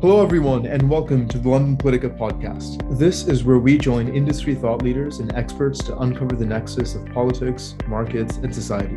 Hello, 0.00 0.22
everyone, 0.22 0.64
and 0.64 0.88
welcome 0.88 1.28
to 1.28 1.38
the 1.38 1.46
London 1.46 1.76
Politica 1.76 2.16
podcast. 2.16 2.98
This 2.98 3.26
is 3.26 3.44
where 3.44 3.58
we 3.58 3.76
join 3.76 4.08
industry 4.08 4.54
thought 4.54 4.80
leaders 4.80 5.18
and 5.18 5.30
experts 5.34 5.84
to 5.84 5.98
uncover 5.98 6.36
the 6.36 6.46
nexus 6.46 6.94
of 6.94 7.04
politics, 7.12 7.74
markets, 7.86 8.38
and 8.38 8.54
society. 8.54 8.96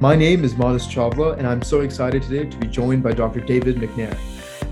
My 0.00 0.16
name 0.16 0.42
is 0.42 0.56
Modest 0.56 0.88
Chavla, 0.88 1.36
and 1.36 1.46
I'm 1.46 1.60
so 1.60 1.82
excited 1.82 2.22
today 2.22 2.48
to 2.48 2.56
be 2.56 2.66
joined 2.66 3.02
by 3.02 3.12
Dr. 3.12 3.40
David 3.40 3.76
McNair. 3.76 4.16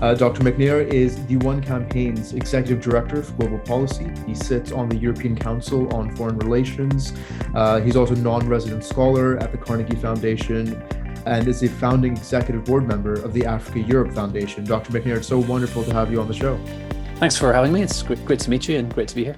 Uh, 0.01 0.15
Dr. 0.15 0.41
McNair 0.41 0.83
is 0.87 1.23
the 1.27 1.37
One 1.37 1.61
Campaign's 1.61 2.33
Executive 2.33 2.81
Director 2.81 3.21
for 3.21 3.33
Global 3.33 3.59
Policy. 3.59 4.11
He 4.25 4.33
sits 4.33 4.71
on 4.71 4.89
the 4.89 4.97
European 4.97 5.35
Council 5.35 5.93
on 5.93 6.15
Foreign 6.15 6.39
Relations. 6.39 7.13
Uh, 7.53 7.79
he's 7.81 7.95
also 7.95 8.15
a 8.15 8.17
non 8.17 8.47
resident 8.47 8.83
scholar 8.83 9.37
at 9.37 9.51
the 9.51 9.59
Carnegie 9.59 9.95
Foundation 9.95 10.81
and 11.25 11.47
is 11.47 11.63
a 11.63 11.67
founding 11.67 12.17
executive 12.17 12.65
board 12.65 12.87
member 12.87 13.13
of 13.13 13.33
the 13.33 13.45
Africa 13.45 13.79
Europe 13.79 14.13
Foundation. 14.13 14.63
Dr. 14.63 14.91
McNair, 14.91 15.17
it's 15.17 15.27
so 15.27 15.39
wonderful 15.39 15.83
to 15.83 15.93
have 15.93 16.11
you 16.11 16.19
on 16.19 16.27
the 16.27 16.33
show. 16.33 16.59
Thanks 17.15 17.37
for 17.37 17.53
having 17.53 17.71
me. 17.71 17.83
It's 17.83 18.01
great, 18.01 18.23
great 18.25 18.39
to 18.39 18.49
meet 18.49 18.67
you 18.67 18.77
and 18.79 18.93
great 18.93 19.07
to 19.09 19.15
be 19.15 19.23
here. 19.23 19.37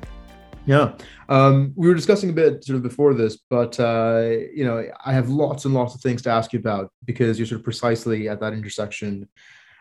Yeah, 0.65 0.95
um, 1.27 1.73
we 1.75 1.87
were 1.89 1.93
discussing 1.93 2.29
a 2.29 2.33
bit 2.33 2.63
sort 2.63 2.77
of 2.77 2.83
before 2.83 3.13
this, 3.13 3.37
but 3.49 3.77
uh, 3.79 4.29
you 4.53 4.63
know, 4.63 4.89
I 5.05 5.11
have 5.11 5.27
lots 5.27 5.65
and 5.65 5.73
lots 5.73 5.93
of 5.93 6.01
things 6.01 6.21
to 6.21 6.29
ask 6.29 6.53
you 6.53 6.59
about 6.59 6.89
because 7.03 7.37
you're 7.37 7.45
sort 7.45 7.59
of 7.59 7.65
precisely 7.65 8.29
at 8.29 8.39
that 8.39 8.53
intersection 8.53 9.27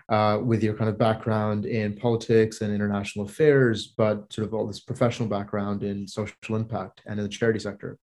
uh, 0.08 0.38
with 0.42 0.62
your 0.62 0.74
kind 0.74 0.90
of 0.90 0.98
background 0.98 1.66
in 1.66 1.94
politics 1.94 2.60
and 2.60 2.74
international 2.74 3.26
affairs, 3.26 3.94
but 3.96 4.32
sort 4.32 4.46
of 4.46 4.54
all 4.54 4.66
this 4.66 4.80
professional 4.80 5.28
background 5.28 5.84
in 5.84 6.06
social 6.08 6.56
impact 6.56 7.02
and 7.06 7.20
in 7.20 7.24
the 7.24 7.30
charity 7.30 7.60
sector. 7.60 7.96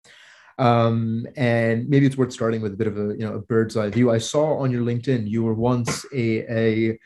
Um, 0.59 1.27
and 1.37 1.89
maybe 1.89 2.07
it's 2.07 2.17
worth 2.17 2.33
starting 2.33 2.61
with 2.61 2.75
a 2.75 2.77
bit 2.77 2.89
of 2.89 2.99
a 2.99 3.15
you 3.15 3.25
know 3.25 3.35
a 3.35 3.41
bird's 3.41 3.77
eye 3.77 3.91
view. 3.91 4.11
I 4.11 4.19
saw 4.19 4.59
on 4.59 4.71
your 4.71 4.83
LinkedIn 4.83 5.29
you 5.29 5.45
were 5.45 5.55
once 5.55 6.05
a 6.13 6.41
a 6.53 6.99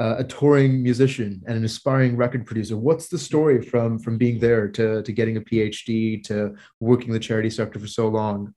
a 0.00 0.22
touring 0.24 0.80
musician 0.80 1.42
and 1.46 1.56
an 1.58 1.64
aspiring 1.64 2.16
record 2.16 2.46
producer. 2.46 2.76
What's 2.76 3.08
the 3.08 3.18
story 3.18 3.60
from 3.60 3.98
from 3.98 4.16
being 4.16 4.38
there 4.38 4.68
to 4.68 5.02
to 5.02 5.12
getting 5.12 5.36
a 5.36 5.40
PhD 5.40 6.22
to 6.24 6.54
working 6.80 7.12
the 7.12 7.18
charity 7.18 7.50
sector 7.50 7.78
for 7.78 7.88
so 7.88 8.08
long? 8.08 8.54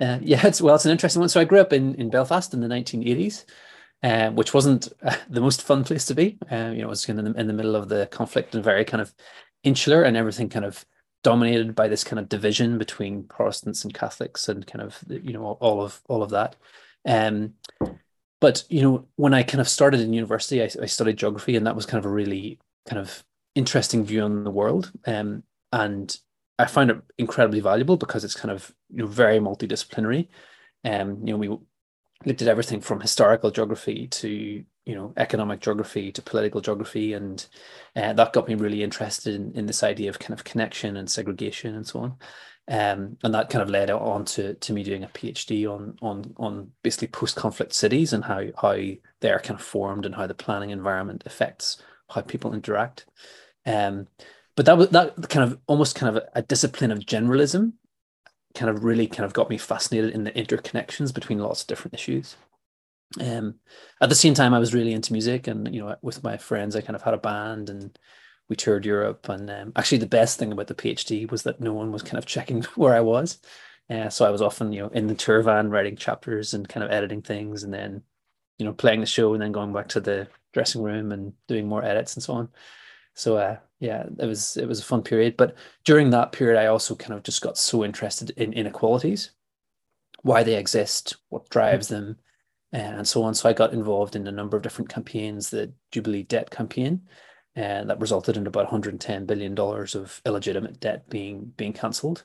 Uh, 0.00 0.18
yeah, 0.20 0.46
it's 0.46 0.60
well, 0.60 0.74
it's 0.74 0.84
an 0.84 0.92
interesting 0.92 1.20
one. 1.20 1.28
So 1.28 1.40
I 1.40 1.44
grew 1.44 1.60
up 1.60 1.72
in 1.72 1.94
in 1.94 2.10
Belfast 2.10 2.52
in 2.52 2.60
the 2.60 2.68
1980s. 2.68 3.44
Uh, 4.04 4.30
which 4.30 4.52
wasn't 4.52 4.88
uh, 5.04 5.14
the 5.30 5.40
most 5.40 5.62
fun 5.62 5.84
place 5.84 6.04
to 6.04 6.12
be. 6.12 6.36
Uh, 6.50 6.72
you 6.74 6.78
know, 6.78 6.86
it 6.86 6.88
was 6.88 7.08
in 7.08 7.14
the, 7.14 7.32
in 7.38 7.46
the 7.46 7.52
middle 7.52 7.76
of 7.76 7.88
the 7.88 8.08
conflict 8.10 8.52
and 8.52 8.64
very 8.64 8.84
kind 8.84 9.00
of 9.00 9.14
insular, 9.62 10.02
and 10.02 10.16
everything 10.16 10.48
kind 10.48 10.64
of 10.64 10.84
dominated 11.22 11.74
by 11.74 11.88
this 11.88 12.04
kind 12.04 12.18
of 12.18 12.28
division 12.28 12.78
between 12.78 13.24
Protestants 13.24 13.84
and 13.84 13.94
Catholics 13.94 14.48
and 14.48 14.66
kind 14.66 14.82
of 14.82 14.98
you 15.08 15.32
know 15.32 15.56
all 15.60 15.82
of 15.82 16.00
all 16.08 16.22
of 16.22 16.30
that. 16.30 16.56
Um, 17.06 17.54
but 18.40 18.64
you 18.68 18.82
know 18.82 19.06
when 19.16 19.34
I 19.34 19.42
kind 19.42 19.60
of 19.60 19.68
started 19.68 20.00
in 20.00 20.12
university, 20.12 20.62
I, 20.62 20.68
I, 20.80 20.86
studied 20.86 21.16
geography, 21.16 21.56
and 21.56 21.66
that 21.66 21.76
was 21.76 21.86
kind 21.86 21.98
of 21.98 22.06
a 22.06 22.14
really 22.14 22.58
kind 22.86 23.00
of 23.00 23.24
interesting 23.54 24.04
view 24.04 24.22
on 24.22 24.44
the 24.44 24.50
world. 24.50 24.90
Um, 25.06 25.44
and 25.72 26.16
I 26.58 26.66
find 26.66 26.90
it 26.90 26.98
incredibly 27.18 27.60
valuable 27.60 27.96
because 27.96 28.24
it's 28.24 28.34
kind 28.34 28.50
of 28.50 28.72
you 28.90 28.98
know 28.98 29.06
very 29.06 29.38
multidisciplinary. 29.38 30.28
Um, 30.84 31.26
you 31.26 31.34
know 31.34 31.38
we 31.38 31.56
looked 32.26 32.42
at 32.42 32.48
everything 32.48 32.80
from 32.80 33.00
historical 33.00 33.50
geography 33.50 34.06
to 34.08 34.64
you 34.84 34.94
know 34.94 35.12
economic 35.16 35.60
geography 35.60 36.10
to 36.12 36.22
political 36.22 36.60
geography 36.60 37.12
and 37.12 37.46
uh, 37.96 38.12
that 38.12 38.32
got 38.32 38.48
me 38.48 38.54
really 38.54 38.82
interested 38.82 39.34
in, 39.34 39.52
in 39.52 39.66
this 39.66 39.82
idea 39.82 40.10
of 40.10 40.18
kind 40.18 40.32
of 40.38 40.44
connection 40.44 40.96
and 40.96 41.10
segregation 41.10 41.74
and 41.74 41.86
so 41.86 42.00
on. 42.00 42.16
Um, 42.68 43.16
and 43.24 43.34
that 43.34 43.50
kind 43.50 43.62
of 43.62 43.70
led 43.70 43.90
on 43.90 44.24
to, 44.26 44.54
to 44.54 44.72
me 44.72 44.84
doing 44.84 45.02
a 45.02 45.08
phd 45.08 45.68
on 45.68 45.96
on 46.00 46.32
on 46.36 46.70
basically 46.82 47.08
post-conflict 47.08 47.72
cities 47.72 48.12
and 48.12 48.24
how 48.24 48.44
how 48.60 48.78
they're 49.20 49.40
kind 49.40 49.58
of 49.58 49.66
formed 49.66 50.06
and 50.06 50.14
how 50.14 50.26
the 50.26 50.34
planning 50.34 50.70
environment 50.70 51.24
affects 51.26 51.82
how 52.08 52.20
people 52.20 52.54
interact. 52.54 53.06
Um, 53.66 54.06
but 54.54 54.66
that 54.66 54.76
was 54.78 54.90
that 54.90 55.28
kind 55.28 55.50
of 55.50 55.58
almost 55.66 55.94
kind 55.96 56.16
of 56.16 56.22
a, 56.22 56.38
a 56.38 56.42
discipline 56.42 56.90
of 56.92 57.00
generalism 57.00 57.72
kind 58.54 58.70
of 58.70 58.84
really 58.84 59.06
kind 59.06 59.24
of 59.24 59.32
got 59.32 59.50
me 59.50 59.58
fascinated 59.58 60.14
in 60.14 60.24
the 60.24 60.32
interconnections 60.32 61.12
between 61.12 61.38
lots 61.38 61.62
of 61.62 61.66
different 61.66 61.94
issues 61.94 62.36
um, 63.20 63.56
at 64.00 64.08
the 64.08 64.14
same 64.14 64.34
time, 64.34 64.54
I 64.54 64.58
was 64.58 64.74
really 64.74 64.92
into 64.92 65.12
music, 65.12 65.46
and 65.46 65.72
you 65.74 65.80
know, 65.82 65.96
with 66.02 66.22
my 66.22 66.36
friends, 66.36 66.76
I 66.76 66.80
kind 66.80 66.96
of 66.96 67.02
had 67.02 67.14
a 67.14 67.18
band, 67.18 67.70
and 67.70 67.98
we 68.48 68.56
toured 68.56 68.86
Europe. 68.86 69.28
And 69.28 69.50
um, 69.50 69.72
actually, 69.76 69.98
the 69.98 70.06
best 70.06 70.38
thing 70.38 70.52
about 70.52 70.66
the 70.66 70.74
PhD 70.74 71.30
was 71.30 71.42
that 71.42 71.60
no 71.60 71.72
one 71.72 71.92
was 71.92 72.02
kind 72.02 72.18
of 72.18 72.26
checking 72.26 72.62
where 72.74 72.94
I 72.94 73.00
was. 73.00 73.38
Uh, 73.90 74.08
so 74.08 74.24
I 74.24 74.30
was 74.30 74.42
often, 74.42 74.72
you 74.72 74.82
know, 74.82 74.88
in 74.88 75.06
the 75.06 75.14
tour 75.14 75.42
van 75.42 75.70
writing 75.70 75.96
chapters 75.96 76.54
and 76.54 76.68
kind 76.68 76.84
of 76.84 76.90
editing 76.90 77.22
things, 77.22 77.62
and 77.64 77.72
then, 77.72 78.02
you 78.58 78.66
know, 78.66 78.72
playing 78.72 79.00
the 79.00 79.06
show, 79.06 79.32
and 79.34 79.42
then 79.42 79.52
going 79.52 79.72
back 79.72 79.88
to 79.88 80.00
the 80.00 80.28
dressing 80.52 80.82
room 80.82 81.12
and 81.12 81.32
doing 81.48 81.66
more 81.66 81.84
edits 81.84 82.14
and 82.14 82.22
so 82.22 82.34
on. 82.34 82.48
So 83.14 83.36
uh, 83.36 83.58
yeah, 83.80 84.06
it 84.18 84.26
was 84.26 84.56
it 84.56 84.66
was 84.66 84.80
a 84.80 84.84
fun 84.84 85.02
period. 85.02 85.36
But 85.36 85.56
during 85.84 86.10
that 86.10 86.32
period, 86.32 86.58
I 86.58 86.66
also 86.66 86.94
kind 86.94 87.14
of 87.14 87.22
just 87.22 87.42
got 87.42 87.58
so 87.58 87.84
interested 87.84 88.30
in 88.30 88.52
inequalities, 88.52 89.32
why 90.22 90.42
they 90.42 90.56
exist, 90.56 91.16
what 91.28 91.48
drives 91.50 91.88
them 91.88 92.16
and 92.72 93.06
so 93.06 93.22
on. 93.22 93.34
So 93.34 93.48
I 93.48 93.52
got 93.52 93.74
involved 93.74 94.16
in 94.16 94.26
a 94.26 94.32
number 94.32 94.56
of 94.56 94.62
different 94.62 94.88
campaigns, 94.88 95.50
the 95.50 95.72
Jubilee 95.90 96.22
debt 96.22 96.50
campaign, 96.50 97.02
and 97.54 97.90
that 97.90 98.00
resulted 98.00 98.36
in 98.36 98.46
about 98.46 98.64
110 98.64 99.26
billion 99.26 99.54
dollars 99.54 99.94
of 99.94 100.20
illegitimate 100.24 100.80
debt 100.80 101.08
being 101.10 101.52
being 101.56 101.72
cancelled. 101.72 102.24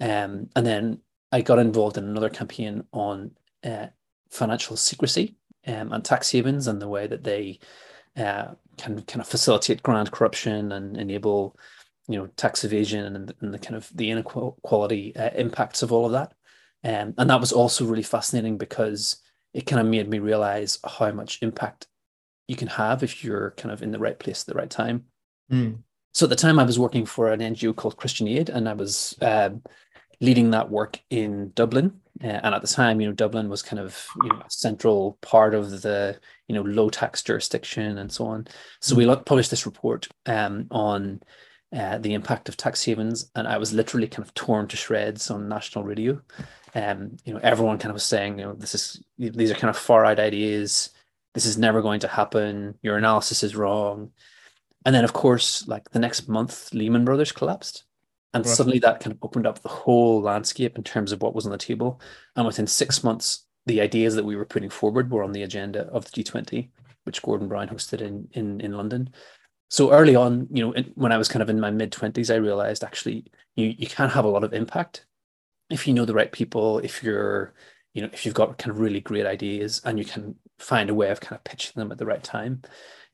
Um, 0.00 0.48
and 0.56 0.66
then 0.66 1.00
I 1.30 1.42
got 1.42 1.58
involved 1.58 1.98
in 1.98 2.04
another 2.04 2.30
campaign 2.30 2.84
on 2.92 3.32
uh, 3.64 3.88
financial 4.30 4.76
secrecy 4.76 5.36
um, 5.66 5.92
and 5.92 6.04
tax 6.04 6.30
havens 6.30 6.66
and 6.68 6.80
the 6.80 6.88
way 6.88 7.06
that 7.06 7.22
they 7.22 7.60
uh, 8.16 8.52
can 8.78 9.02
kind 9.02 9.20
of 9.20 9.28
facilitate 9.28 9.82
grand 9.82 10.10
corruption 10.10 10.72
and 10.72 10.96
enable 10.96 11.56
you 12.08 12.18
know 12.18 12.26
tax 12.36 12.64
evasion 12.64 13.16
and, 13.16 13.34
and 13.40 13.54
the 13.54 13.58
kind 13.58 13.76
of 13.76 13.90
the 13.94 14.10
inequality 14.10 15.14
uh, 15.16 15.30
impacts 15.34 15.82
of 15.82 15.92
all 15.92 16.06
of 16.06 16.12
that. 16.12 16.32
Um, 16.84 17.14
and 17.16 17.30
that 17.30 17.40
was 17.40 17.52
also 17.52 17.84
really 17.84 18.02
fascinating 18.02 18.58
because 18.58 19.16
it 19.54 19.66
kind 19.66 19.80
of 19.80 19.86
made 19.86 20.08
me 20.08 20.18
realize 20.18 20.78
how 20.84 21.12
much 21.12 21.38
impact 21.42 21.86
you 22.48 22.56
can 22.56 22.68
have 22.68 23.02
if 23.02 23.22
you're 23.22 23.52
kind 23.52 23.72
of 23.72 23.82
in 23.82 23.92
the 23.92 23.98
right 23.98 24.18
place 24.18 24.42
at 24.42 24.46
the 24.46 24.58
right 24.58 24.70
time. 24.70 25.04
Mm. 25.50 25.78
So 26.12 26.26
at 26.26 26.30
the 26.30 26.36
time, 26.36 26.58
I 26.58 26.64
was 26.64 26.78
working 26.78 27.06
for 27.06 27.32
an 27.32 27.40
NGO 27.40 27.74
called 27.74 27.96
Christian 27.96 28.28
Aid, 28.28 28.50
and 28.50 28.68
I 28.68 28.74
was 28.74 29.16
um, 29.22 29.62
leading 30.20 30.50
that 30.50 30.70
work 30.70 31.00
in 31.08 31.52
Dublin. 31.54 32.00
Uh, 32.22 32.40
and 32.42 32.54
at 32.54 32.62
the 32.62 32.68
time, 32.68 33.00
you 33.00 33.08
know, 33.08 33.14
Dublin 33.14 33.48
was 33.48 33.62
kind 33.62 33.80
of 33.80 34.06
you 34.22 34.28
know 34.28 34.42
a 34.46 34.50
central 34.50 35.18
part 35.22 35.54
of 35.54 35.82
the 35.82 36.18
you 36.48 36.54
know 36.54 36.62
low 36.62 36.88
tax 36.88 37.22
jurisdiction 37.22 37.98
and 37.98 38.12
so 38.12 38.26
on. 38.26 38.46
So 38.80 38.94
mm. 38.94 38.98
we 38.98 39.16
published 39.24 39.50
this 39.50 39.66
report 39.66 40.08
um, 40.26 40.66
on 40.70 41.20
uh, 41.74 41.98
the 41.98 42.14
impact 42.14 42.48
of 42.48 42.56
tax 42.56 42.84
havens, 42.84 43.30
and 43.34 43.48
I 43.48 43.58
was 43.58 43.72
literally 43.72 44.08
kind 44.08 44.26
of 44.26 44.34
torn 44.34 44.68
to 44.68 44.76
shreds 44.76 45.30
on 45.30 45.48
national 45.48 45.84
radio 45.84 46.20
um, 46.74 47.16
you 47.24 47.34
know, 47.34 47.40
everyone 47.42 47.78
kind 47.78 47.90
of 47.90 47.94
was 47.94 48.04
saying, 48.04 48.38
you 48.38 48.44
know, 48.44 48.54
this 48.54 48.74
is 48.74 49.02
these 49.18 49.50
are 49.50 49.54
kind 49.54 49.70
of 49.70 49.76
far 49.76 50.04
out 50.04 50.18
ideas. 50.18 50.90
This 51.34 51.46
is 51.46 51.58
never 51.58 51.82
going 51.82 52.00
to 52.00 52.08
happen. 52.08 52.78
Your 52.82 52.96
analysis 52.96 53.42
is 53.42 53.56
wrong. 53.56 54.10
And 54.84 54.94
then, 54.94 55.04
of 55.04 55.12
course, 55.12 55.66
like 55.68 55.90
the 55.90 55.98
next 55.98 56.28
month, 56.28 56.72
Lehman 56.72 57.04
Brothers 57.04 57.32
collapsed, 57.32 57.84
and 58.34 58.44
right. 58.44 58.54
suddenly 58.54 58.78
that 58.80 59.00
kind 59.00 59.12
of 59.12 59.18
opened 59.22 59.46
up 59.46 59.60
the 59.60 59.68
whole 59.68 60.22
landscape 60.22 60.76
in 60.76 60.84
terms 60.84 61.12
of 61.12 61.20
what 61.22 61.34
was 61.34 61.46
on 61.46 61.52
the 61.52 61.58
table. 61.58 62.00
And 62.36 62.46
within 62.46 62.66
six 62.66 63.04
months, 63.04 63.46
the 63.66 63.80
ideas 63.80 64.14
that 64.14 64.24
we 64.24 64.36
were 64.36 64.44
putting 64.44 64.70
forward 64.70 65.10
were 65.10 65.22
on 65.22 65.32
the 65.32 65.42
agenda 65.42 65.82
of 65.88 66.04
the 66.04 66.22
G20, 66.22 66.70
which 67.04 67.22
Gordon 67.22 67.48
Brown 67.48 67.68
hosted 67.68 68.00
in 68.00 68.28
in 68.32 68.60
in 68.60 68.72
London. 68.72 69.10
So 69.70 69.92
early 69.92 70.16
on, 70.16 70.48
you 70.50 70.66
know, 70.66 70.82
when 70.94 71.12
I 71.12 71.18
was 71.18 71.28
kind 71.28 71.42
of 71.42 71.50
in 71.50 71.60
my 71.60 71.70
mid 71.70 71.92
twenties, 71.92 72.30
I 72.30 72.36
realized 72.36 72.84
actually 72.84 73.26
you 73.56 73.74
you 73.76 73.86
can 73.86 74.08
have 74.08 74.24
a 74.24 74.30
lot 74.30 74.44
of 74.44 74.52
impact 74.52 75.06
if 75.72 75.88
you 75.88 75.94
know 75.94 76.04
the 76.04 76.14
right 76.14 76.30
people, 76.30 76.78
if 76.78 77.02
you're, 77.02 77.54
you 77.94 78.02
know, 78.02 78.08
if 78.12 78.24
you've 78.24 78.34
got 78.34 78.58
kind 78.58 78.70
of 78.70 78.78
really 78.78 79.00
great 79.00 79.26
ideas 79.26 79.80
and 79.84 79.98
you 79.98 80.04
can 80.04 80.36
find 80.58 80.90
a 80.90 80.94
way 80.94 81.10
of 81.10 81.20
kind 81.20 81.36
of 81.36 81.44
pitching 81.44 81.72
them 81.76 81.90
at 81.90 81.98
the 81.98 82.06
right 82.06 82.22
time. 82.22 82.62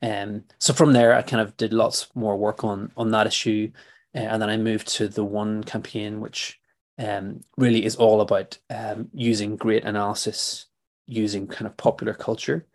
And 0.01 0.35
um, 0.37 0.43
so 0.59 0.73
from 0.73 0.93
there, 0.93 1.13
I 1.13 1.21
kind 1.21 1.41
of 1.41 1.57
did 1.57 1.73
lots 1.73 2.07
more 2.15 2.37
work 2.37 2.63
on 2.63 2.91
on 2.95 3.11
that 3.11 3.27
issue, 3.27 3.71
uh, 4.15 4.19
and 4.19 4.41
then 4.41 4.49
I 4.49 4.57
moved 4.57 4.87
to 4.95 5.07
the 5.07 5.23
one 5.23 5.63
campaign, 5.63 6.19
which 6.19 6.59
um, 6.97 7.41
really 7.57 7.85
is 7.85 7.95
all 7.95 8.21
about 8.21 8.57
um, 8.69 9.09
using 9.13 9.55
great 9.55 9.85
analysis, 9.85 10.65
using 11.05 11.47
kind 11.47 11.67
of 11.67 11.77
popular 11.77 12.13
culture 12.13 12.67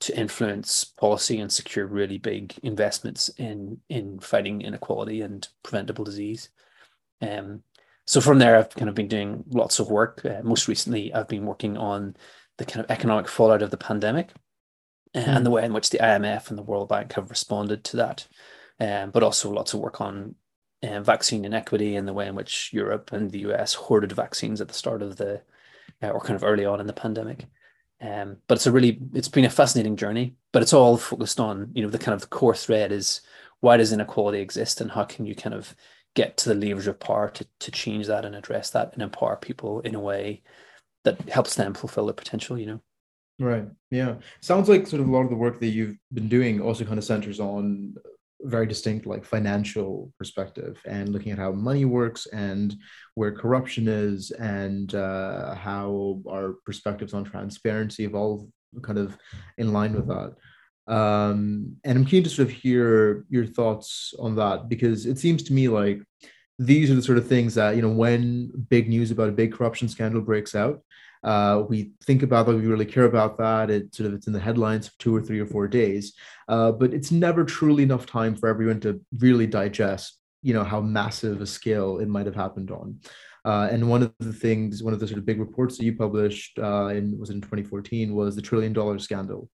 to 0.00 0.16
influence 0.18 0.84
policy 0.84 1.40
and 1.40 1.50
secure 1.50 1.86
really 1.86 2.18
big 2.18 2.54
investments 2.62 3.28
in 3.30 3.78
in 3.88 4.18
fighting 4.20 4.62
inequality 4.62 5.20
and 5.20 5.48
preventable 5.62 6.04
disease. 6.04 6.50
Um, 7.20 7.62
so 8.06 8.20
from 8.20 8.38
there, 8.38 8.56
I've 8.56 8.74
kind 8.74 8.88
of 8.88 8.94
been 8.94 9.08
doing 9.08 9.44
lots 9.48 9.80
of 9.80 9.90
work. 9.90 10.24
Uh, 10.24 10.40
most 10.42 10.68
recently, 10.68 11.12
I've 11.12 11.28
been 11.28 11.44
working 11.44 11.76
on 11.76 12.16
the 12.56 12.64
kind 12.64 12.82
of 12.82 12.90
economic 12.90 13.28
fallout 13.28 13.60
of 13.60 13.70
the 13.70 13.76
pandemic 13.76 14.30
mm. 15.14 15.26
and 15.26 15.44
the 15.44 15.50
way 15.50 15.64
in 15.64 15.74
which 15.74 15.90
the 15.90 15.98
IMF 15.98 16.48
and 16.48 16.58
the 16.58 16.62
World 16.62 16.88
Bank 16.88 17.12
have 17.12 17.28
responded 17.28 17.84
to 17.84 17.96
that. 17.98 18.26
Um, 18.80 19.10
but 19.10 19.22
also 19.22 19.50
lots 19.50 19.74
of 19.74 19.80
work 19.80 20.00
on 20.00 20.36
vaccine 20.82 21.44
inequity 21.44 21.96
and 21.96 22.06
the 22.06 22.12
way 22.12 22.26
in 22.28 22.34
which 22.34 22.72
Europe 22.72 23.12
and 23.12 23.30
the 23.30 23.40
US 23.50 23.74
hoarded 23.74 24.12
vaccines 24.12 24.60
at 24.60 24.68
the 24.68 24.74
start 24.74 25.02
of 25.02 25.16
the, 25.16 25.42
uh, 26.02 26.10
or 26.10 26.20
kind 26.20 26.36
of 26.36 26.44
early 26.44 26.64
on 26.64 26.80
in 26.80 26.86
the 26.86 26.92
pandemic. 26.92 27.46
Um, 28.00 28.36
but 28.46 28.54
it's 28.56 28.66
a 28.66 28.72
really, 28.72 29.00
it's 29.14 29.28
been 29.28 29.44
a 29.44 29.50
fascinating 29.50 29.96
journey. 29.96 30.36
But 30.52 30.58
but 30.58 30.62
it's 30.62 30.72
all 30.72 30.96
focused 30.96 31.38
on 31.38 31.70
you 31.72 31.84
know 31.84 31.88
the 31.88 32.00
kind 32.00 32.16
of 32.16 32.20
the 32.20 32.26
core 32.26 32.52
thread 32.52 32.90
is 32.90 33.20
why 33.60 33.76
does 33.76 33.92
inequality 33.92 34.40
exist 34.40 34.80
and 34.80 34.90
how 34.90 35.04
can 35.04 35.24
you 35.24 35.36
kind 35.36 35.54
of 35.54 35.72
get 36.16 36.36
to 36.36 36.48
the 36.48 36.54
levers 36.56 36.88
of 36.88 36.98
power 36.98 37.30
to, 37.30 37.46
to 37.60 37.70
change 37.70 38.08
that 38.08 38.24
and 38.24 38.34
address 38.34 38.70
that 38.70 38.92
and 38.92 39.00
empower 39.00 39.36
people 39.36 39.78
in 39.82 39.94
a 39.94 40.00
way 40.00 40.42
that 41.04 41.28
helps 41.28 41.54
them 41.54 41.74
fulfill 41.74 42.06
their 42.06 42.12
potential 42.12 42.58
you 42.58 42.66
know 42.66 42.80
right 43.38 43.68
yeah 43.92 44.16
sounds 44.40 44.68
like 44.68 44.84
sort 44.88 45.00
of 45.00 45.06
a 45.06 45.12
lot 45.12 45.22
of 45.22 45.30
the 45.30 45.36
work 45.36 45.60
that 45.60 45.68
you've 45.68 45.96
been 46.12 46.28
doing 46.28 46.60
also 46.60 46.84
kind 46.84 46.98
of 46.98 47.04
centers 47.04 47.38
on 47.38 47.94
very 48.42 48.66
distinct 48.66 49.06
like 49.06 49.24
financial 49.24 50.12
perspective 50.18 50.80
and 50.86 51.08
looking 51.08 51.32
at 51.32 51.38
how 51.38 51.52
money 51.52 51.84
works 51.84 52.26
and 52.26 52.76
where 53.14 53.32
corruption 53.32 53.88
is 53.88 54.30
and 54.32 54.94
uh, 54.94 55.54
how 55.54 56.20
our 56.28 56.54
perspectives 56.64 57.14
on 57.14 57.24
transparency 57.24 58.04
evolve 58.04 58.46
kind 58.82 58.98
of 58.98 59.16
in 59.56 59.72
line 59.72 59.92
with 59.92 60.06
that. 60.08 60.34
Um, 60.92 61.76
and 61.84 61.98
i'm 61.98 62.06
keen 62.06 62.22
to 62.22 62.30
sort 62.30 62.48
of 62.48 62.54
hear 62.54 63.26
your 63.28 63.44
thoughts 63.44 64.14
on 64.18 64.36
that 64.36 64.70
because 64.70 65.04
it 65.04 65.18
seems 65.18 65.42
to 65.42 65.52
me 65.52 65.68
like 65.68 66.00
these 66.58 66.90
are 66.90 66.94
the 66.94 67.02
sort 67.02 67.18
of 67.18 67.28
things 67.28 67.54
that 67.56 67.76
you 67.76 67.82
know 67.82 67.90
when 67.90 68.50
big 68.70 68.88
news 68.88 69.10
about 69.10 69.28
a 69.28 69.32
big 69.32 69.52
corruption 69.52 69.86
scandal 69.88 70.22
breaks 70.22 70.54
out 70.54 70.80
uh, 71.24 71.64
we 71.68 71.92
think 72.04 72.22
about 72.22 72.46
that, 72.46 72.56
we 72.56 72.66
really 72.66 72.86
care 72.86 73.04
about 73.04 73.38
that. 73.38 73.70
It 73.70 73.94
sort 73.94 74.08
of 74.08 74.14
it's 74.14 74.26
in 74.26 74.32
the 74.32 74.40
headlines 74.40 74.88
for 74.88 74.98
two 74.98 75.14
or 75.14 75.20
three 75.20 75.40
or 75.40 75.46
four 75.46 75.68
days, 75.68 76.14
uh, 76.48 76.72
but 76.72 76.94
it's 76.94 77.10
never 77.10 77.44
truly 77.44 77.82
enough 77.82 78.06
time 78.06 78.34
for 78.34 78.48
everyone 78.48 78.80
to 78.80 79.00
really 79.18 79.46
digest, 79.46 80.18
you 80.42 80.54
know, 80.54 80.64
how 80.64 80.80
massive 80.80 81.40
a 81.40 81.46
scale 81.46 81.98
it 81.98 82.08
might 82.08 82.26
have 82.26 82.36
happened 82.36 82.70
on. 82.70 82.98
Uh, 83.44 83.68
and 83.70 83.88
one 83.88 84.02
of 84.02 84.12
the 84.18 84.32
things, 84.32 84.82
one 84.82 84.92
of 84.92 85.00
the 85.00 85.06
sort 85.06 85.18
of 85.18 85.24
big 85.24 85.40
reports 85.40 85.78
that 85.78 85.84
you 85.84 85.96
published 85.96 86.58
uh, 86.58 86.88
in 86.88 87.18
was 87.18 87.30
in 87.30 87.40
2014 87.40 88.14
was 88.14 88.36
the 88.36 88.42
trillion 88.42 88.72
dollar 88.72 88.98
scandal. 88.98 89.48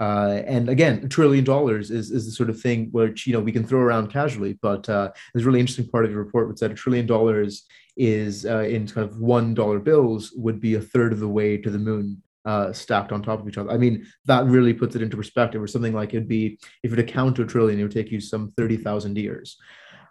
Uh, 0.00 0.40
and 0.46 0.70
again, 0.70 1.02
a 1.04 1.08
trillion 1.08 1.44
dollars 1.44 1.90
is, 1.90 2.10
is 2.10 2.24
the 2.24 2.32
sort 2.32 2.48
of 2.48 2.58
thing 2.58 2.88
which 2.90 3.26
you 3.26 3.34
know 3.34 3.40
we 3.40 3.52
can 3.52 3.64
throw 3.64 3.80
around 3.80 4.10
casually, 4.10 4.58
but 4.62 4.88
uh, 4.88 5.10
there's 5.32 5.44
a 5.44 5.46
really 5.46 5.60
interesting 5.60 5.86
part 5.88 6.06
of 6.06 6.10
your 6.10 6.22
report 6.22 6.48
which 6.48 6.58
said 6.58 6.70
a 6.70 6.74
trillion 6.74 7.06
dollars 7.06 7.66
is 7.98 8.46
uh, 8.46 8.60
in 8.60 8.88
kind 8.88 9.06
of 9.06 9.20
one 9.20 9.52
dollar 9.52 9.78
bills 9.78 10.32
would 10.36 10.58
be 10.58 10.74
a 10.74 10.80
third 10.80 11.12
of 11.12 11.20
the 11.20 11.28
way 11.28 11.58
to 11.58 11.68
the 11.68 11.78
moon 11.78 12.22
uh, 12.46 12.72
stacked 12.72 13.12
on 13.12 13.22
top 13.22 13.40
of 13.40 13.46
each 13.46 13.58
other. 13.58 13.70
I 13.70 13.76
mean, 13.76 14.06
that 14.24 14.46
really 14.46 14.72
puts 14.72 14.96
it 14.96 15.02
into 15.02 15.18
perspective. 15.18 15.60
Or 15.60 15.66
something 15.66 15.92
like 15.92 16.10
it'd 16.10 16.26
be 16.26 16.58
if 16.82 16.94
it 16.94 17.06
count 17.06 17.36
to 17.36 17.42
a 17.42 17.46
trillion, 17.46 17.78
it 17.78 17.82
would 17.82 17.92
take 17.92 18.10
you 18.10 18.20
some 18.20 18.52
thirty 18.56 18.78
thousand 18.78 19.18
years. 19.18 19.58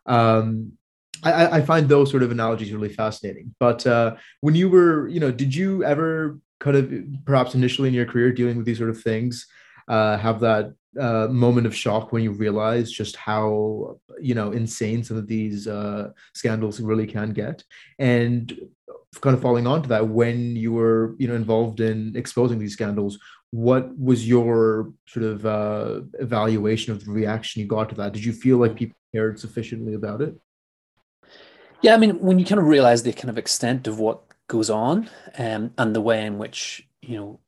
Um, 0.06 0.74
I, 1.24 1.57
I, 1.57 1.62
find 1.62 1.89
those 1.89 2.09
sort 2.09 2.24
of 2.24 2.31
analogies 2.31 2.71
really 2.71 2.94
fascinating. 2.94 3.53
But 3.59 3.85
uh, 3.85 4.15
when 4.39 4.56
you 4.56 4.69
were, 4.69 5.07
you 5.07 5.19
know, 5.19 5.31
did 5.31 5.53
you 5.53 5.83
ever 5.83 6.39
kind 6.59 6.77
of 6.77 7.25
perhaps 7.25 7.56
initially 7.56 7.89
in 7.89 7.94
your 7.94 8.06
career 8.06 8.31
dealing 8.31 8.56
with 8.56 8.65
these 8.65 8.77
sort 8.77 8.89
of 8.89 9.01
things? 9.01 9.45
Uh, 9.89 10.18
have 10.18 10.39
that 10.39 10.74
uh, 11.00 11.27
moment 11.27 11.68
of 11.68 11.75
shock 11.75 12.12
when 12.12 12.24
you 12.24 12.31
realize 12.31 12.91
just 12.91 13.15
how 13.15 14.00
you 14.21 14.33
know 14.33 14.51
insane 14.51 15.03
some 15.03 15.18
of 15.18 15.27
these 15.27 15.68
uh, 15.68 16.12
scandals 16.33 16.80
really 16.80 17.07
can 17.07 17.33
get, 17.33 17.63
and 17.97 18.57
kind 19.21 19.36
of 19.36 19.41
falling 19.41 19.68
onto 19.68 19.89
that 19.89 20.07
when 20.07 20.56
you 20.56 20.71
were 20.71 21.15
you 21.18 21.27
know 21.27 21.36
involved 21.36 21.80
in 21.80 22.15
exposing 22.15 22.59
these 22.59 22.74
scandals 22.74 23.18
what 23.51 23.97
was 23.97 24.27
your 24.27 24.94
sort 25.07 25.25
of 25.25 25.45
uh, 25.45 26.01
evaluation 26.19 26.94
of 26.94 27.03
the 27.03 27.12
reaction 27.12 27.62
you 27.62 27.68
got 27.68 27.89
to 27.89 27.95
that? 27.95 28.13
Did 28.13 28.24
you 28.24 28.31
feel 28.31 28.57
like 28.57 28.75
people 28.75 28.95
cared 29.12 29.39
sufficiently 29.39 29.95
about 29.95 30.21
it? 30.21 30.35
Yeah 31.81 31.95
i 31.95 31.97
mean 31.97 32.19
when 32.19 32.39
you 32.39 32.45
kind 32.45 32.59
of 32.59 32.68
realize 32.68 33.03
the 33.03 33.13
kind 33.13 33.30
of 33.30 33.38
extent 33.38 33.88
of 33.88 34.00
what 34.00 34.21
goes 34.47 34.69
on 34.69 35.09
um, 35.38 35.71
and 35.77 35.95
the 35.95 36.01
way 36.01 36.25
in 36.25 36.38
which 36.38 36.88
you 37.01 37.18
know 37.18 37.39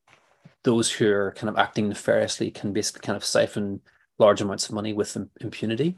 those 0.64 0.92
who 0.92 1.12
are 1.12 1.34
kind 1.34 1.50
of 1.50 1.58
acting 1.58 1.90
nefariously 1.90 2.52
can 2.52 2.74
basically 2.74 3.02
kind 3.02 3.18
of 3.18 3.26
siphon 3.26 3.82
large 4.20 4.42
amounts 4.42 4.70
of 4.70 4.76
money 4.76 4.94
with 4.94 5.18
impunity. 5.42 5.98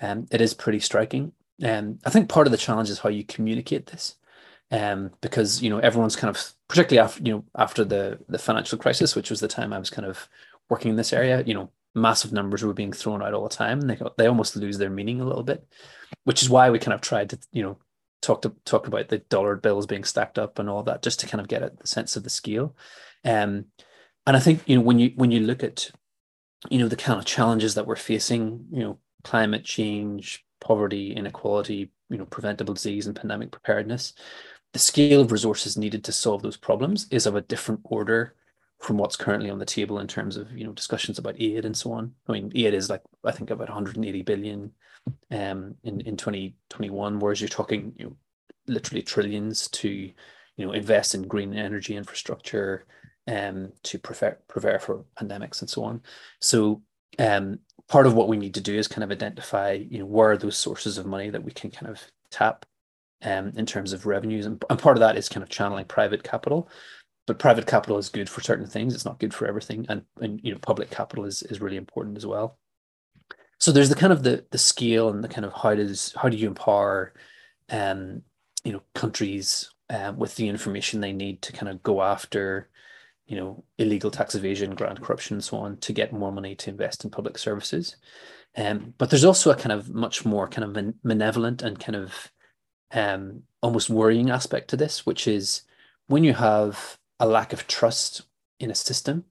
Um, 0.00 0.26
it 0.30 0.40
is 0.40 0.54
pretty 0.54 0.80
striking. 0.80 1.32
Um, 1.62 1.98
I 2.04 2.10
think 2.10 2.28
part 2.28 2.46
of 2.46 2.50
the 2.50 2.56
challenge 2.56 2.90
is 2.90 2.98
how 2.98 3.08
you 3.10 3.24
communicate 3.24 3.86
this, 3.86 4.16
um, 4.70 5.10
because 5.20 5.62
you 5.62 5.70
know 5.70 5.78
everyone's 5.78 6.16
kind 6.16 6.34
of 6.34 6.52
particularly 6.68 7.04
after 7.04 7.22
you 7.22 7.32
know 7.32 7.44
after 7.56 7.84
the 7.84 8.18
the 8.28 8.38
financial 8.38 8.78
crisis, 8.78 9.14
which 9.14 9.30
was 9.30 9.40
the 9.40 9.48
time 9.48 9.72
I 9.72 9.78
was 9.78 9.90
kind 9.90 10.06
of 10.06 10.28
working 10.68 10.90
in 10.90 10.96
this 10.96 11.12
area. 11.12 11.42
You 11.46 11.54
know, 11.54 11.70
massive 11.94 12.32
numbers 12.32 12.62
were 12.62 12.72
being 12.72 12.92
thrown 12.92 13.22
out 13.22 13.34
all 13.34 13.42
the 13.42 13.54
time, 13.54 13.80
and 13.80 13.90
they 13.90 13.98
they 14.16 14.26
almost 14.26 14.56
lose 14.56 14.78
their 14.78 14.90
meaning 14.90 15.20
a 15.20 15.26
little 15.26 15.42
bit, 15.42 15.66
which 16.24 16.42
is 16.42 16.48
why 16.48 16.70
we 16.70 16.78
kind 16.78 16.94
of 16.94 17.02
tried 17.02 17.30
to 17.30 17.38
you 17.52 17.62
know 17.62 17.78
talk 18.22 18.42
to 18.42 18.54
talk 18.64 18.86
about 18.86 19.08
the 19.08 19.18
dollar 19.18 19.56
bills 19.56 19.86
being 19.86 20.04
stacked 20.04 20.38
up 20.38 20.58
and 20.58 20.68
all 20.70 20.82
that, 20.84 21.02
just 21.02 21.20
to 21.20 21.26
kind 21.26 21.40
of 21.40 21.48
get 21.48 21.62
a 21.62 21.86
sense 21.86 22.16
of 22.16 22.24
the 22.24 22.30
scale. 22.30 22.74
Um, 23.24 23.66
and 24.30 24.36
I 24.36 24.40
think 24.40 24.62
you 24.66 24.76
know 24.76 24.82
when 24.82 25.00
you 25.00 25.10
when 25.16 25.32
you 25.32 25.40
look 25.40 25.64
at 25.64 25.90
you 26.68 26.78
know 26.78 26.86
the 26.86 26.94
kind 26.94 27.18
of 27.18 27.24
challenges 27.24 27.74
that 27.74 27.84
we're 27.88 27.96
facing, 27.96 28.64
you 28.70 28.78
know, 28.78 28.98
climate 29.24 29.64
change, 29.64 30.46
poverty, 30.60 31.12
inequality, 31.12 31.90
you 32.08 32.16
know, 32.16 32.26
preventable 32.26 32.74
disease 32.74 33.08
and 33.08 33.16
pandemic 33.16 33.50
preparedness, 33.50 34.12
the 34.72 34.78
scale 34.78 35.20
of 35.20 35.32
resources 35.32 35.76
needed 35.76 36.04
to 36.04 36.12
solve 36.12 36.42
those 36.42 36.56
problems 36.56 37.08
is 37.10 37.26
of 37.26 37.34
a 37.34 37.40
different 37.40 37.80
order 37.82 38.36
from 38.78 38.98
what's 38.98 39.16
currently 39.16 39.50
on 39.50 39.58
the 39.58 39.66
table 39.66 39.98
in 39.98 40.06
terms 40.06 40.36
of 40.36 40.56
you 40.56 40.64
know 40.64 40.72
discussions 40.74 41.18
about 41.18 41.34
aid 41.40 41.64
and 41.64 41.76
so 41.76 41.90
on. 41.90 42.14
I 42.28 42.32
mean, 42.32 42.52
aid 42.54 42.72
is 42.72 42.88
like 42.88 43.02
I 43.24 43.32
think 43.32 43.50
about 43.50 43.68
180 43.68 44.22
billion 44.22 44.70
um, 45.32 45.74
in 45.82 46.02
in 46.02 46.16
2021, 46.16 47.18
whereas 47.18 47.40
you're 47.40 47.48
talking 47.48 47.94
you 47.98 48.04
know 48.04 48.16
literally 48.68 49.02
trillions 49.02 49.66
to 49.70 49.88
you 49.88 50.12
know 50.64 50.70
invest 50.70 51.16
in 51.16 51.26
green 51.26 51.52
energy 51.52 51.96
infrastructure, 51.96 52.86
um, 53.30 53.72
to 53.84 53.98
prepare, 53.98 54.38
prepare 54.48 54.78
for 54.80 55.04
pandemics 55.18 55.60
and 55.60 55.70
so 55.70 55.84
on. 55.84 56.02
So 56.40 56.82
um, 57.18 57.60
part 57.88 58.06
of 58.06 58.14
what 58.14 58.28
we 58.28 58.36
need 58.36 58.54
to 58.54 58.60
do 58.60 58.76
is 58.76 58.88
kind 58.88 59.04
of 59.04 59.10
identify, 59.10 59.72
you 59.72 60.00
know, 60.00 60.06
where 60.06 60.32
are 60.32 60.36
those 60.36 60.56
sources 60.56 60.98
of 60.98 61.06
money 61.06 61.30
that 61.30 61.44
we 61.44 61.52
can 61.52 61.70
kind 61.70 61.90
of 61.90 62.00
tap 62.30 62.66
um, 63.22 63.52
in 63.56 63.66
terms 63.66 63.92
of 63.92 64.06
revenues. 64.06 64.46
And, 64.46 64.62
and 64.68 64.78
part 64.78 64.96
of 64.96 65.00
that 65.00 65.16
is 65.16 65.28
kind 65.28 65.42
of 65.42 65.48
channeling 65.48 65.84
private 65.84 66.24
capital. 66.24 66.68
But 67.26 67.38
private 67.38 67.66
capital 67.66 67.98
is 67.98 68.08
good 68.08 68.28
for 68.28 68.40
certain 68.40 68.66
things. 68.66 68.94
It's 68.94 69.04
not 69.04 69.20
good 69.20 69.32
for 69.32 69.46
everything. 69.46 69.86
And, 69.88 70.02
and 70.20 70.40
you 70.42 70.52
know, 70.52 70.58
public 70.58 70.90
capital 70.90 71.24
is, 71.24 71.42
is 71.44 71.60
really 71.60 71.76
important 71.76 72.16
as 72.16 72.26
well. 72.26 72.58
So 73.58 73.70
there's 73.72 73.90
the 73.90 73.94
kind 73.94 74.12
of 74.12 74.22
the 74.22 74.46
the 74.50 74.58
scale 74.58 75.10
and 75.10 75.22
the 75.22 75.28
kind 75.28 75.44
of 75.44 75.52
how 75.52 75.74
does 75.74 76.14
how 76.16 76.30
do 76.30 76.36
you 76.38 76.48
empower 76.48 77.12
um, 77.68 78.22
you 78.64 78.72
know 78.72 78.80
countries 78.94 79.70
um, 79.90 80.16
with 80.16 80.34
the 80.36 80.48
information 80.48 81.00
they 81.00 81.12
need 81.12 81.42
to 81.42 81.52
kind 81.52 81.68
of 81.68 81.82
go 81.82 82.00
after 82.00 82.70
you 83.30 83.36
know, 83.36 83.62
illegal 83.78 84.10
tax 84.10 84.34
evasion, 84.34 84.74
grand 84.74 85.00
corruption, 85.00 85.36
and 85.36 85.44
so 85.44 85.56
on, 85.56 85.76
to 85.76 85.92
get 85.92 86.12
more 86.12 86.32
money 86.32 86.56
to 86.56 86.68
invest 86.68 87.04
in 87.04 87.10
public 87.10 87.38
services. 87.38 87.94
Um, 88.56 88.92
but 88.98 89.08
there's 89.08 89.24
also 89.24 89.52
a 89.52 89.56
kind 89.56 89.70
of 89.70 89.88
much 89.88 90.24
more 90.24 90.48
kind 90.48 90.76
of 90.76 90.94
malevolent 91.04 91.62
and 91.62 91.78
kind 91.78 91.94
of 91.94 92.32
um, 92.90 93.44
almost 93.62 93.88
worrying 93.88 94.30
aspect 94.30 94.68
to 94.70 94.76
this, 94.76 95.06
which 95.06 95.28
is 95.28 95.62
when 96.08 96.24
you 96.24 96.34
have 96.34 96.98
a 97.20 97.26
lack 97.26 97.52
of 97.52 97.68
trust 97.68 98.22
in 98.58 98.68
a 98.68 98.74
system, 98.74 99.24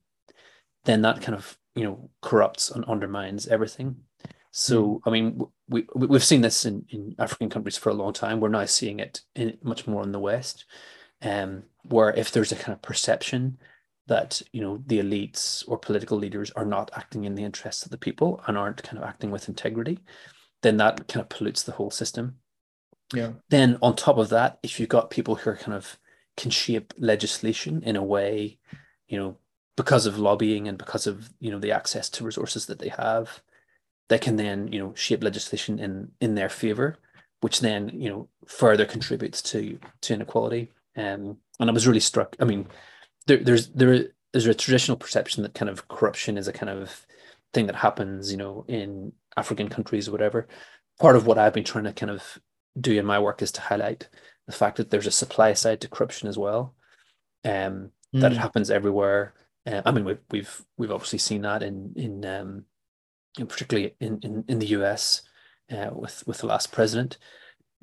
then 0.85 1.01
that 1.01 1.21
kind 1.21 1.37
of 1.37 1.57
you 1.75 1.83
know 1.83 2.09
corrupts 2.21 2.71
and 2.71 2.85
undermines 2.85 3.47
everything. 3.47 3.97
So 4.51 4.85
mm. 4.85 5.01
I 5.07 5.09
mean, 5.09 5.41
we 5.67 5.85
we've 5.93 6.23
seen 6.23 6.39
this 6.39 6.63
in, 6.63 6.85
in 6.87 7.15
African 7.19 7.49
countries 7.49 7.77
for 7.77 7.89
a 7.89 7.93
long 7.93 8.13
time. 8.13 8.39
We're 8.39 8.47
now 8.47 8.63
seeing 8.63 8.99
it 9.01 9.23
in, 9.35 9.57
much 9.61 9.87
more 9.87 10.03
in 10.03 10.13
the 10.13 10.19
West, 10.19 10.63
um, 11.21 11.63
where 11.83 12.11
if 12.11 12.31
there's 12.31 12.53
a 12.53 12.55
kind 12.55 12.73
of 12.73 12.81
perception 12.81 13.57
that 14.09 14.41
you 14.51 14.61
know 14.61 14.83
the 14.87 14.99
elites 14.99 15.63
or 15.67 15.77
political 15.77 16.17
leaders 16.17 16.51
are 16.51 16.65
not 16.65 16.91
acting 16.95 17.23
in 17.23 17.35
the 17.35 17.43
interests 17.43 17.83
of 17.85 17.91
the 17.91 17.97
people 17.97 18.41
and 18.47 18.57
aren't 18.57 18.83
kind 18.83 18.97
of 18.97 19.03
acting 19.03 19.31
with 19.31 19.47
integrity 19.47 19.99
then 20.61 20.77
that 20.77 21.07
kind 21.07 21.21
of 21.21 21.29
pollutes 21.29 21.63
the 21.63 21.71
whole 21.71 21.91
system. 21.91 22.35
Yeah. 23.13 23.31
Then 23.49 23.77
on 23.81 23.95
top 23.95 24.17
of 24.17 24.29
that 24.29 24.59
if 24.61 24.79
you've 24.79 24.89
got 24.89 25.09
people 25.09 25.35
who 25.35 25.49
are 25.49 25.55
kind 25.55 25.75
of 25.75 25.97
can 26.37 26.51
shape 26.51 26.93
legislation 26.97 27.81
in 27.83 27.95
a 27.95 28.03
way 28.03 28.57
you 29.07 29.17
know 29.17 29.37
because 29.75 30.05
of 30.05 30.19
lobbying 30.19 30.67
and 30.67 30.77
because 30.77 31.07
of 31.07 31.29
you 31.39 31.51
know 31.51 31.59
the 31.59 31.71
access 31.71 32.09
to 32.09 32.23
resources 32.23 32.67
that 32.67 32.79
they 32.79 32.89
have 32.89 33.41
they 34.07 34.17
can 34.17 34.35
then 34.35 34.71
you 34.71 34.79
know 34.79 34.93
shape 34.95 35.23
legislation 35.23 35.79
in 35.79 36.11
in 36.21 36.35
their 36.35 36.49
favor 36.49 36.97
which 37.41 37.59
then 37.59 37.89
you 37.93 38.09
know 38.09 38.29
further 38.47 38.85
contributes 38.85 39.41
to 39.41 39.79
to 40.01 40.13
inequality. 40.13 40.71
Um, 40.95 41.37
and 41.59 41.69
i 41.69 41.73
was 41.73 41.87
really 41.87 41.99
struck 41.99 42.35
i 42.39 42.45
mean 42.45 42.67
there, 43.29 43.37
there's 43.37 43.69
there 43.69 44.07
is 44.33 44.47
a 44.47 44.53
traditional 44.53 44.97
perception 44.97 45.43
that 45.43 45.53
kind 45.53 45.69
of 45.69 45.87
corruption 45.87 46.37
is 46.37 46.47
a 46.47 46.53
kind 46.53 46.69
of 46.69 47.05
thing 47.53 47.67
that 47.67 47.75
happens, 47.75 48.31
you 48.31 48.37
know, 48.37 48.65
in 48.67 49.13
African 49.37 49.69
countries 49.69 50.07
or 50.07 50.11
whatever. 50.11 50.47
Part 50.99 51.15
of 51.15 51.27
what 51.27 51.37
I've 51.37 51.53
been 51.53 51.63
trying 51.63 51.85
to 51.85 51.93
kind 51.93 52.11
of 52.11 52.39
do 52.79 52.97
in 52.97 53.05
my 53.05 53.19
work 53.19 53.41
is 53.41 53.51
to 53.53 53.61
highlight 53.61 54.09
the 54.47 54.51
fact 54.51 54.77
that 54.77 54.89
there's 54.89 55.07
a 55.07 55.11
supply 55.11 55.53
side 55.53 55.79
to 55.81 55.87
corruption 55.87 56.27
as 56.27 56.37
well, 56.37 56.73
um, 57.45 57.91
mm. 58.13 58.21
that 58.21 58.31
it 58.31 58.35
hmm. 58.35 58.41
happens 58.41 58.71
everywhere. 58.71 59.33
Uh, 59.65 59.83
I 59.85 59.91
mean, 59.91 60.05
we've 60.05 60.21
we've 60.31 60.61
we've 60.77 60.91
obviously 60.91 61.19
seen 61.19 61.43
that 61.43 61.61
in 61.61 61.93
in, 61.95 62.25
um, 62.25 62.65
in 63.37 63.45
particularly 63.45 63.95
in, 63.99 64.19
in 64.23 64.43
in 64.47 64.59
the 64.59 64.73
US 64.77 65.21
uh, 65.71 65.91
with 65.93 66.23
with 66.25 66.39
the 66.39 66.47
last 66.47 66.71
president. 66.71 67.19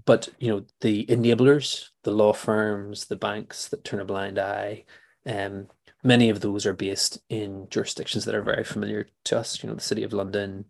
But 0.04 0.28
you 0.38 0.50
know, 0.50 0.64
the 0.80 1.06
enablers, 1.06 1.88
the 2.02 2.10
law 2.10 2.32
firms, 2.32 3.06
the 3.06 3.16
banks 3.16 3.68
that 3.68 3.84
turn 3.84 4.00
a 4.00 4.04
blind 4.04 4.38
eye, 4.38 4.84
um, 5.26 5.68
many 6.02 6.30
of 6.30 6.40
those 6.40 6.66
are 6.66 6.73
based 6.73 7.18
in 7.28 7.66
jurisdictions 7.71 8.25
that 8.25 8.35
are 8.35 8.42
very 8.42 8.64
familiar 8.64 9.09
to 9.25 9.38
us. 9.38 9.62
You 9.62 9.68
know, 9.68 9.75
the 9.75 9.80
City 9.80 10.02
of 10.02 10.12
London, 10.12 10.66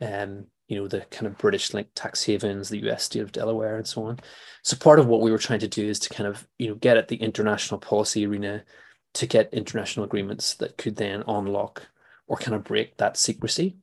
um, 0.00 0.46
you 0.68 0.76
know, 0.76 0.88
the 0.88 1.00
kind 1.10 1.26
of 1.26 1.38
British 1.38 1.74
like 1.74 1.88
tax 1.94 2.22
havens, 2.22 2.68
the 2.68 2.88
US 2.90 3.04
state 3.04 3.20
of 3.20 3.32
Delaware, 3.32 3.76
and 3.76 3.86
so 3.86 4.04
on. 4.04 4.20
So 4.62 4.76
part 4.76 4.98
of 4.98 5.06
what 5.06 5.20
we 5.20 5.30
were 5.30 5.38
trying 5.38 5.60
to 5.60 5.68
do 5.68 5.86
is 5.86 5.98
to 6.00 6.14
kind 6.14 6.28
of 6.28 6.46
you 6.58 6.68
know 6.68 6.74
get 6.74 6.96
at 6.96 7.08
the 7.08 7.16
international 7.16 7.80
policy 7.80 8.26
arena 8.26 8.64
to 9.14 9.26
get 9.26 9.52
international 9.52 10.04
agreements 10.04 10.54
that 10.54 10.78
could 10.78 10.96
then 10.96 11.24
unlock 11.26 11.82
or 12.28 12.36
kind 12.36 12.54
of 12.54 12.62
break 12.62 12.96
that 12.96 13.16
secrecy 13.16 13.76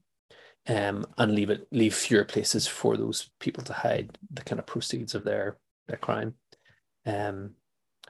um, 0.67 1.05
and 1.17 1.33
leave 1.33 1.49
it 1.49 1.67
leave 1.71 1.93
fewer 1.93 2.23
places 2.23 2.67
for 2.67 2.97
those 2.97 3.29
people 3.39 3.63
to 3.63 3.73
hide 3.73 4.17
the 4.31 4.43
kind 4.43 4.59
of 4.59 4.65
proceeds 4.65 5.15
of 5.15 5.23
their 5.23 5.57
their 5.87 5.97
crime. 5.97 6.33
Um, 7.05 7.51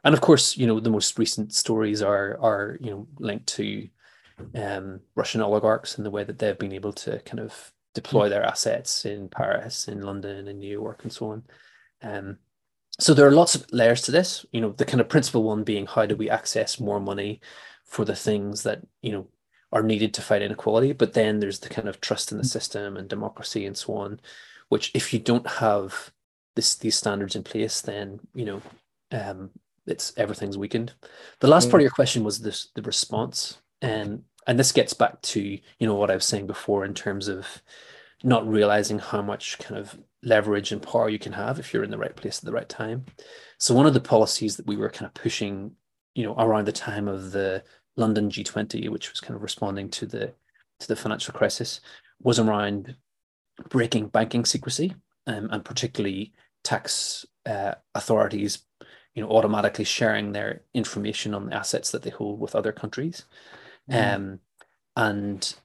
and 0.08 0.14
of 0.14 0.22
course, 0.22 0.56
you 0.56 0.66
know 0.66 0.80
the 0.80 0.90
most 0.90 1.20
recent 1.20 1.54
stories 1.54 2.02
are 2.02 2.40
are 2.42 2.78
you 2.80 2.90
know 2.92 3.08
linked 3.20 3.48
to 3.48 3.90
um, 4.56 5.02
Russian 5.16 5.42
oligarchs 5.42 5.98
and 5.98 6.06
the 6.06 6.12
way 6.12 6.24
that 6.24 6.40
they've 6.40 6.58
been 6.58 6.72
able 6.72 6.94
to 6.94 7.20
kind 7.20 7.42
of 7.42 7.74
deploy 7.94 8.30
their 8.30 8.46
assets 8.46 9.04
in 9.04 9.28
Paris, 9.28 9.90
in 9.90 10.02
London, 10.02 10.48
in 10.48 10.60
New 10.60 10.72
York, 10.72 11.04
and 11.04 11.12
so 11.12 11.32
on. 11.32 11.44
Um, 12.02 12.38
so 13.02 13.14
there 13.14 13.28
are 13.28 13.32
lots 13.32 13.54
of 13.54 13.66
layers 13.74 14.02
to 14.04 14.12
this. 14.12 14.46
You 14.54 14.62
know, 14.62 14.72
the 14.72 14.86
kind 14.86 15.02
of 15.02 15.10
principal 15.10 15.44
one 15.44 15.66
being 15.66 15.86
how 15.86 16.06
do 16.06 16.16
we 16.16 16.30
access 16.30 16.80
more 16.80 17.02
money 17.02 17.42
for 17.84 18.06
the 18.06 18.16
things 18.16 18.64
that 18.64 18.80
you 19.02 19.12
know 19.12 19.28
are 19.74 19.84
needed 19.84 20.14
to 20.14 20.22
fight 20.22 20.42
inequality. 20.42 20.94
But 20.94 21.16
then 21.16 21.42
there's 21.42 21.60
the 21.60 21.70
kind 21.70 21.90
of 21.90 22.00
trust 22.00 22.32
in 22.32 22.38
the 22.38 22.46
system 22.46 22.96
and 22.96 23.10
democracy 23.10 23.66
and 23.66 23.76
so 23.76 23.96
on, 23.96 24.22
which 24.70 24.90
if 24.94 25.14
you 25.14 25.20
don't 25.20 25.48
have 25.48 26.12
this 26.56 26.76
these 26.76 26.96
standards 26.96 27.36
in 27.36 27.44
place, 27.44 27.82
then 27.82 28.22
you 28.34 28.46
know 28.46 28.62
um, 29.12 29.50
it's 29.88 30.13
everything's 30.17 30.58
weakened. 30.58 30.94
The 31.39 31.48
last 31.48 31.70
part 31.70 31.82
of 31.82 31.84
your 31.84 31.91
question 31.91 32.24
was 32.24 32.39
this 32.39 32.70
the 32.75 32.82
response, 32.82 33.58
and 33.82 34.24
and 34.46 34.60
this 34.60 34.72
gets 34.72 34.94
back 34.94 35.22
to 35.22 35.41
you 35.41 35.88
know 35.88 35.96
what 35.96 36.12
I 36.12 36.15
was 36.15 36.25
saying 36.25 36.48
before 36.48 36.86
in 36.86 36.94
terms 36.94 37.27
of 37.27 37.48
not 38.24 38.48
realizing 38.48 39.00
how 39.00 39.22
much 39.22 39.60
kind 39.60 39.79
of 39.79 39.98
leverage 40.24 40.72
and 40.72 40.82
power 40.82 41.10
you 41.10 41.20
can 41.20 41.34
have 41.34 41.60
if 41.60 41.74
you're 41.74 41.84
in 41.84 41.91
the 41.91 41.98
right 41.98 42.15
place 42.15 42.39
at 42.39 42.46
the 42.46 42.51
right 42.51 42.67
time. 42.67 43.06
So 43.60 43.75
one 43.75 43.86
of 43.86 43.94
the 43.94 44.00
policies 44.00 44.58
that 44.58 44.65
we 44.65 44.75
were 44.75 44.89
kind 44.89 45.06
of 45.06 45.13
pushing, 45.13 45.72
you 46.15 46.24
know, 46.24 46.34
around 46.34 46.65
the 46.65 46.72
time 46.72 47.08
of 47.08 47.32
the 47.32 47.63
London 47.96 48.29
G20, 48.29 48.89
which 48.89 49.12
was 49.12 49.20
kind 49.20 49.36
of 49.36 49.44
responding 49.44 49.89
to 49.91 50.06
the 50.06 50.34
to 50.79 50.88
the 50.88 50.96
financial 50.96 51.34
crisis, 51.34 51.82
was 52.22 52.39
around 52.39 52.96
breaking 53.70 54.08
banking 54.08 54.46
secrecy 54.46 54.96
um, 55.27 55.50
and 55.51 55.63
particularly 55.65 56.34
tax 56.63 57.25
uh, 57.46 57.74
authorities, 57.96 58.60
you 59.17 59.24
know, 59.24 59.29
automatically 59.31 59.83
sharing 59.83 60.31
their 60.31 60.62
information 60.75 61.33
on 61.33 61.47
the 61.47 61.55
assets 61.55 61.89
that 61.89 62.03
they 62.03 62.12
hold 62.12 62.39
with 62.39 62.55
other 62.55 62.71
countries. 62.71 63.25
Mm. 63.89 64.15
Um, 64.15 64.39
and 64.95 65.55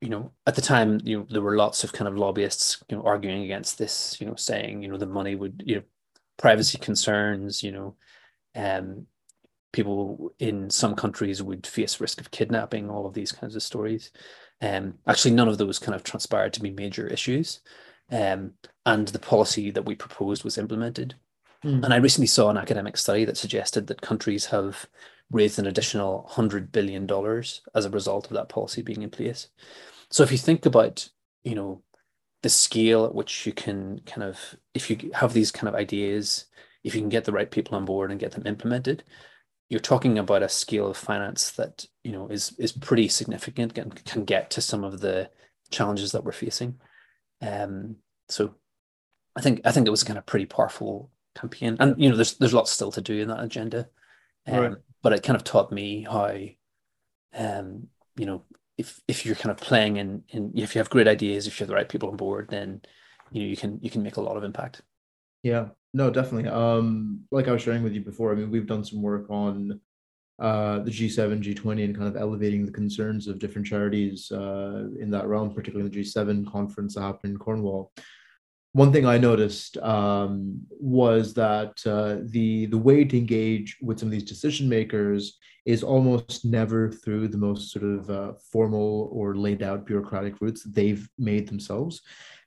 you 0.00 0.08
know, 0.08 0.32
at 0.46 0.54
the 0.54 0.62
time, 0.62 1.00
you 1.04 1.18
know, 1.18 1.26
there 1.28 1.42
were 1.42 1.56
lots 1.56 1.84
of 1.84 1.92
kind 1.92 2.08
of 2.08 2.16
lobbyists, 2.16 2.82
you 2.88 2.96
know, 2.96 3.02
arguing 3.02 3.42
against 3.42 3.76
this, 3.76 4.16
you 4.18 4.26
know, 4.26 4.34
saying, 4.34 4.82
you 4.82 4.88
know, 4.88 4.96
the 4.96 5.04
money 5.04 5.34
would, 5.34 5.62
you 5.66 5.76
know, 5.76 5.82
privacy 6.38 6.78
concerns, 6.78 7.62
you 7.62 7.72
know, 7.72 7.96
um, 8.54 9.06
people 9.74 10.32
in 10.38 10.70
some 10.70 10.94
countries 10.94 11.42
would 11.42 11.66
face 11.66 12.00
risk 12.00 12.18
of 12.18 12.30
kidnapping, 12.30 12.88
all 12.88 13.04
of 13.04 13.12
these 13.12 13.30
kinds 13.30 13.56
of 13.56 13.62
stories. 13.62 14.10
Um, 14.62 14.94
actually, 15.06 15.34
none 15.34 15.48
of 15.48 15.58
those 15.58 15.78
kind 15.78 15.94
of 15.94 16.02
transpired 16.02 16.54
to 16.54 16.62
be 16.62 16.70
major 16.70 17.06
issues. 17.06 17.60
Um, 18.10 18.52
and 18.86 19.08
the 19.08 19.18
policy 19.18 19.70
that 19.70 19.84
we 19.84 19.96
proposed 19.96 20.44
was 20.44 20.56
implemented. 20.56 21.14
Mm. 21.66 21.82
And 21.82 21.92
I 21.92 21.96
recently 21.96 22.28
saw 22.28 22.48
an 22.48 22.56
academic 22.56 22.96
study 22.96 23.24
that 23.24 23.36
suggested 23.36 23.88
that 23.88 24.00
countries 24.00 24.46
have 24.46 24.86
raised 25.32 25.58
an 25.58 25.66
additional 25.66 26.30
$100 26.32 26.70
billion 26.70 27.10
as 27.74 27.84
a 27.84 27.90
result 27.90 28.26
of 28.26 28.34
that 28.34 28.48
policy 28.48 28.82
being 28.82 29.02
in 29.02 29.10
place. 29.10 29.48
So 30.08 30.22
if 30.22 30.30
you 30.30 30.38
think 30.38 30.64
about, 30.64 31.08
you 31.42 31.56
know, 31.56 31.82
the 32.42 32.48
scale 32.48 33.04
at 33.04 33.14
which 33.14 33.46
you 33.46 33.52
can 33.52 34.00
kind 34.06 34.22
of, 34.22 34.54
if 34.74 34.88
you 34.88 35.10
have 35.14 35.32
these 35.32 35.50
kind 35.50 35.68
of 35.68 35.74
ideas, 35.74 36.46
if 36.84 36.94
you 36.94 37.00
can 37.00 37.08
get 37.08 37.24
the 37.24 37.32
right 37.32 37.50
people 37.50 37.76
on 37.76 37.84
board 37.84 38.12
and 38.12 38.20
get 38.20 38.30
them 38.30 38.46
implemented, 38.46 39.02
you're 39.68 39.80
talking 39.80 40.18
about 40.18 40.44
a 40.44 40.48
scale 40.48 40.86
of 40.86 40.96
finance 40.96 41.50
that 41.52 41.84
you 42.04 42.12
know 42.12 42.28
is 42.28 42.54
is 42.56 42.70
pretty 42.70 43.08
significant 43.08 43.76
and 43.76 44.04
can 44.04 44.24
get 44.24 44.48
to 44.50 44.60
some 44.60 44.84
of 44.84 45.00
the 45.00 45.28
challenges 45.72 46.12
that 46.12 46.22
we're 46.22 46.30
facing. 46.30 46.78
Um, 47.42 47.96
so 48.28 48.54
I 49.34 49.40
think 49.40 49.62
I 49.64 49.72
think 49.72 49.88
it 49.88 49.90
was 49.90 50.04
kind 50.04 50.18
of 50.18 50.26
pretty 50.26 50.46
powerful 50.46 51.10
campaign, 51.36 51.76
and 51.80 52.00
you 52.00 52.08
know 52.08 52.16
there's 52.16 52.34
there's 52.34 52.54
lots 52.54 52.70
still 52.70 52.92
to 52.92 53.00
do 53.00 53.20
in 53.20 53.28
that 53.28 53.42
agenda, 53.42 53.88
um, 54.46 54.58
right. 54.58 54.72
but 55.02 55.12
it 55.12 55.22
kind 55.22 55.36
of 55.36 55.44
taught 55.44 55.70
me 55.70 56.02
how, 56.02 56.36
um, 57.34 57.88
you 58.16 58.26
know, 58.26 58.42
if 58.78 59.00
if 59.08 59.24
you're 59.24 59.36
kind 59.36 59.50
of 59.50 59.58
playing 59.58 59.98
and 59.98 60.22
and 60.32 60.58
if 60.58 60.74
you 60.74 60.80
have 60.80 60.90
great 60.90 61.08
ideas, 61.08 61.46
if 61.46 61.58
you 61.58 61.64
have 61.64 61.68
the 61.68 61.74
right 61.74 61.88
people 61.88 62.08
on 62.08 62.16
board, 62.16 62.48
then 62.50 62.82
you 63.30 63.42
know 63.42 63.48
you 63.48 63.56
can 63.56 63.78
you 63.82 63.90
can 63.90 64.02
make 64.02 64.16
a 64.16 64.22
lot 64.22 64.36
of 64.36 64.44
impact. 64.44 64.82
Yeah, 65.42 65.68
no, 65.94 66.10
definitely. 66.10 66.50
Um, 66.50 67.20
like 67.30 67.48
I 67.48 67.52
was 67.52 67.62
sharing 67.62 67.82
with 67.82 67.92
you 67.92 68.00
before, 68.00 68.32
I 68.32 68.34
mean, 68.34 68.50
we've 68.50 68.66
done 68.66 68.84
some 68.84 69.00
work 69.00 69.30
on 69.30 69.80
uh, 70.38 70.80
the 70.80 70.90
G7, 70.90 71.42
G20, 71.42 71.84
and 71.84 71.96
kind 71.96 72.08
of 72.08 72.16
elevating 72.16 72.66
the 72.66 72.72
concerns 72.72 73.26
of 73.26 73.38
different 73.38 73.66
charities 73.66 74.30
uh, 74.30 74.88
in 75.00 75.10
that 75.10 75.26
realm, 75.26 75.54
particularly 75.54 75.88
the 75.88 76.00
G7 76.00 76.50
conference 76.50 76.94
that 76.94 77.02
happened 77.02 77.32
in 77.32 77.38
Cornwall. 77.38 77.92
One 78.76 78.92
thing 78.92 79.06
I 79.06 79.16
noticed 79.16 79.78
um, 79.78 80.60
was 80.68 81.32
that 81.32 81.80
uh, 81.86 82.16
the 82.26 82.66
the 82.66 82.76
way 82.76 83.04
to 83.06 83.16
engage 83.16 83.78
with 83.80 83.98
some 83.98 84.08
of 84.08 84.12
these 84.12 84.32
decision 84.34 84.68
makers 84.68 85.38
is 85.64 85.82
almost 85.82 86.44
never 86.44 86.90
through 86.90 87.28
the 87.28 87.38
most 87.38 87.72
sort 87.72 87.86
of 87.86 88.10
uh, 88.10 88.32
formal 88.52 89.08
or 89.10 89.34
laid 89.34 89.62
out 89.62 89.86
bureaucratic 89.86 90.42
routes 90.42 90.62
they've 90.62 91.08
made 91.16 91.48
themselves. 91.48 92.02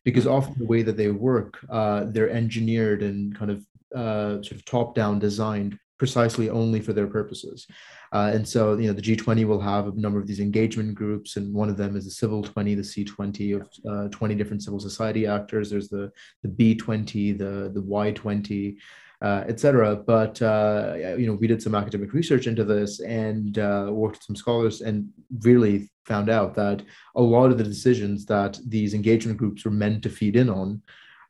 Because 0.05 0.27
often 0.27 0.53
the 0.59 0.67
way 0.73 0.83
that 0.83 0.97
they 0.97 1.09
work, 1.09 1.57
uh, 1.67 2.03
they're 2.13 2.29
engineered 2.29 3.01
and 3.01 3.35
kind 3.35 3.49
of 3.49 3.65
uh, 3.95 4.43
sort 4.43 4.51
of 4.51 4.65
top 4.65 4.93
down 4.93 5.17
designed 5.17 5.79
precisely 5.99 6.49
only 6.49 6.79
for 6.79 6.93
their 6.93 7.05
purposes. 7.05 7.67
Uh, 8.11 8.31
and 8.33 8.47
so, 8.47 8.77
you 8.77 8.87
know, 8.87 8.93
the 8.93 9.01
G20 9.01 9.45
will 9.45 9.61
have 9.61 9.87
a 9.87 9.91
number 9.91 10.19
of 10.19 10.25
these 10.25 10.39
engagement 10.39 10.95
groups, 10.95 11.35
and 11.35 11.53
one 11.53 11.69
of 11.69 11.77
them 11.77 11.95
is 11.95 12.05
the 12.05 12.11
Civil 12.11 12.41
20, 12.41 12.73
the 12.73 12.81
C20 12.81 13.61
of 13.61 13.69
uh, 13.87 14.07
20 14.09 14.33
different 14.33 14.63
civil 14.63 14.79
society 14.79 15.27
actors. 15.27 15.69
There's 15.69 15.89
the 15.89 16.11
the 16.41 16.49
B20, 16.49 17.37
the 17.37 17.69
the 17.71 17.81
Y20, 17.81 18.77
uh, 19.21 19.43
etc. 19.47 19.97
But 19.97 20.41
uh, 20.41 20.95
you 21.17 21.27
know, 21.27 21.33
we 21.33 21.47
did 21.47 21.61
some 21.61 21.75
academic 21.75 22.13
research 22.13 22.47
into 22.47 22.63
this 22.63 23.01
and 23.01 23.59
uh, 23.59 23.89
worked 23.91 24.17
with 24.17 24.23
some 24.23 24.35
scholars, 24.35 24.81
and 24.81 25.09
really 25.41 25.91
found 26.05 26.29
out 26.29 26.55
that 26.55 26.81
a 27.15 27.21
lot 27.21 27.51
of 27.51 27.59
the 27.59 27.63
decisions 27.63 28.25
that 28.25 28.57
these 28.65 28.95
engagement 28.95 29.37
groups 29.37 29.65
were 29.65 29.71
meant 29.71 30.01
to 30.01 30.09
feed 30.09 30.35
in 30.35 30.49
on 30.49 30.81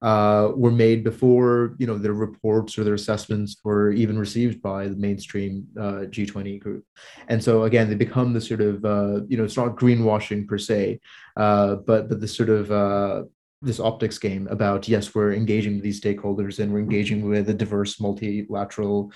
uh, 0.01 0.51
were 0.56 0.72
made 0.72 1.03
before 1.03 1.75
you 1.77 1.86
know 1.86 1.98
their 1.98 2.13
reports 2.13 2.77
or 2.77 2.84
their 2.84 2.94
assessments 2.94 3.58
were 3.63 3.91
even 3.91 4.18
received 4.18 4.62
by 4.62 4.88
the 4.88 4.96
mainstream 4.96 5.68
uh, 5.77 6.06
G20 6.08 6.60
group. 6.60 6.86
And 7.27 7.44
so 7.44 7.63
again, 7.63 7.89
they 7.89 7.96
become 7.96 8.34
the 8.34 8.41
sort 8.41 8.62
of 8.62 8.86
uh, 8.86 9.22
you 9.27 9.38
know 9.38 9.44
it's 9.44 9.58
not 9.58 9.75
greenwashing 9.75 10.48
per 10.48 10.58
se, 10.58 11.00
uh, 11.36 11.75
but 11.75 12.08
but 12.08 12.22
the 12.22 12.27
sort 12.27 12.50
of 12.50 12.72
uh, 12.72 13.24
this 13.62 13.79
optics 13.79 14.18
game 14.18 14.48
about 14.48 14.88
yes 14.88 15.13
we're 15.13 15.34
engaging 15.34 15.75
with 15.75 15.84
these 15.84 16.00
stakeholders 16.00 16.60
and 16.60 16.72
we're 16.72 16.79
engaging 16.79 17.27
with 17.27 17.50
a 17.50 17.53
diverse 17.53 18.00
multilateral 18.00 19.12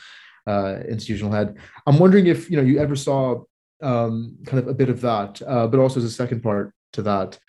uh, 0.48 0.80
institutional 0.90 1.32
head 1.32 1.56
i'm 1.88 1.98
wondering 1.98 2.28
if 2.28 2.52
you 2.52 2.58
know 2.58 2.64
you 2.64 2.78
ever 2.78 2.94
saw 2.94 3.42
um, 3.82 4.36
kind 4.46 4.60
of 4.62 4.68
a 4.68 4.74
bit 4.74 4.90
of 4.90 5.00
that 5.00 5.40
but 5.40 5.80
also 5.80 6.02
as 6.02 6.06
a 6.06 6.12
second 6.12 6.44
part 6.44 6.74
to 6.92 7.02
that 7.02 7.40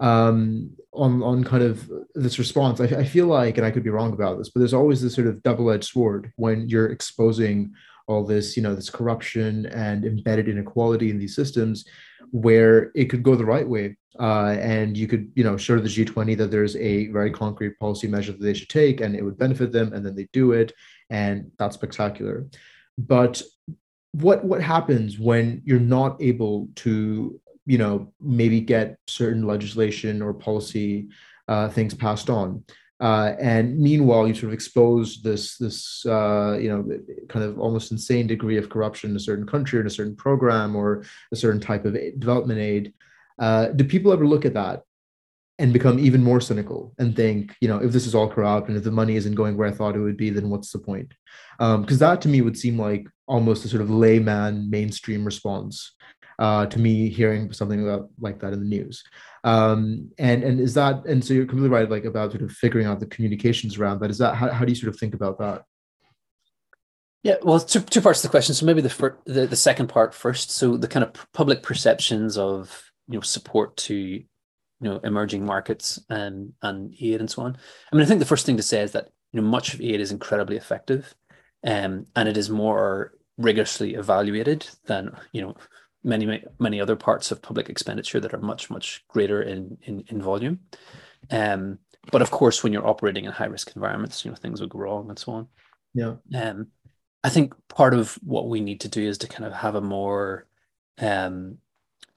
um, 0.00 0.70
on 0.92 1.22
on 1.22 1.44
kind 1.44 1.62
of 1.62 1.90
this 2.14 2.38
response. 2.38 2.80
I, 2.80 2.84
I 2.84 3.04
feel 3.04 3.26
like 3.26 3.58
and 3.58 3.66
i 3.66 3.70
could 3.70 3.84
be 3.84 3.90
wrong 3.90 4.12
about 4.12 4.38
this 4.38 4.48
but 4.48 4.60
there's 4.60 4.74
always 4.74 5.02
this 5.02 5.14
sort 5.14 5.26
of 5.26 5.42
double-edged 5.42 5.84
sword 5.84 6.32
when 6.36 6.68
you're 6.68 6.90
exposing 6.90 7.72
all 8.06 8.24
this 8.24 8.56
you 8.56 8.62
know 8.62 8.74
this 8.74 8.90
corruption 8.90 9.66
and 9.66 10.04
embedded 10.04 10.48
inequality 10.48 11.10
in 11.10 11.18
these 11.18 11.34
systems 11.34 11.84
where 12.30 12.90
it 12.94 13.06
could 13.06 13.22
go 13.22 13.36
the 13.36 13.44
right 13.44 13.68
way. 13.68 13.96
Uh, 14.18 14.56
and 14.60 14.96
you 14.96 15.08
could 15.08 15.30
you 15.34 15.42
know 15.42 15.56
show 15.56 15.78
the 15.78 15.88
g20 15.88 16.36
that 16.36 16.50
there's 16.50 16.76
a 16.76 17.08
very 17.08 17.30
concrete 17.30 17.76
policy 17.80 18.06
measure 18.06 18.30
that 18.32 18.40
they 18.40 18.54
should 18.54 18.68
take 18.68 19.00
and 19.00 19.16
it 19.16 19.22
would 19.22 19.36
benefit 19.36 19.72
them 19.72 19.92
and 19.92 20.06
then 20.06 20.14
they 20.14 20.28
do 20.32 20.52
it 20.52 20.72
and 21.10 21.50
that's 21.58 21.74
spectacular. 21.74 22.46
But 22.96 23.42
what 24.12 24.44
what 24.44 24.62
happens 24.62 25.18
when 25.18 25.62
you're 25.64 25.80
not 25.80 26.20
able 26.22 26.68
to 26.76 27.40
you 27.66 27.78
know 27.78 28.12
maybe 28.20 28.60
get 28.60 28.96
certain 29.06 29.46
legislation 29.46 30.22
or 30.22 30.32
policy 30.32 31.08
uh, 31.48 31.68
things 31.68 31.94
passed 31.94 32.30
on 32.30 32.64
uh, 33.00 33.34
and 33.40 33.78
meanwhile, 33.78 34.26
you 34.26 34.34
sort 34.34 34.44
of 34.44 34.52
expose 34.54 35.20
this 35.20 35.58
this 35.58 36.06
uh, 36.06 36.56
you 36.60 36.68
know 36.68 36.84
kind 37.28 37.44
of 37.44 37.58
almost 37.58 37.90
insane 37.90 38.26
degree 38.26 38.56
of 38.56 38.70
corruption 38.70 39.10
in 39.10 39.16
a 39.16 39.20
certain 39.20 39.46
country, 39.46 39.78
or 39.78 39.80
in 39.80 39.86
a 39.86 39.90
certain 39.90 40.14
program, 40.14 40.76
or 40.76 41.04
a 41.32 41.36
certain 41.36 41.60
type 41.60 41.84
of 41.84 41.96
development 42.18 42.60
aid. 42.60 42.92
Uh, 43.38 43.66
do 43.68 43.84
people 43.84 44.12
ever 44.12 44.26
look 44.26 44.44
at 44.44 44.54
that 44.54 44.84
and 45.58 45.72
become 45.72 45.98
even 45.98 46.22
more 46.22 46.40
cynical 46.40 46.94
and 46.98 47.14
think, 47.14 47.54
you 47.60 47.68
know, 47.68 47.78
if 47.78 47.92
this 47.92 48.06
is 48.06 48.14
all 48.14 48.28
corrupt 48.28 48.68
and 48.68 48.76
if 48.76 48.84
the 48.84 48.90
money 48.90 49.16
isn't 49.16 49.34
going 49.34 49.56
where 49.56 49.68
I 49.68 49.72
thought 49.72 49.96
it 49.96 50.00
would 50.00 50.16
be, 50.16 50.30
then 50.30 50.50
what's 50.50 50.72
the 50.72 50.78
point? 50.78 51.12
Because 51.58 52.02
um, 52.02 52.08
that 52.08 52.20
to 52.22 52.28
me 52.28 52.40
would 52.40 52.56
seem 52.56 52.78
like 52.78 53.06
almost 53.26 53.64
a 53.64 53.68
sort 53.68 53.82
of 53.82 53.90
layman 53.90 54.68
mainstream 54.68 55.24
response 55.24 55.94
uh, 56.38 56.66
to 56.66 56.78
me 56.78 57.08
hearing 57.08 57.52
something 57.52 57.82
about 57.82 58.10
like 58.18 58.40
that 58.40 58.52
in 58.52 58.60
the 58.60 58.66
news. 58.66 59.02
Um, 59.44 60.10
and 60.18 60.42
and 60.42 60.60
is 60.60 60.74
that 60.74 61.04
and 61.06 61.24
so 61.24 61.34
you're 61.34 61.46
completely 61.46 61.76
right, 61.76 61.90
like 61.90 62.04
about 62.04 62.32
sort 62.32 62.42
of 62.42 62.52
figuring 62.52 62.86
out 62.86 63.00
the 63.00 63.06
communications 63.06 63.78
around 63.78 64.00
that. 64.00 64.10
Is 64.10 64.18
that 64.18 64.34
how, 64.34 64.50
how 64.50 64.64
do 64.64 64.70
you 64.70 64.76
sort 64.76 64.92
of 64.92 64.98
think 64.98 65.14
about 65.14 65.38
that? 65.38 65.64
Yeah, 67.22 67.36
well, 67.42 67.58
two, 67.58 67.80
two 67.80 68.02
parts 68.02 68.22
of 68.22 68.30
the 68.30 68.32
question. 68.32 68.54
So 68.54 68.66
maybe 68.66 68.82
the, 68.82 68.90
fir- 68.90 69.18
the 69.24 69.46
the 69.46 69.56
second 69.56 69.88
part 69.88 70.14
first. 70.14 70.50
So 70.50 70.76
the 70.76 70.88
kind 70.88 71.04
of 71.04 71.32
public 71.32 71.62
perceptions 71.62 72.36
of 72.36 72.90
you 73.08 73.14
know 73.14 73.22
support 73.22 73.76
to 73.78 73.94
you 73.94 74.24
know 74.80 75.00
emerging 75.04 75.44
markets 75.44 75.98
and 76.10 76.52
and 76.62 76.94
aid 77.00 77.20
and 77.20 77.30
so 77.30 77.42
on. 77.42 77.56
I 77.90 77.96
mean, 77.96 78.04
I 78.04 78.06
think 78.06 78.20
the 78.20 78.26
first 78.26 78.44
thing 78.46 78.58
to 78.58 78.62
say 78.62 78.82
is 78.82 78.92
that 78.92 79.08
you 79.32 79.40
know 79.40 79.46
much 79.46 79.74
of 79.74 79.80
aid 79.80 80.00
is 80.00 80.12
incredibly 80.12 80.56
effective, 80.56 81.14
um, 81.64 82.06
and 82.14 82.28
it 82.28 82.36
is 82.36 82.50
more 82.50 83.12
rigorously 83.38 83.94
evaluated 83.94 84.66
than 84.84 85.16
you 85.32 85.42
know 85.42 85.54
many 86.04 86.44
many 86.58 86.80
other 86.80 86.96
parts 86.96 87.30
of 87.30 87.42
public 87.42 87.68
expenditure 87.68 88.20
that 88.20 88.34
are 88.34 88.40
much 88.40 88.70
much 88.70 89.04
greater 89.08 89.42
in 89.42 89.78
in, 89.82 90.04
in 90.08 90.22
volume. 90.22 90.60
Um, 91.30 91.78
but 92.12 92.22
of 92.22 92.30
course, 92.30 92.62
when 92.62 92.72
you're 92.72 92.86
operating 92.86 93.24
in 93.24 93.32
high 93.32 93.46
risk 93.46 93.72
environments, 93.74 94.24
you 94.24 94.30
know 94.30 94.36
things 94.36 94.60
will 94.60 94.68
go 94.68 94.78
wrong 94.78 95.08
and 95.08 95.18
so 95.18 95.32
on. 95.32 95.48
Yeah. 95.94 96.14
Um, 96.34 96.68
I 97.22 97.30
think 97.30 97.54
part 97.68 97.94
of 97.94 98.18
what 98.22 98.48
we 98.48 98.60
need 98.60 98.80
to 98.80 98.88
do 98.88 99.02
is 99.02 99.18
to 99.18 99.28
kind 99.28 99.46
of 99.46 99.54
have 99.54 99.74
a 99.74 99.80
more 99.80 100.46
um, 100.98 101.58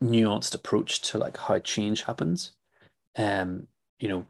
nuanced 0.03 0.53
approach 0.53 1.01
to 1.01 1.17
like 1.17 1.37
how 1.37 1.57
change 1.59 2.03
happens 2.03 2.51
um, 3.17 3.67
you 3.99 4.07
know, 4.07 4.25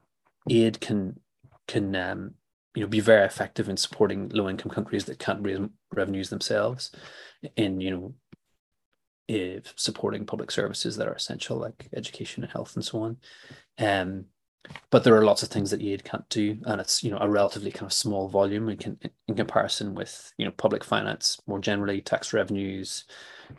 aid 0.50 0.80
can 0.80 1.20
can 1.68 1.96
um, 1.96 2.34
you 2.74 2.82
know 2.82 2.88
be 2.88 3.00
very 3.00 3.26
effective 3.26 3.70
in 3.70 3.78
supporting 3.78 4.30
low 4.30 4.50
income 4.50 4.72
countries 4.72 5.06
that 5.06 5.20
can't 5.20 5.44
raise 5.44 5.60
revenues 5.94 6.30
themselves, 6.30 6.92
in 7.56 7.82
you 7.82 7.92
know, 7.92 8.14
if 9.27 9.74
supporting 9.75 10.25
public 10.25 10.51
services 10.51 10.96
that 10.98 11.07
are 11.07 11.13
essential 11.13 11.57
like 11.57 11.89
education 11.93 12.43
and 12.43 12.51
health 12.51 12.75
and 12.75 12.86
so 12.86 13.01
on. 13.01 13.17
Um, 13.77 14.25
but 14.89 15.03
there 15.03 15.15
are 15.15 15.24
lots 15.24 15.43
of 15.43 15.50
things 15.50 15.72
that 15.72 15.81
aid 15.81 16.03
can't 16.03 16.27
do, 16.29 16.57
and 16.65 16.81
it's 16.81 17.03
you 17.03 17.12
know 17.12 17.19
a 17.19 17.29
relatively 17.29 17.72
kind 17.72 17.86
of 17.86 17.93
small 17.93 18.27
volume 18.27 18.69
in, 18.69 18.77
can, 18.77 19.00
in 19.27 19.36
comparison 19.36 19.96
with 19.96 20.34
you 20.38 20.46
know 20.46 20.51
public 20.51 20.84
finance 20.84 21.39
more 21.48 21.60
generally, 21.60 22.01
tax 22.01 22.34
revenues, 22.34 23.05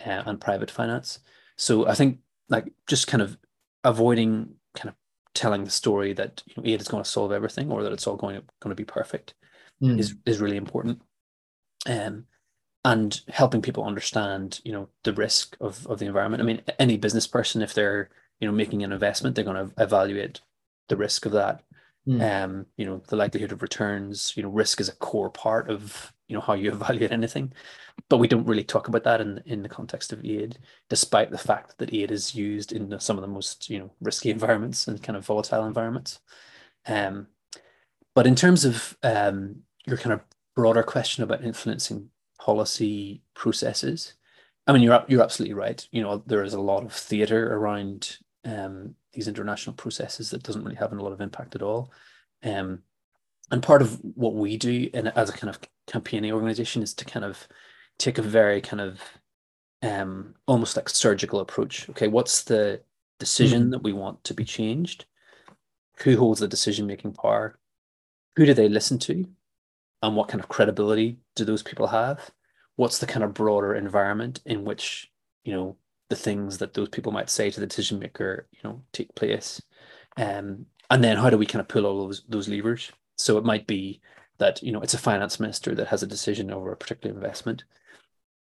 uh, 0.07 0.23
and 0.27 0.41
private 0.41 0.71
finance. 0.71 1.21
So 1.57 1.87
I 1.87 1.95
think 1.95 2.19
like 2.49 2.73
just 2.87 3.07
kind 3.07 3.23
of 3.23 3.39
avoiding 3.85 4.55
kind 4.75 4.91
of 4.91 4.95
telling 5.35 5.65
the 5.65 5.71
story 5.71 6.13
that 6.15 6.43
you 6.47 6.55
know, 6.57 6.63
aid 6.69 6.81
is 6.81 6.89
going 6.89 7.03
to 7.03 7.09
solve 7.09 7.33
everything 7.33 7.71
or 7.71 7.83
that 7.83 7.93
it's 7.93 8.07
all 8.07 8.17
going 8.17 8.37
to, 8.37 8.43
going 8.61 8.75
to 8.75 8.81
be 8.81 8.85
perfect 8.85 9.35
mm. 9.83 9.99
is 9.99 10.15
is 10.27 10.41
really 10.41 10.57
important. 10.57 11.01
Um, 11.87 12.27
and 12.89 13.21
helping 13.29 13.63
people 13.63 13.85
understand, 13.85 14.61
you 14.65 14.73
know, 14.73 14.89
the 15.05 15.13
risk 15.13 15.57
of, 15.61 15.87
of 15.87 15.99
the 15.99 16.07
environment. 16.07 16.43
I 16.43 16.47
mean, 16.47 16.63
any 16.79 16.97
business 16.97 17.27
person, 17.27 17.63
if 17.63 17.75
they're, 17.75 18.09
you 18.41 18.49
know, 18.49 18.55
making 18.55 18.83
an 18.83 18.93
investment, 18.93 19.35
they're 19.35 19.45
going 19.45 19.69
to 19.69 19.83
evaluate 19.83 20.41
the 20.89 20.97
risk 20.97 21.27
of 21.27 21.33
that. 21.33 21.63
Mm. 22.07 22.45
Um, 22.45 22.67
you 22.77 22.87
know, 22.87 23.03
the 23.09 23.17
likelihood 23.17 23.53
of 23.53 23.63
returns, 23.63 24.33
you 24.37 24.43
know, 24.43 24.49
risk 24.49 24.81
is 24.81 24.89
a 24.89 24.97
core 24.97 25.31
part 25.31 25.69
of, 25.71 26.13
you 26.29 26.35
know, 26.35 26.41
how 26.41 26.55
you 26.55 26.71
evaluate 26.73 27.13
anything 27.13 27.53
but 28.09 28.19
we 28.19 28.29
don't 28.29 28.47
really 28.47 28.65
talk 28.65 28.89
about 28.89 29.05
that 29.05 29.21
in 29.21 29.43
in 29.47 29.63
the 29.63 29.69
context 29.69 30.13
of 30.13 30.25
aid, 30.25 30.59
despite 30.89 31.31
the 31.31 31.39
fact 31.39 31.79
that 31.79 31.93
aid 31.93 32.11
is 32.11 32.35
used 32.35 32.73
in 32.73 32.99
some 33.01 33.17
of 33.17 33.23
the 33.23 33.29
most 33.29 33.69
you 33.69 33.79
know 33.79 33.91
risky 34.01 34.31
environments 34.37 34.87
and 34.89 35.03
kind 35.03 35.17
of 35.17 35.27
volatile 35.27 35.65
environments. 35.65 36.21
Um, 36.87 37.29
but 38.15 38.27
in 38.27 38.35
terms 38.35 38.65
of 38.65 38.97
um, 39.03 39.63
your 39.87 39.99
kind 39.99 40.13
of 40.13 40.21
broader 40.55 40.83
question 40.83 41.23
about 41.23 41.45
influencing 41.45 42.11
policy 42.41 43.23
processes, 43.35 44.15
I 44.67 44.73
mean 44.73 44.83
you're 44.83 45.05
you're 45.09 45.23
absolutely 45.23 45.55
right. 45.55 45.87
You 45.93 46.03
know 46.03 46.23
there 46.27 46.43
is 46.43 46.55
a 46.55 46.61
lot 46.61 46.85
of 46.85 46.93
theatre 46.93 47.55
around 47.55 48.19
um, 48.45 48.95
these 49.13 49.29
international 49.29 49.75
processes 49.75 50.31
that 50.31 50.43
doesn't 50.43 50.65
really 50.65 50.77
have 50.77 50.93
a 50.93 50.97
lot 50.97 51.13
of 51.13 51.21
impact 51.21 51.55
at 51.55 51.63
all. 51.63 51.93
Um, 52.43 52.83
and 53.51 53.63
part 53.63 53.83
of 53.83 53.99
what 54.03 54.35
we 54.35 54.57
do 54.57 54.91
in, 54.93 55.09
as 55.09 55.31
a 55.31 55.33
kind 55.33 55.49
of 55.49 55.59
campaigning 55.87 56.33
organization 56.33 56.83
is 56.83 56.95
to 56.95 57.05
kind 57.05 57.25
of 57.25 57.49
take 57.99 58.19
a 58.19 58.23
very 58.23 58.61
kind 58.61 58.81
of 58.81 59.01
um, 59.83 60.35
almost 60.47 60.77
like 60.77 60.89
surgical 60.89 61.41
approach. 61.41 61.89
Okay, 61.91 62.09
what's 62.09 62.45
the 62.45 62.83
decision 63.19 63.63
mm-hmm. 63.63 63.71
that 63.71 63.83
we 63.83 63.93
want 63.93 64.23
to 64.25 64.35
be 64.35 64.45
changed? 64.45 65.07
Who 66.03 66.17
holds 66.17 66.41
the 66.41 66.49
decision 66.49 66.87
making 66.87 67.15
power? 67.15 67.59
Who 68.37 68.47
do 68.47 68.55
they 68.55 68.69
listen 68.69 68.99
to? 69.01 69.27
And 70.03 70.15
what 70.15 70.29
kind 70.29 70.41
of 70.41 70.49
credibility 70.49 71.19
do 71.35 71.45
those 71.45 71.63
people 71.63 71.89
have? 71.89 72.31
What's 72.79 72.99
the 72.99 73.07
kind 73.07 73.25
of 73.25 73.35
broader 73.35 73.75
environment 73.75 74.41
in 74.47 74.65
which, 74.65 75.11
you 75.45 75.53
know, 75.53 75.77
the 76.09 76.17
things 76.17 76.59
that 76.59 76.73
those 76.73 76.89
people 76.89 77.13
might 77.13 77.29
say 77.29 77.51
to 77.51 77.61
the 77.61 77.67
decision 77.67 77.99
maker, 77.99 78.49
you 78.53 78.61
know, 78.65 78.83
take 78.93 79.15
place? 79.15 79.61
Um, 80.17 80.67
and 80.91 81.05
then 81.05 81.19
how 81.19 81.29
do 81.29 81.37
we 81.37 81.47
kind 81.47 81.61
of 81.61 81.69
pull 81.69 81.85
all 81.85 82.07
those 82.07 82.25
those 82.29 82.49
levers? 82.49 82.91
So 83.17 83.37
it 83.37 83.45
might 83.45 83.67
be 83.67 84.01
that, 84.39 84.63
you 84.63 84.73
know, 84.73 84.81
it's 84.81 84.95
a 84.95 84.99
finance 84.99 85.39
minister 85.39 85.75
that 85.75 85.89
has 85.89 86.03
a 86.03 86.07
decision 86.07 86.51
over 86.51 86.73
a 86.73 86.77
particular 86.77 87.15
investment 87.15 87.65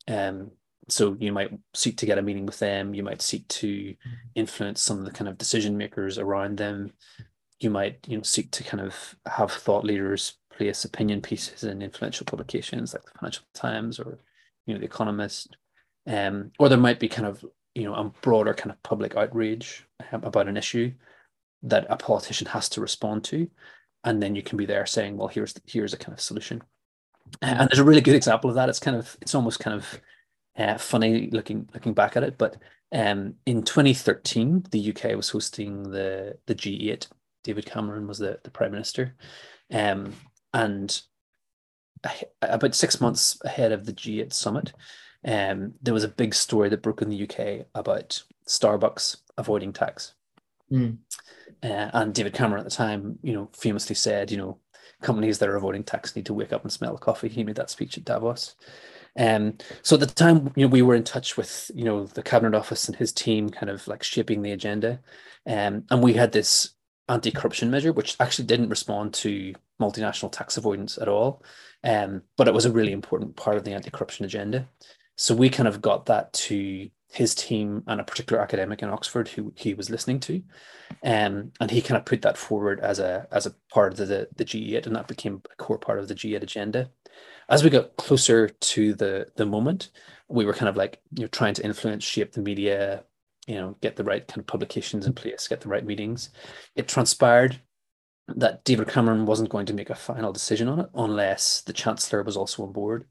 um, 0.08 0.52
so 0.90 1.18
you 1.20 1.32
might 1.34 1.52
seek 1.74 1.98
to 1.98 2.06
get 2.06 2.18
a 2.18 2.22
meeting 2.22 2.46
with 2.46 2.60
them. 2.60 2.94
You 2.94 3.04
might 3.04 3.22
seek 3.22 3.48
to 3.50 3.68
mm-hmm. 3.68 4.10
influence 4.36 4.82
some 4.82 5.00
of 5.00 5.06
the 5.06 5.12
kind 5.12 5.28
of 5.28 5.38
decision 5.38 5.78
makers 5.78 6.18
around 6.18 6.58
them. 6.58 6.94
You 7.60 7.70
might, 7.70 8.00
you 8.08 8.18
know, 8.18 8.24
seek 8.24 8.52
to 8.52 8.64
kind 8.64 8.82
of 8.82 9.16
have 9.26 9.52
thought 9.52 9.84
leaders 9.84 10.38
place 10.56 10.86
opinion 10.86 11.22
pieces 11.22 11.64
in 11.64 11.82
influential 11.82 12.26
publications 12.26 12.94
like 12.94 13.04
the 13.04 13.12
Financial 13.20 13.44
Times 13.54 14.00
or, 14.00 14.20
you 14.68 14.74
know, 14.74 14.80
The 14.80 14.86
Economist. 14.86 15.58
Um, 16.06 16.52
or 16.60 16.70
there 16.70 16.78
might 16.78 17.00
be 17.00 17.10
kind 17.10 17.28
of, 17.28 17.44
you 17.74 17.84
know, 17.84 17.96
a 17.96 18.12
broader 18.22 18.54
kind 18.54 18.72
of 18.72 18.82
public 18.84 19.16
outrage 19.16 19.86
um, 20.12 20.24
about 20.24 20.48
an 20.48 20.56
issue 20.58 20.94
that 21.64 21.88
a 21.90 21.98
politician 21.98 22.48
has 22.48 22.70
to 22.70 22.82
respond 22.82 23.24
to, 23.26 23.50
and 24.04 24.22
then 24.22 24.36
you 24.36 24.44
can 24.44 24.58
be 24.58 24.66
there 24.66 24.86
saying, 24.86 25.18
well, 25.18 25.28
here's 25.28 25.56
here's 25.66 25.94
a 25.94 25.98
kind 25.98 26.14
of 26.14 26.22
solution. 26.22 26.62
And 27.42 27.70
there's 27.70 27.80
a 27.80 27.84
really 27.84 28.02
good 28.02 28.16
example 28.16 28.50
of 28.50 28.56
that. 28.56 28.70
It's 28.70 28.80
kind 28.80 28.96
of 28.96 29.18
it's 29.22 29.36
almost 29.36 29.60
kind 29.60 29.76
of 29.76 30.02
uh, 30.58 30.78
funny 30.78 31.30
looking 31.32 31.68
looking 31.74 31.94
back 31.94 32.16
at 32.16 32.24
it. 32.24 32.38
But 32.38 32.58
um, 32.94 33.36
in 33.46 33.64
2013, 33.64 34.68
the 34.72 34.92
UK 34.92 35.16
was 35.16 35.30
hosting 35.30 35.84
the 35.84 36.38
the 36.46 36.56
G8. 36.56 37.08
David 37.44 37.66
Cameron 37.66 38.08
was 38.08 38.20
the, 38.20 38.40
the 38.44 38.52
prime 38.52 38.72
minister, 38.72 39.16
um, 39.72 40.14
and 40.54 41.02
about 42.42 42.76
six 42.76 43.02
months 43.02 43.40
ahead 43.44 43.72
of 43.72 43.86
the 43.86 43.94
G8 43.94 44.34
summit, 44.34 44.74
um, 45.26 45.74
there 45.82 45.94
was 45.94 46.04
a 46.04 46.10
big 46.10 46.34
story 46.34 46.70
that 46.70 46.82
broke 46.82 47.02
in 47.02 47.10
the 47.10 47.24
UK 47.24 47.68
about 47.76 48.22
Starbucks 48.48 49.18
avoiding 49.38 49.74
tax. 49.74 50.14
Mm. 50.72 50.98
Uh, 51.64 51.90
and 51.94 52.14
David 52.14 52.34
Cameron 52.34 52.60
at 52.60 52.66
the 52.66 52.76
time, 52.76 53.18
you 53.24 53.34
know, 53.34 53.50
famously 53.54 53.96
said, 53.96 54.32
you 54.32 54.38
know, 54.38 54.60
companies 55.02 55.40
that 55.40 55.50
are 55.50 55.56
avoiding 55.56 55.84
tax 55.84 56.16
need 56.16 56.26
to 56.26 56.34
wake 56.34 56.54
up 56.54 56.64
and 56.64 56.72
smell 56.72 56.94
the 56.94 57.00
coffee. 57.00 57.30
He 57.30 57.44
made 57.44 57.56
that 57.56 57.70
speech 57.70 57.98
at 57.98 58.06
Davos. 58.06 58.56
Um, 59.18 59.58
so 59.82 59.96
at 59.96 60.00
the 60.00 60.06
time, 60.08 60.52
you 60.56 60.66
know, 60.66 60.72
we 60.72 60.84
were 60.84 60.96
in 60.96 61.04
touch 61.04 61.38
with, 61.38 61.72
you 61.74 61.84
know, 61.84 62.06
the 62.06 62.22
cabinet 62.22 62.56
office 62.56 62.88
and 62.88 62.96
his 62.96 63.12
team, 63.12 63.50
kind 63.50 63.70
of 63.70 63.88
like 63.88 64.04
shaping 64.04 64.42
the 64.44 64.52
agenda, 64.52 65.00
um, 65.48 65.86
and 65.90 66.04
we 66.04 66.14
had 66.14 66.32
this 66.32 66.72
anti-corruption 67.10 67.72
measure, 67.72 67.94
which 67.94 68.16
actually 68.20 68.46
didn't 68.46 68.70
respond 68.70 69.14
to 69.16 69.56
multinational 69.82 70.32
tax 70.32 70.58
avoidance 70.58 70.98
at 70.98 71.08
all, 71.08 71.42
um, 71.88 72.22
but 72.36 72.48
it 72.50 72.54
was 72.54 72.66
a 72.66 72.72
really 72.72 72.92
important 72.92 73.38
part 73.38 73.56
of 73.56 73.64
the 73.64 73.72
anti-corruption 73.72 74.26
agenda. 74.26 74.68
So 75.16 75.34
we 75.34 75.50
kind 75.50 75.68
of 75.68 75.82
got 75.82 76.08
that 76.08 76.34
to 76.34 76.90
his 77.10 77.34
team 77.34 77.84
and 77.88 78.02
a 78.02 78.04
particular 78.04 78.42
academic 78.42 78.84
in 78.84 78.90
Oxford 78.90 79.30
who 79.30 79.54
he 79.56 79.74
was 79.74 79.90
listening 79.90 80.20
to, 80.20 80.44
um, 81.04 81.54
and 81.62 81.72
he 81.72 81.82
kind 81.82 81.98
of 81.98 82.06
put 82.06 82.22
that 82.24 82.38
forward 82.38 82.82
as 82.82 83.00
a 83.00 83.26
as 83.32 83.46
a 83.46 83.56
part 83.72 83.94
of 83.94 84.08
the 84.08 84.28
the 84.36 84.46
G8, 84.46 84.86
and 84.86 84.96
that 84.96 85.08
became 85.08 85.42
a 85.52 85.56
core 85.56 85.80
part 85.80 86.00
of 86.00 86.10
the 86.10 86.16
G8 86.16 86.44
agenda. 86.44 86.92
As 87.50 87.64
we 87.64 87.70
got 87.70 87.96
closer 87.96 88.50
to 88.50 88.94
the 88.94 89.28
the 89.38 89.46
moment, 89.46 89.90
we 90.28 90.46
were 90.46 90.54
kind 90.54 90.70
of 90.70 90.76
like 90.76 91.00
you 91.16 91.22
know 91.22 91.30
trying 91.30 91.54
to 91.54 91.64
influence, 91.64 92.04
shape 92.04 92.34
the 92.34 92.42
media, 92.42 93.06
you 93.48 93.56
know, 93.56 93.78
get 93.82 93.96
the 93.96 94.04
right 94.04 94.28
kind 94.28 94.40
of 94.40 94.48
publications 94.48 95.08
in 95.08 95.14
place, 95.14 95.48
get 95.48 95.62
the 95.62 95.70
right 95.70 95.86
meetings. 95.86 96.30
It 96.76 96.90
transpired 96.90 97.62
that 98.36 98.64
David 98.64 98.90
Cameron 98.90 99.26
wasn't 99.26 99.50
going 99.50 99.66
to 99.68 99.74
make 99.74 99.90
a 99.90 99.96
final 99.96 100.34
decision 100.34 100.68
on 100.68 100.80
it 100.80 100.90
unless 100.94 101.62
the 101.62 101.74
Chancellor 101.74 102.24
was 102.24 102.36
also 102.36 102.64
on 102.64 102.74
board 102.74 103.06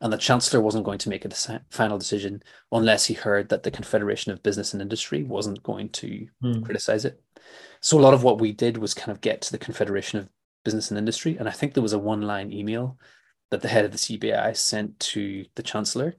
and 0.00 0.12
the 0.12 0.18
Chancellor 0.18 0.60
wasn't 0.60 0.84
going 0.84 0.98
to 0.98 1.08
make 1.08 1.24
a 1.24 1.60
final 1.70 1.98
decision 1.98 2.42
unless 2.72 3.04
he 3.04 3.14
heard 3.14 3.48
that 3.50 3.62
the 3.62 3.70
Confederation 3.70 4.32
of 4.32 4.42
Business 4.42 4.72
and 4.72 4.80
Industry 4.80 5.22
wasn't 5.22 5.62
going 5.62 5.90
to 5.90 6.26
mm. 6.42 6.64
criticize 6.64 7.04
it. 7.04 7.22
So 7.80 7.98
a 7.98 8.00
lot 8.00 8.14
of 8.14 8.22
what 8.22 8.40
we 8.40 8.52
did 8.52 8.78
was 8.78 8.94
kind 8.94 9.10
of 9.10 9.20
get 9.20 9.42
to 9.42 9.52
the 9.52 9.58
Confederation 9.58 10.18
of 10.18 10.28
Business 10.64 10.90
and 10.90 10.98
Industry, 10.98 11.36
and 11.38 11.48
I 11.48 11.52
think 11.52 11.74
there 11.74 11.82
was 11.82 11.92
a 11.92 11.98
one-line 11.98 12.52
email 12.52 12.98
that 13.50 13.62
the 13.62 13.68
head 13.68 13.84
of 13.84 13.92
the 13.92 13.98
CBI 13.98 14.56
sent 14.56 14.98
to 15.00 15.44
the 15.54 15.62
Chancellor 15.62 16.16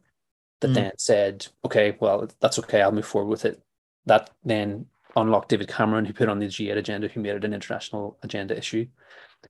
that 0.59 0.71
mm. 0.71 0.73
then 0.73 0.91
said, 0.97 1.47
"Okay, 1.65 1.95
well, 1.99 2.27
that's 2.39 2.59
okay. 2.59 2.81
I'll 2.81 2.91
move 2.91 3.05
forward 3.05 3.29
with 3.29 3.45
it." 3.45 3.61
That 4.05 4.31
then 4.43 4.87
unlock 5.15 5.47
David 5.47 5.67
Cameron, 5.67 6.05
who 6.05 6.13
put 6.13 6.29
on 6.29 6.39
the 6.39 6.47
G8 6.47 6.77
agenda, 6.77 7.07
who 7.07 7.21
made 7.21 7.35
it 7.35 7.45
an 7.45 7.53
international 7.53 8.17
agenda 8.23 8.57
issue. 8.57 8.87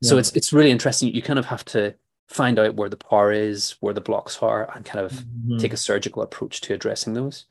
Yeah. 0.02 0.10
So 0.10 0.17
it's 0.17 0.32
it's 0.34 0.54
really 0.54 0.71
interesting. 0.71 1.13
You 1.13 1.21
kind 1.21 1.39
of 1.39 1.45
have 1.45 1.65
to 1.65 1.95
find 2.30 2.58
out 2.58 2.76
where 2.76 2.89
the 2.89 2.97
power 2.97 3.32
is, 3.32 3.76
where 3.82 3.93
the 3.93 4.02
blocks 4.02 4.39
are, 4.41 4.74
and 4.76 4.86
kind 4.86 5.06
of 5.06 5.12
mm-hmm. 5.12 5.58
take 5.58 5.74
a 5.74 5.78
surgical 5.78 6.21
approach 6.21 6.62
to 6.62 6.74
addressing 6.74 7.13
those. 7.13 7.45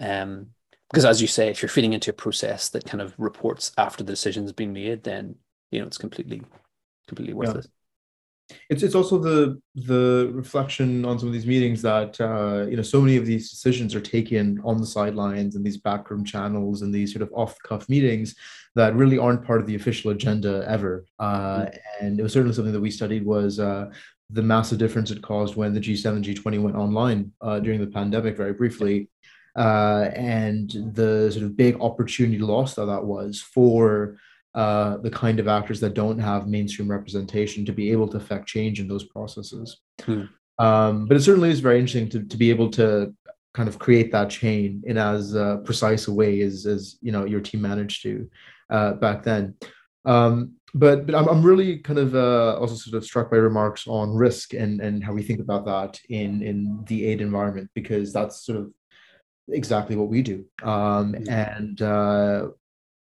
Um, 0.00 0.48
because 0.90 1.04
as 1.04 1.20
you 1.20 1.26
say, 1.26 1.48
if 1.48 1.60
you're 1.60 1.68
feeding 1.68 1.92
into 1.92 2.10
a 2.10 2.14
process 2.14 2.68
that 2.68 2.84
kind 2.84 3.00
of 3.00 3.14
reports 3.18 3.72
after 3.76 4.04
the 4.04 4.12
decision's 4.12 4.52
been 4.52 4.72
made, 4.72 5.02
then 5.02 5.36
you 5.70 5.80
know 5.80 5.86
it's 5.86 5.98
completely 5.98 6.42
completely 7.08 7.34
worthless. 7.34 7.66
Yeah. 7.66 7.70
It's 8.68 8.82
it's 8.82 8.94
also 8.94 9.18
the 9.18 9.60
the 9.74 10.30
reflection 10.34 11.04
on 11.04 11.18
some 11.18 11.28
of 11.28 11.34
these 11.34 11.46
meetings 11.46 11.80
that 11.82 12.20
uh, 12.20 12.66
you 12.68 12.76
know 12.76 12.82
so 12.82 13.00
many 13.00 13.16
of 13.16 13.24
these 13.24 13.50
decisions 13.50 13.94
are 13.94 14.00
taken 14.00 14.60
on 14.64 14.80
the 14.80 14.86
sidelines 14.86 15.56
and 15.56 15.64
these 15.64 15.78
backroom 15.78 16.24
channels 16.24 16.82
and 16.82 16.94
these 16.94 17.12
sort 17.12 17.22
of 17.22 17.32
off 17.32 17.54
the 17.54 17.68
cuff 17.68 17.88
meetings 17.88 18.34
that 18.74 18.94
really 18.94 19.18
aren't 19.18 19.44
part 19.44 19.60
of 19.60 19.66
the 19.66 19.76
official 19.76 20.10
agenda 20.10 20.64
ever. 20.68 21.06
Uh, 21.18 21.60
mm-hmm. 21.60 22.04
And 22.04 22.20
it 22.20 22.22
was 22.22 22.32
certainly 22.32 22.54
something 22.54 22.72
that 22.72 22.80
we 22.80 22.90
studied 22.90 23.24
was 23.24 23.60
uh, 23.60 23.90
the 24.30 24.42
massive 24.42 24.78
difference 24.78 25.10
it 25.10 25.22
caused 25.22 25.56
when 25.56 25.72
the 25.72 25.80
G7, 25.80 26.24
G20 26.24 26.60
went 26.60 26.76
online 26.76 27.32
uh, 27.40 27.60
during 27.60 27.80
the 27.80 27.86
pandemic 27.86 28.36
very 28.36 28.52
briefly. 28.52 29.08
Uh, 29.56 30.10
and 30.16 30.70
the 30.94 31.30
sort 31.30 31.44
of 31.44 31.56
big 31.56 31.80
opportunity 31.80 32.38
lost 32.38 32.74
that 32.76 32.86
that 32.86 33.04
was 33.04 33.40
for 33.40 34.16
uh, 34.54 34.98
the 34.98 35.10
kind 35.10 35.40
of 35.40 35.48
actors 35.48 35.80
that 35.80 35.94
don't 35.94 36.18
have 36.18 36.46
mainstream 36.46 36.90
representation 36.90 37.64
to 37.64 37.72
be 37.72 37.90
able 37.90 38.06
to 38.08 38.16
affect 38.16 38.46
change 38.46 38.80
in 38.80 38.88
those 38.88 39.04
processes. 39.04 39.80
Hmm. 40.02 40.22
Um, 40.58 41.06
but 41.06 41.16
it 41.16 41.20
certainly 41.20 41.50
is 41.50 41.60
very 41.60 41.78
interesting 41.80 42.08
to, 42.10 42.22
to 42.22 42.36
be 42.36 42.50
able 42.50 42.70
to 42.70 43.12
kind 43.54 43.68
of 43.68 43.78
create 43.78 44.12
that 44.12 44.30
chain 44.30 44.82
in 44.86 44.98
as 44.98 45.34
uh, 45.34 45.58
precise 45.58 46.08
a 46.08 46.12
way 46.12 46.40
as, 46.42 46.66
as 46.66 46.96
you 47.00 47.12
know 47.12 47.24
your 47.24 47.40
team 47.40 47.62
managed 47.62 48.02
to 48.02 48.28
uh, 48.70 48.92
back 48.94 49.22
then. 49.22 49.54
Um, 50.04 50.54
but 50.74 51.06
but 51.06 51.14
I'm, 51.14 51.28
I'm 51.28 51.42
really 51.42 51.78
kind 51.78 51.98
of 51.98 52.14
uh, 52.14 52.56
also 52.58 52.74
sort 52.74 52.96
of 52.96 53.04
struck 53.04 53.30
by 53.30 53.36
remarks 53.36 53.86
on 53.86 54.14
risk 54.14 54.54
and 54.54 54.80
and 54.80 55.02
how 55.02 55.12
we 55.12 55.22
think 55.22 55.40
about 55.40 55.64
that 55.66 56.00
in 56.08 56.42
in 56.42 56.84
the 56.86 57.06
aid 57.06 57.20
environment 57.20 57.70
because 57.74 58.12
that's 58.12 58.44
sort 58.44 58.58
of 58.58 58.72
exactly 59.48 59.96
what 59.96 60.08
we 60.08 60.22
do. 60.22 60.44
Um, 60.62 61.12
mm-hmm. 61.12 61.28
and 61.28 61.82
uh, 61.82 62.48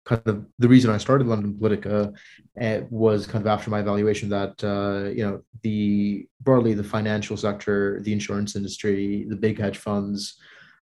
kind 0.10 0.22
of 0.26 0.46
the 0.58 0.68
reason 0.68 0.90
I 0.90 0.98
started 0.98 1.28
London 1.28 1.54
Politica 1.54 2.12
uh, 2.60 2.82
was 2.90 3.28
kind 3.28 3.44
of 3.44 3.48
after 3.48 3.70
my 3.70 3.80
evaluation 3.80 4.28
that 4.30 4.56
uh, 4.64 5.10
you 5.10 5.24
know 5.24 5.42
the 5.62 6.28
broadly 6.42 6.74
the 6.74 6.84
financial 6.84 7.38
sector, 7.38 8.02
the 8.02 8.12
insurance 8.12 8.56
industry, 8.56 9.26
the 9.30 9.36
big 9.36 9.60
hedge 9.60 9.78
funds, 9.78 10.38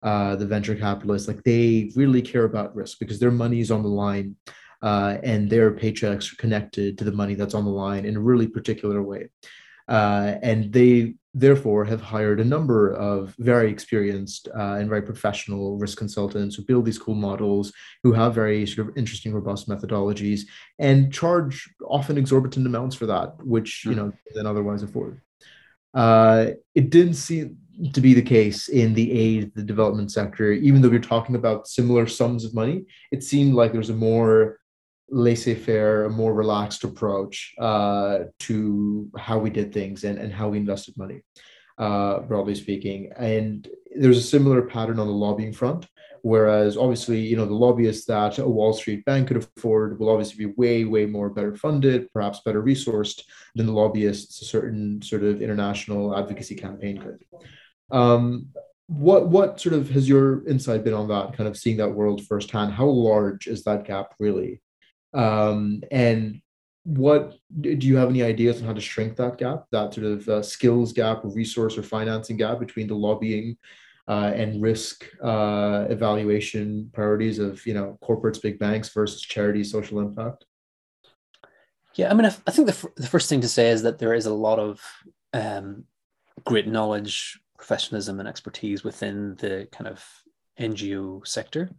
uh, 0.02 0.36
the 0.36 0.48
venture 0.48 0.76
capitalists, 0.76 1.28
like 1.28 1.44
they 1.44 1.92
really 1.96 2.22
care 2.22 2.46
about 2.46 2.76
risk 2.76 2.98
because 3.00 3.20
their 3.20 3.32
money 3.32 3.60
is 3.60 3.72
on 3.72 3.84
the 3.84 3.96
line. 4.06 4.36
Uh, 4.84 5.20
and 5.22 5.48
their 5.48 5.70
paychecks 5.70 6.34
are 6.34 6.38
connected 6.38 6.98
to 6.98 7.04
the 7.04 7.12
money 7.12 7.36
that's 7.36 7.54
on 7.54 7.66
the 7.66 7.70
line 7.70 8.04
in 8.04 8.18
a 8.18 8.20
really 8.20 8.48
particular 8.48 9.04
way. 9.04 9.30
Uh, 9.92 10.40
and 10.42 10.72
they 10.72 11.14
therefore 11.34 11.84
have 11.84 12.02
hired 12.02 12.40
a 12.40 12.46
number 12.46 12.94
of 12.94 13.36
very 13.40 13.70
experienced 13.70 14.48
uh, 14.56 14.76
and 14.80 14.88
very 14.88 15.02
professional 15.02 15.78
risk 15.78 15.98
consultants 15.98 16.56
who 16.56 16.64
build 16.64 16.86
these 16.86 16.98
cool 16.98 17.16
models 17.16 17.74
who 18.02 18.14
have 18.14 18.34
very 18.34 18.66
sort 18.66 18.88
of 18.88 18.98
interesting 18.98 19.34
robust 19.34 19.68
methodologies 19.68 20.42
and 20.80 21.14
charge 21.14 21.70
often 21.86 22.18
exorbitant 22.18 22.66
amounts 22.66 22.96
for 22.96 23.06
that 23.06 23.34
which 23.46 23.84
you 23.84 23.92
hmm. 23.92 23.98
know 23.98 24.14
than 24.34 24.48
otherwise 24.48 24.82
afford 24.82 25.22
uh, 25.94 26.48
it 26.74 26.90
didn't 26.90 27.16
seem 27.16 27.58
to 27.94 28.00
be 28.00 28.14
the 28.14 28.22
case 28.22 28.70
in 28.70 28.94
the 28.94 29.12
aid 29.12 29.52
the 29.56 29.64
development 29.64 30.10
sector 30.10 30.54
even 30.54 30.82
though 30.82 30.90
we're 30.90 31.00
talking 31.00 31.36
about 31.36 31.68
similar 31.68 32.08
sums 32.08 32.46
of 32.46 32.54
money 32.54 32.86
it 33.12 33.24
seemed 33.24 33.54
like 33.54 33.74
there's 33.74 33.90
a 33.90 33.94
more 33.94 34.61
laissez-faire, 35.12 36.06
a 36.06 36.10
more 36.10 36.34
relaxed 36.34 36.84
approach 36.84 37.54
uh, 37.60 38.20
to 38.40 39.10
how 39.18 39.38
we 39.38 39.50
did 39.50 39.74
things 39.74 40.04
and, 40.04 40.18
and 40.18 40.34
how 40.34 40.50
we 40.50 40.58
invested 40.58 40.98
money, 40.98 41.22
uh, 41.78 42.20
broadly 42.22 42.56
speaking. 42.56 43.12
And 43.18 43.68
there's 43.96 44.18
a 44.18 44.22
similar 44.24 44.62
pattern 44.62 45.00
on 45.00 45.08
the 45.08 45.14
lobbying 45.14 45.54
front. 45.54 45.86
Whereas 46.24 46.78
obviously, 46.78 47.20
you 47.20 47.36
know, 47.36 47.48
the 47.48 47.54
lobbyists 47.54 48.06
that 48.06 48.38
a 48.38 48.48
Wall 48.48 48.74
Street 48.74 49.04
bank 49.06 49.28
could 49.28 49.38
afford 49.38 50.00
will 50.00 50.10
obviously 50.10 50.46
be 50.46 50.54
way, 50.56 50.86
way 50.86 51.08
more 51.08 51.32
better 51.32 51.56
funded, 51.56 52.14
perhaps 52.14 52.42
better 52.46 52.62
resourced 52.62 53.24
than 53.56 53.66
the 53.66 53.72
lobbyists 53.74 54.40
a 54.42 54.46
certain 54.46 55.02
sort 55.02 55.24
of 55.24 55.42
international 55.42 56.16
advocacy 56.16 56.56
campaign 56.56 57.00
could. 57.00 57.26
Um, 57.90 58.50
what 58.86 59.30
what 59.30 59.60
sort 59.60 59.74
of 59.74 59.90
has 59.92 60.08
your 60.08 60.48
insight 60.48 60.84
been 60.84 60.94
on 60.94 61.08
that? 61.08 61.34
Kind 61.34 61.50
of 61.50 61.58
seeing 61.58 61.78
that 61.78 61.90
world 61.90 62.24
firsthand. 62.28 62.74
How 62.74 62.86
large 62.86 63.48
is 63.48 63.64
that 63.64 63.86
gap 63.86 64.14
really? 64.20 64.62
Um, 65.14 65.82
and 65.92 66.42
what 66.84 67.36
do 67.60 67.76
you 67.76 67.98
have 67.98 68.10
any 68.10 68.24
ideas 68.24 68.60
on 68.60 68.68
how 68.68 68.74
to 68.74 68.82
shrink 68.82 69.16
that 69.18 69.38
gap, 69.38 69.66
that 69.72 69.94
sort 69.94 70.08
of 70.08 70.28
uh, 70.28 70.42
skills 70.42 70.94
gap, 70.94 71.24
or 71.24 71.34
resource 71.34 71.78
or 71.78 71.84
financing 71.84 72.38
gap 72.38 72.60
between 72.60 72.88
the 72.88 72.96
lobbying 72.96 73.58
uh, 74.08 74.32
and 74.36 74.62
risk 74.62 75.06
uh, 75.24 75.86
evaluation 75.90 76.90
priorities 76.94 77.40
of 77.40 77.66
you 77.68 77.74
know 77.74 77.98
corporates, 78.04 78.42
big 78.42 78.58
banks 78.58 78.90
versus 78.90 79.22
charity 79.22 79.64
social 79.64 80.00
impact? 80.00 80.46
Yeah, 81.96 82.10
I 82.10 82.14
mean, 82.14 82.26
I, 82.26 82.52
think 82.52 82.68
the, 82.68 82.74
f- 82.74 82.96
the 82.96 83.08
first 83.08 83.28
thing 83.28 83.42
to 83.42 83.50
say 83.50 83.70
is 83.70 83.84
that 83.84 84.00
there 84.00 84.14
is 84.14 84.26
a 84.26 84.34
lot 84.34 84.60
of 84.60 84.82
um, 85.34 85.84
great 86.46 86.66
knowledge, 86.66 87.40
professionalism, 87.58 88.20
and 88.20 88.30
expertise 88.30 88.84
within 88.84 89.36
the 89.36 89.68
kind 89.74 89.90
of 89.90 90.04
NGO 90.58 91.28
sector 91.28 91.70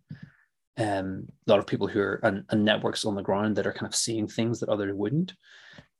um, 0.78 1.26
a 1.46 1.50
lot 1.50 1.58
of 1.58 1.66
people 1.66 1.86
who 1.86 2.00
are 2.00 2.20
and, 2.22 2.44
and, 2.50 2.64
networks 2.64 3.04
on 3.04 3.14
the 3.14 3.22
ground 3.22 3.56
that 3.56 3.66
are 3.66 3.72
kind 3.72 3.86
of 3.86 3.94
seeing 3.94 4.26
things 4.26 4.60
that 4.60 4.70
others 4.70 4.94
wouldn't. 4.94 5.34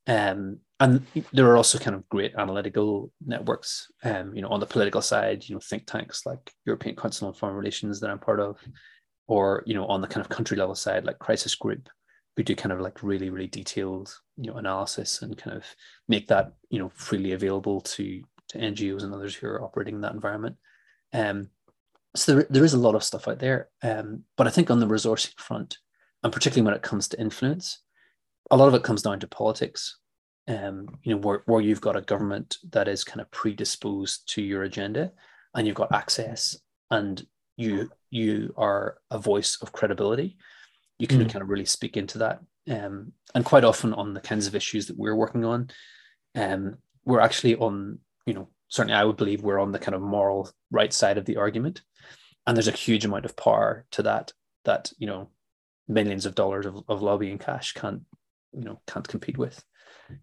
Um, 0.07 0.59
and 0.81 1.07
there 1.33 1.47
are 1.47 1.57
also 1.57 1.79
kind 1.79 1.95
of 1.95 2.09
great 2.09 2.35
analytical 2.37 3.13
networks, 3.25 3.89
um, 4.03 4.35
you 4.35 4.43
know, 4.43 4.49
on 4.49 4.61
the 4.61 4.67
political 4.67 5.03
side, 5.03 5.45
you 5.47 5.55
know, 5.55 5.61
think 5.61 5.87
tanks 5.87 6.27
like 6.27 6.51
European 6.65 6.97
Council 6.97 7.29
on 7.29 7.35
Foreign 7.35 7.55
Relations 7.55 8.01
that 8.01 8.11
I'm 8.11 8.19
part 8.19 8.41
of, 8.41 8.59
or 9.29 9.63
you 9.67 9.75
know, 9.75 9.87
on 9.87 10.01
the 10.01 10.09
kind 10.09 10.25
of 10.25 10.29
country 10.29 10.57
level 10.57 10.75
side, 10.75 11.05
like 11.05 11.19
Crisis 11.19 11.55
Group, 11.55 11.89
we 12.37 12.43
do 12.43 12.57
kind 12.57 12.73
of 12.73 12.81
like 12.81 13.03
really, 13.03 13.31
really 13.31 13.47
detailed, 13.47 14.13
you 14.37 14.51
know, 14.51 14.57
analysis 14.57 15.23
and 15.23 15.39
kind 15.39 15.57
of 15.57 15.65
make 16.09 16.27
that, 16.29 16.53
you 16.71 16.79
know, 16.79 16.91
freely 16.95 17.33
available 17.33 17.81
to 17.83 18.23
to 18.49 18.59
NGOs 18.59 19.03
and 19.03 19.15
others 19.15 19.35
who 19.35 19.47
are 19.47 19.63
operating 19.63 19.97
in 19.97 20.01
that 20.01 20.15
environment. 20.15 20.57
Um, 21.13 21.49
so 22.14 22.35
there, 22.35 22.46
there 22.51 22.64
is 22.64 22.75
a 22.75 22.79
lot 22.79 22.94
of 22.94 23.05
stuff 23.05 23.29
out 23.29 23.38
there 23.38 23.68
um, 23.83 24.25
but 24.37 24.46
i 24.46 24.51
think 24.51 24.70
on 24.70 24.81
the 24.81 24.87
resourcing 24.87 25.38
front 25.38 25.79
and 26.22 26.33
particularly 26.33 26.64
when 26.64 26.75
it 26.75 26.83
comes 26.83 27.09
to 27.09 27.20
influence 27.20 27.81
a 28.51 28.57
lot 28.57 28.68
of 28.68 28.75
it 28.75 28.83
comes 28.83 29.03
down 29.03 29.20
to 29.20 29.27
politics 29.27 29.98
um, 30.48 30.88
you 31.05 31.14
know 31.14 31.20
where, 31.20 31.42
where 31.46 31.61
you've 31.61 31.81
got 31.81 31.96
a 31.96 32.03
government 32.03 32.57
that 32.70 32.88
is 32.88 33.05
kind 33.05 33.20
of 33.20 33.31
predisposed 33.31 34.29
to 34.35 34.42
your 34.42 34.64
agenda 34.64 35.12
and 35.55 35.66
you've 35.66 35.77
got 35.77 35.92
access 35.92 36.59
and 36.90 37.27
you 37.57 37.90
you 38.11 38.53
are 38.57 38.98
a 39.11 39.18
voice 39.18 39.59
of 39.62 39.72
credibility 39.72 40.37
you 40.98 41.07
can 41.07 41.20
mm. 41.20 41.31
kind 41.31 41.42
of 41.42 41.48
really 41.48 41.64
speak 41.64 41.96
into 41.96 42.18
that 42.18 42.40
um, 42.70 43.12
and 43.35 43.44
quite 43.44 43.64
often 43.64 43.92
on 43.94 44.14
the 44.14 44.20
kinds 44.20 44.46
of 44.46 44.55
issues 44.55 44.87
that 44.87 44.98
we're 44.98 45.16
working 45.16 45.44
on 45.44 45.70
um, 46.35 46.77
we're 47.05 47.20
actually 47.20 47.57
on 47.57 47.98
you 48.27 48.35
know 48.35 48.48
certainly 48.73 48.95
i 48.95 49.05
would 49.05 49.17
believe 49.17 49.43
we're 49.43 49.61
on 49.61 49.71
the 49.71 49.79
kind 49.79 49.95
of 49.95 50.01
moral 50.01 50.51
right 50.71 50.93
side 50.93 51.19
of 51.19 51.27
the 51.27 51.37
argument. 51.37 51.83
And 52.47 52.57
there's 52.57 52.69
a 52.69 52.73
huge 52.73 53.05
amount 53.05 53.27
of 53.27 53.37
power 53.37 53.85
to 53.93 54.03
that 54.03 54.33
that 54.65 54.93
you 54.99 55.07
know 55.07 55.29
millions 55.87 56.27
of 56.27 56.35
dollars 56.35 56.67
of, 56.67 56.83
of 56.89 57.03
lobbying 57.03 57.39
cash 57.39 57.75
can't 57.75 58.03
you 58.53 58.65
know 58.65 58.81
can't 58.89 59.07
compete 59.07 59.39
with. 59.39 59.63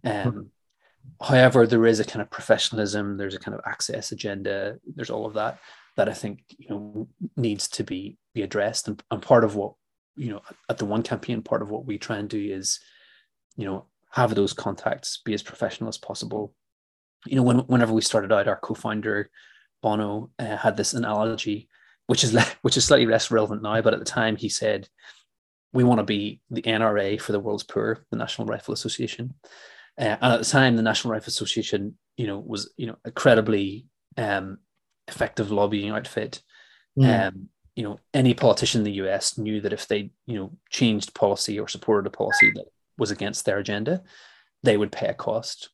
Um, 0.04 0.32
hmm. 0.32 1.26
however 1.26 1.66
there 1.66 1.86
is 1.86 2.00
a 2.00 2.04
kind 2.04 2.22
of 2.22 2.30
professionalism 2.30 3.18
there's 3.18 3.34
a 3.36 3.40
kind 3.40 3.56
of 3.56 3.62
access 3.66 4.12
agenda 4.12 4.78
there's 4.96 5.10
all 5.10 5.26
of 5.26 5.34
that 5.34 5.58
that 5.96 6.08
i 6.08 6.14
think 6.14 6.42
you 6.60 6.70
know 6.70 7.08
needs 7.38 7.68
to 7.70 7.84
be 7.84 8.18
be 8.34 8.42
addressed. 8.42 8.88
And, 8.88 9.02
and 9.12 9.22
part 9.22 9.44
of 9.44 9.56
what 9.56 9.74
you 10.16 10.32
know 10.32 10.42
at 10.70 10.78
the 10.78 10.86
one 10.86 11.04
campaign 11.04 11.42
part 11.42 11.62
of 11.62 11.70
what 11.70 11.86
we 11.86 11.98
try 11.98 12.18
and 12.18 12.30
do 12.30 12.40
is 12.40 12.80
you 13.56 13.66
know 13.66 13.86
have 14.12 14.34
those 14.34 14.54
contacts 14.54 15.22
be 15.24 15.34
as 15.34 15.44
professional 15.44 15.88
as 15.88 15.98
possible 15.98 16.54
you 17.26 17.36
know 17.36 17.44
when, 17.44 17.60
whenever 17.60 17.94
we 17.94 18.02
started 18.02 18.32
out 18.32 18.48
our 18.48 18.58
co-founder 18.58 19.30
bono 19.82 20.30
uh, 20.40 20.58
had 20.58 20.78
this 20.78 20.94
analogy 20.94 21.70
which 22.10 22.24
is 22.24 22.34
le- 22.34 22.46
which 22.64 22.76
is 22.76 22.86
slightly 22.86 23.06
less 23.06 23.30
relevant 23.30 23.62
now. 23.62 23.80
But 23.82 23.94
at 23.94 24.00
the 24.00 24.06
time, 24.06 24.36
he 24.36 24.50
said, 24.50 24.90
"We 25.72 25.84
want 25.84 26.00
to 26.00 26.04
be 26.04 26.42
the 26.50 26.64
NRA 26.64 27.22
for 27.22 27.32
the 27.32 27.40
world's 27.40 27.64
poor, 27.64 28.04
the 28.10 28.18
National 28.18 28.48
Rifle 28.48 28.74
Association." 28.74 29.36
Uh, 29.96 30.18
and 30.20 30.34
at 30.34 30.40
the 30.40 30.46
time, 30.46 30.76
the 30.76 30.82
National 30.82 31.14
Rifle 31.14 31.30
Association, 31.30 31.98
you 32.18 32.26
know, 32.26 32.40
was 32.40 32.74
you 32.78 32.88
know 32.88 32.98
incredibly 33.06 33.86
um, 34.18 34.58
effective 35.08 35.52
lobbying 35.52 35.92
outfit. 35.92 36.42
Mm. 36.98 37.28
Um, 37.28 37.50
you 37.76 37.84
know, 37.84 38.00
any 38.12 38.34
politician 38.34 38.82
in 38.82 38.86
the 38.86 39.04
US 39.04 39.38
knew 39.38 39.62
that 39.62 39.72
if 39.72 39.88
they 39.88 40.10
you 40.26 40.40
know 40.40 40.58
changed 40.72 41.14
policy 41.14 41.60
or 41.60 41.68
supported 41.68 42.08
a 42.08 42.18
policy 42.18 42.52
that 42.56 42.66
was 42.98 43.12
against 43.12 43.46
their 43.46 43.60
agenda, 43.60 44.02
they 44.64 44.78
would 44.78 44.92
pay 44.92 45.08
a 45.10 45.14
cost 45.14 45.70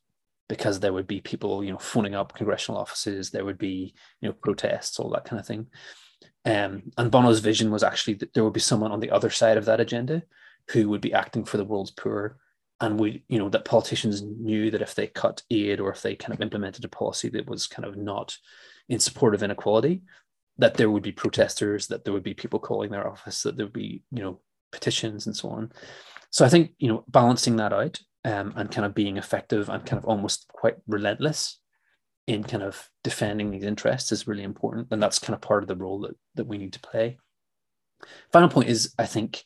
because 0.48 0.80
there 0.80 0.92
would 0.92 1.06
be 1.06 1.20
people 1.20 1.64
you 1.64 1.72
know 1.72 1.78
phoning 1.78 2.14
up 2.14 2.34
congressional 2.34 2.80
offices 2.80 3.30
there 3.30 3.44
would 3.44 3.58
be 3.58 3.94
you 4.20 4.28
know 4.28 4.34
protests 4.34 4.98
all 4.98 5.10
that 5.10 5.24
kind 5.24 5.40
of 5.40 5.46
thing 5.46 5.66
Um, 6.46 6.92
and 6.96 7.10
Bono's 7.10 7.40
vision 7.40 7.70
was 7.72 7.82
actually 7.82 8.14
that 8.18 8.32
there 8.32 8.44
would 8.44 8.52
be 8.52 8.60
someone 8.60 8.92
on 8.92 9.00
the 9.00 9.10
other 9.10 9.30
side 9.30 9.58
of 9.58 9.64
that 9.64 9.80
agenda 9.80 10.22
who 10.70 10.88
would 10.88 11.00
be 11.00 11.12
acting 11.12 11.44
for 11.44 11.56
the 11.56 11.64
world's 11.64 11.90
poor. 11.90 12.38
And 12.80 13.00
we, 13.00 13.24
you 13.28 13.38
know, 13.38 13.48
that 13.50 13.64
politicians 13.64 14.22
knew 14.22 14.70
that 14.70 14.82
if 14.82 14.94
they 14.94 15.08
cut 15.08 15.42
aid 15.50 15.80
or 15.80 15.90
if 15.90 16.02
they 16.02 16.14
kind 16.14 16.34
of 16.34 16.40
implemented 16.40 16.84
a 16.84 16.88
policy 16.88 17.28
that 17.30 17.48
was 17.48 17.66
kind 17.66 17.84
of 17.88 17.96
not 17.96 18.38
in 18.88 19.00
support 19.00 19.34
of 19.34 19.42
inequality, 19.42 20.02
that 20.58 20.74
there 20.74 20.90
would 20.90 21.02
be 21.02 21.12
protesters, 21.12 21.88
that 21.88 22.04
there 22.04 22.14
would 22.14 22.22
be 22.22 22.34
people 22.34 22.60
calling 22.60 22.90
their 22.92 23.08
office, 23.08 23.42
that 23.42 23.56
there 23.56 23.66
would 23.66 23.72
be, 23.72 24.04
you 24.12 24.22
know, 24.22 24.40
petitions 24.70 25.26
and 25.26 25.34
so 25.34 25.48
on. 25.48 25.72
So 26.30 26.44
I 26.44 26.48
think, 26.48 26.72
you 26.78 26.88
know, 26.88 27.04
balancing 27.08 27.56
that 27.56 27.72
out 27.72 27.98
um, 28.26 28.52
and 28.56 28.70
kind 28.72 28.84
of 28.84 28.94
being 28.94 29.16
effective 29.16 29.68
and 29.68 29.86
kind 29.86 30.02
of 30.02 30.04
almost 30.04 30.48
quite 30.48 30.74
relentless 30.88 31.60
in 32.26 32.42
kind 32.42 32.64
of 32.64 32.90
defending 33.04 33.52
these 33.52 33.62
interests 33.62 34.10
is 34.10 34.26
really 34.26 34.42
important. 34.42 34.88
And 34.90 35.00
that's 35.00 35.20
kind 35.20 35.32
of 35.32 35.40
part 35.40 35.62
of 35.62 35.68
the 35.68 35.76
role 35.76 36.00
that, 36.00 36.16
that 36.34 36.46
we 36.46 36.58
need 36.58 36.72
to 36.72 36.80
play. 36.80 37.18
Final 38.32 38.48
point 38.48 38.68
is, 38.68 38.92
I 38.98 39.06
think, 39.06 39.44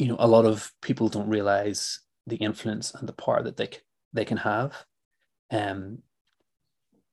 you 0.00 0.08
know, 0.08 0.16
a 0.18 0.26
lot 0.26 0.46
of 0.46 0.72
people 0.82 1.08
don't 1.08 1.28
realize 1.28 2.00
the 2.26 2.36
influence 2.36 2.92
and 2.92 3.08
the 3.08 3.12
power 3.12 3.40
that 3.40 3.56
they, 3.56 3.70
they 4.12 4.24
can 4.24 4.38
have. 4.38 4.84
Um, 5.52 5.98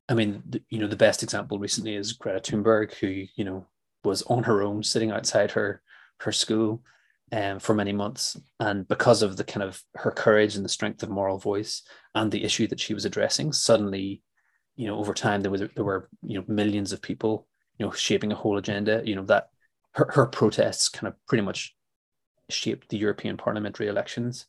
I 0.09 0.15
mean, 0.15 0.41
the, 0.49 0.63
you 0.69 0.79
know, 0.79 0.87
the 0.87 0.95
best 0.95 1.21
example 1.21 1.59
recently 1.59 1.93
is 1.93 2.13
Greta 2.13 2.39
Thunberg, 2.39 2.95
who, 2.95 3.25
you 3.35 3.45
know, 3.45 3.67
was 4.03 4.23
on 4.23 4.41
her 4.41 4.63
own 4.63 4.81
sitting 4.81 5.11
outside 5.11 5.51
her, 5.51 5.83
her 6.21 6.31
school 6.31 6.81
um, 7.31 7.59
for 7.59 7.73
many 7.73 7.91
months. 7.91 8.37
And 8.59 8.87
because 8.87 9.21
of 9.21 9.37
the 9.37 9.43
kind 9.43 9.63
of 9.63 9.81
her 9.95 10.11
courage 10.11 10.55
and 10.55 10.65
the 10.65 10.69
strength 10.69 11.03
of 11.03 11.09
moral 11.09 11.37
voice 11.37 11.83
and 12.15 12.31
the 12.31 12.43
issue 12.43 12.67
that 12.67 12.79
she 12.79 12.93
was 12.93 13.05
addressing, 13.05 13.53
suddenly 13.53 14.21
you 14.79 14.87
know 14.87 14.97
over 14.97 15.13
time 15.13 15.41
there 15.41 15.51
was 15.51 15.61
there 15.75 15.83
were 15.83 16.07
you 16.23 16.39
know 16.39 16.45
millions 16.47 16.93
of 16.93 17.01
people 17.01 17.45
you 17.77 17.85
know 17.85 17.91
shaping 17.91 18.31
a 18.31 18.35
whole 18.35 18.57
agenda 18.57 19.01
you 19.03 19.13
know 19.13 19.25
that 19.25 19.49
her, 19.91 20.09
her 20.13 20.25
protests 20.25 20.87
kind 20.87 21.07
of 21.09 21.15
pretty 21.27 21.43
much 21.43 21.75
shaped 22.49 22.87
the 22.87 22.97
european 22.97 23.35
parliamentary 23.35 23.87
elections 23.87 24.45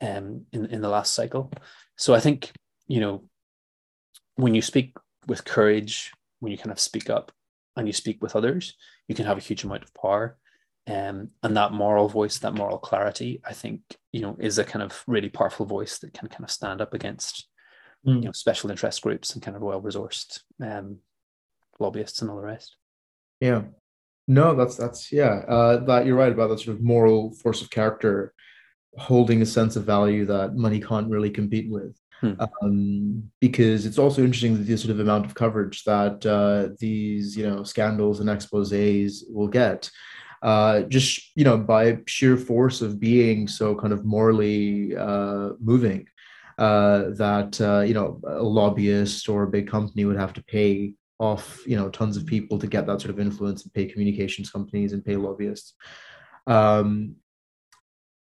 um 0.00 0.46
in, 0.52 0.66
in 0.66 0.80
the 0.80 0.88
last 0.88 1.12
cycle 1.12 1.50
so 1.96 2.14
i 2.14 2.20
think 2.20 2.52
you 2.86 3.00
know 3.00 3.24
when 4.36 4.54
you 4.54 4.62
speak 4.62 4.96
with 5.26 5.44
courage 5.44 6.12
when 6.38 6.52
you 6.52 6.58
kind 6.58 6.70
of 6.70 6.78
speak 6.78 7.10
up 7.10 7.32
and 7.76 7.88
you 7.88 7.92
speak 7.92 8.22
with 8.22 8.36
others 8.36 8.76
you 9.08 9.14
can 9.14 9.26
have 9.26 9.38
a 9.38 9.46
huge 9.48 9.64
amount 9.64 9.82
of 9.82 9.92
power 9.92 10.38
um, 10.86 11.30
and 11.42 11.56
that 11.56 11.72
moral 11.72 12.08
voice 12.08 12.38
that 12.38 12.54
moral 12.54 12.78
clarity 12.78 13.40
i 13.46 13.52
think 13.52 13.80
you 14.12 14.20
know 14.20 14.36
is 14.38 14.58
a 14.58 14.64
kind 14.64 14.82
of 14.82 15.02
really 15.06 15.30
powerful 15.30 15.64
voice 15.64 15.98
that 15.98 16.12
can 16.12 16.28
kind 16.28 16.44
of 16.44 16.50
stand 16.50 16.80
up 16.80 16.92
against 16.92 17.48
mm. 18.06 18.16
you 18.16 18.22
know 18.22 18.32
special 18.32 18.70
interest 18.70 19.02
groups 19.02 19.32
and 19.32 19.42
kind 19.42 19.56
of 19.56 19.62
well 19.62 19.80
resourced 19.80 20.40
um, 20.62 20.98
lobbyists 21.80 22.22
and 22.22 22.30
all 22.30 22.36
the 22.36 22.42
rest. 22.42 22.76
Yeah, 23.40 23.62
no, 24.28 24.54
that's 24.54 24.76
that's 24.76 25.12
yeah. 25.12 25.42
Uh, 25.48 25.84
that 25.84 26.06
you're 26.06 26.16
right 26.16 26.32
about 26.32 26.48
that 26.48 26.60
sort 26.60 26.76
of 26.76 26.82
moral 26.82 27.32
force 27.34 27.62
of 27.62 27.70
character, 27.70 28.32
holding 28.96 29.42
a 29.42 29.46
sense 29.46 29.76
of 29.76 29.84
value 29.84 30.26
that 30.26 30.54
money 30.54 30.80
can't 30.80 31.10
really 31.10 31.30
compete 31.30 31.70
with. 31.70 31.98
Hmm. 32.20 32.34
Um, 32.62 33.30
because 33.40 33.86
it's 33.86 33.98
also 33.98 34.22
interesting 34.22 34.54
that 34.54 34.64
the 34.64 34.76
sort 34.76 34.92
of 34.92 35.00
amount 35.00 35.26
of 35.26 35.34
coverage 35.34 35.82
that 35.84 36.24
uh, 36.24 36.74
these 36.78 37.36
you 37.36 37.48
know 37.48 37.64
scandals 37.64 38.20
and 38.20 38.28
exposés 38.28 39.22
will 39.28 39.48
get. 39.48 39.90
Uh, 40.44 40.82
just 40.82 41.30
you 41.36 41.42
know 41.42 41.56
by 41.56 41.98
sheer 42.06 42.36
force 42.36 42.82
of 42.82 43.00
being 43.00 43.48
so 43.48 43.74
kind 43.74 43.94
of 43.94 44.04
morally 44.04 44.94
uh, 44.94 45.48
moving 45.58 46.06
uh, 46.58 47.04
that 47.10 47.58
uh, 47.62 47.80
you 47.80 47.94
know 47.94 48.20
a 48.26 48.42
lobbyist 48.42 49.26
or 49.28 49.44
a 49.44 49.50
big 49.50 49.66
company 49.66 50.04
would 50.04 50.18
have 50.18 50.34
to 50.34 50.44
pay 50.44 50.92
off 51.18 51.62
you 51.66 51.76
know 51.76 51.88
tons 51.88 52.18
of 52.18 52.26
people 52.26 52.58
to 52.58 52.66
get 52.66 52.86
that 52.86 53.00
sort 53.00 53.10
of 53.10 53.18
influence 53.18 53.62
and 53.62 53.72
pay 53.72 53.86
communications 53.86 54.50
companies 54.50 54.92
and 54.92 55.02
pay 55.02 55.16
lobbyists. 55.16 55.72
Um, 56.46 57.16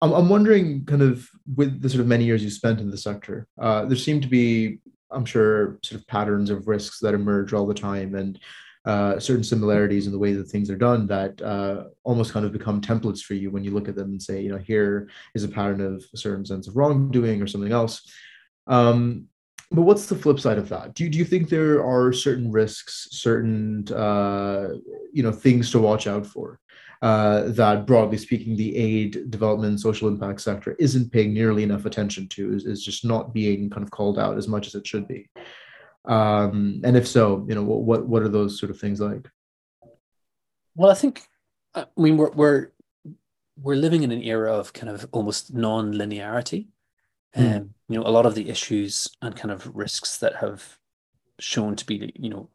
I'm, 0.01 0.13
I'm 0.13 0.29
wondering, 0.29 0.85
kind 0.85 1.01
of, 1.01 1.29
with 1.55 1.81
the 1.81 1.89
sort 1.89 2.01
of 2.01 2.07
many 2.07 2.25
years 2.25 2.43
you 2.43 2.49
spent 2.49 2.79
in 2.79 2.89
the 2.89 2.97
sector, 2.97 3.47
uh, 3.61 3.85
there 3.85 3.97
seem 3.97 4.21
to 4.21 4.27
be, 4.27 4.79
I'm 5.11 5.25
sure, 5.25 5.79
sort 5.83 6.01
of 6.01 6.07
patterns 6.07 6.49
of 6.49 6.67
risks 6.67 6.99
that 7.01 7.13
emerge 7.13 7.53
all 7.53 7.67
the 7.67 7.73
time, 7.73 8.15
and 8.15 8.39
uh, 8.85 9.19
certain 9.19 9.43
similarities 9.43 10.05
in 10.05 10.11
the 10.11 10.19
way 10.19 10.33
that 10.33 10.45
things 10.45 10.69
are 10.69 10.77
done 10.77 11.05
that 11.07 11.41
uh, 11.41 11.85
almost 12.03 12.31
kind 12.31 12.45
of 12.45 12.51
become 12.51 12.81
templates 12.81 13.21
for 13.21 13.33
you 13.33 13.51
when 13.51 13.63
you 13.63 13.71
look 13.71 13.89
at 13.89 13.95
them 13.95 14.11
and 14.11 14.21
say, 14.21 14.41
you 14.41 14.49
know, 14.49 14.57
here 14.57 15.09
is 15.35 15.43
a 15.43 15.49
pattern 15.49 15.81
of 15.81 16.03
a 16.13 16.17
certain 16.17 16.45
sense 16.45 16.67
of 16.67 16.75
wrongdoing 16.75 17.41
or 17.41 17.47
something 17.47 17.71
else. 17.71 18.09
Um, 18.67 19.25
but 19.71 19.81
what's 19.81 20.07
the 20.07 20.15
flip 20.15 20.39
side 20.39 20.57
of 20.57 20.69
that? 20.69 20.95
Do 20.95 21.03
you, 21.03 21.09
do 21.09 21.17
you 21.19 21.25
think 21.25 21.49
there 21.49 21.85
are 21.85 22.11
certain 22.11 22.51
risks, 22.51 23.09
certain 23.11 23.87
uh, 23.89 24.69
you 25.13 25.21
know 25.21 25.31
things 25.31 25.71
to 25.71 25.79
watch 25.79 26.07
out 26.07 26.25
for 26.25 26.59
uh, 27.01 27.43
that, 27.49 27.85
broadly 27.85 28.17
speaking, 28.17 28.55
the 28.55 28.75
aid, 28.75 29.31
development, 29.31 29.79
social 29.79 30.07
impact 30.07 30.41
sector 30.41 30.75
isn't 30.79 31.11
paying 31.11 31.33
nearly 31.33 31.63
enough 31.63 31.85
attention 31.85 32.27
to, 32.27 32.53
is, 32.53 32.65
is 32.65 32.83
just 32.83 33.05
not 33.05 33.33
being 33.33 33.69
kind 33.69 33.83
of 33.83 33.91
called 33.91 34.19
out 34.19 34.37
as 34.37 34.47
much 34.47 34.67
as 34.67 34.75
it 34.75 34.85
should 34.85 35.07
be? 35.07 35.29
Um, 36.05 36.81
and 36.83 36.95
if 36.95 37.07
so, 37.07 37.45
you 37.47 37.55
know, 37.55 37.63
what 37.63 38.07
what 38.07 38.23
are 38.23 38.29
those 38.29 38.59
sort 38.59 38.71
of 38.71 38.79
things 38.79 38.99
like? 38.99 39.29
Well, 40.75 40.91
I 40.91 40.95
think, 40.95 41.27
I 41.75 41.85
mean, 41.97 42.17
we're 42.17 42.31
we're 42.31 42.71
we're 43.61 43.75
living 43.75 44.03
in 44.03 44.11
an 44.11 44.23
era 44.23 44.53
of 44.53 44.71
kind 44.71 44.89
of 44.89 45.07
almost 45.11 45.53
non-linearity. 45.53 46.67
Mm. 47.35 47.57
Um, 47.57 47.73
you 47.89 47.99
know, 47.99 48.07
a 48.07 48.11
lot 48.11 48.25
of 48.25 48.33
the 48.33 48.49
issues 48.49 49.07
and 49.21 49.35
kind 49.35 49.51
of 49.51 49.69
risks 49.75 50.17
that 50.17 50.37
have 50.37 50.79
shown 51.39 51.75
to 51.75 51.85
be, 51.85 52.11
you 52.15 52.29
know, 52.29 52.49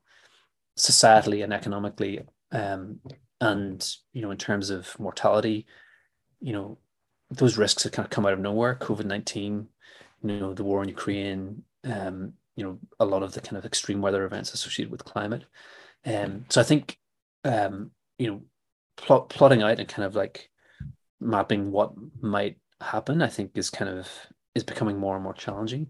societally 0.79 1.45
and 1.45 1.53
economically, 1.53 2.23
um, 2.51 3.01
and 3.41 3.97
you 4.13 4.23
know, 4.23 4.31
in 4.31 4.39
terms 4.39 4.71
of 4.71 4.99
mortality, 4.99 5.67
you 6.41 6.53
know, 6.53 6.79
those 7.31 7.59
risks 7.59 7.83
have 7.83 7.93
kind 7.93 8.07
of 8.07 8.11
come 8.11 8.27
out 8.27 8.33
of 8.33 8.41
nowhere. 8.41 8.77
COVID 8.81 9.05
nineteen, 9.05 9.69
you 10.23 10.41
know, 10.41 10.55
the 10.55 10.65
war 10.65 10.83
in 10.83 10.89
Ukraine, 10.89 11.63
um, 11.85 12.33
you 12.57 12.65
know 12.65 12.79
a 13.01 13.05
lot 13.05 13.23
of 13.23 13.33
the 13.33 13.41
kind 13.41 13.57
of 13.57 13.65
extreme 13.65 14.01
weather 14.01 14.25
events 14.25 14.53
associated 14.53 14.91
with 14.91 15.05
climate. 15.05 15.45
Um, 16.07 16.45
so 16.49 16.61
I 16.61 16.65
think 16.65 16.99
um, 17.45 17.91
you 18.19 18.29
know 18.29 18.43
plot, 18.97 19.29
plotting 19.29 19.63
out 19.63 19.79
and 19.79 19.89
kind 19.89 20.05
of 20.05 20.15
like 20.15 20.51
mapping 21.21 21.71
what 21.71 21.93
might 22.21 22.59
happen, 22.81 23.23
I 23.23 23.29
think 23.29 23.53
is 23.55 23.71
kind 23.71 23.91
of 23.91 24.09
is 24.55 24.65
becoming 24.65 24.99
more 24.99 25.15
and 25.15 25.25
more 25.25 25.35
challenging. 25.35 25.89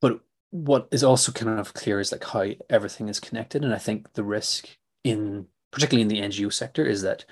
But 0.00 0.20
what 0.50 0.88
is 0.90 1.04
also 1.04 1.32
kind 1.32 1.58
of 1.58 1.74
clear 1.74 2.00
is 2.00 2.12
like 2.12 2.24
how 2.24 2.46
everything 2.68 3.08
is 3.08 3.20
connected, 3.20 3.64
and 3.64 3.74
I 3.74 3.78
think 3.78 4.12
the 4.14 4.24
risk 4.24 4.68
in 5.04 5.46
particularly 5.70 6.02
in 6.02 6.08
the 6.08 6.20
NGO 6.20 6.52
sector 6.52 6.84
is 6.84 7.02
that 7.02 7.24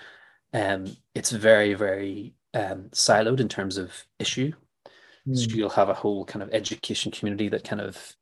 um, 0.55 0.97
it's 1.15 1.31
very 1.31 1.75
very 1.75 2.35
um, 2.55 2.89
siloed 2.93 3.41
in 3.41 3.49
terms 3.49 3.77
of 3.77 4.07
issue 4.19 4.53
Mm. 5.29 5.37
So 5.37 5.57
you'll 5.57 5.71
have 5.71 5.89
a 5.89 5.95
whole 5.95 6.25
kind 6.25 6.43
of 6.43 6.51
education 6.53 7.13
community 7.13 7.49
that 7.51 7.65
kind 7.65 7.81
of 7.81 8.17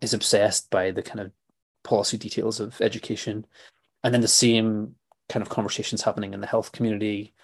is 0.00 0.14
obsessed 0.14 0.70
by 0.70 0.90
the 0.90 1.02
kind 1.02 1.20
of 1.20 1.32
policy 1.84 2.16
details 2.16 2.60
of 2.60 2.80
education. 2.80 3.46
And 4.02 4.12
then 4.14 4.20
the 4.20 4.28
same 4.28 4.94
kind 5.28 5.42
of 5.42 5.48
conversations 5.48 6.02
happening 6.02 6.34
in 6.34 6.40
the 6.40 6.46
health 6.46 6.72
community, 6.72 7.34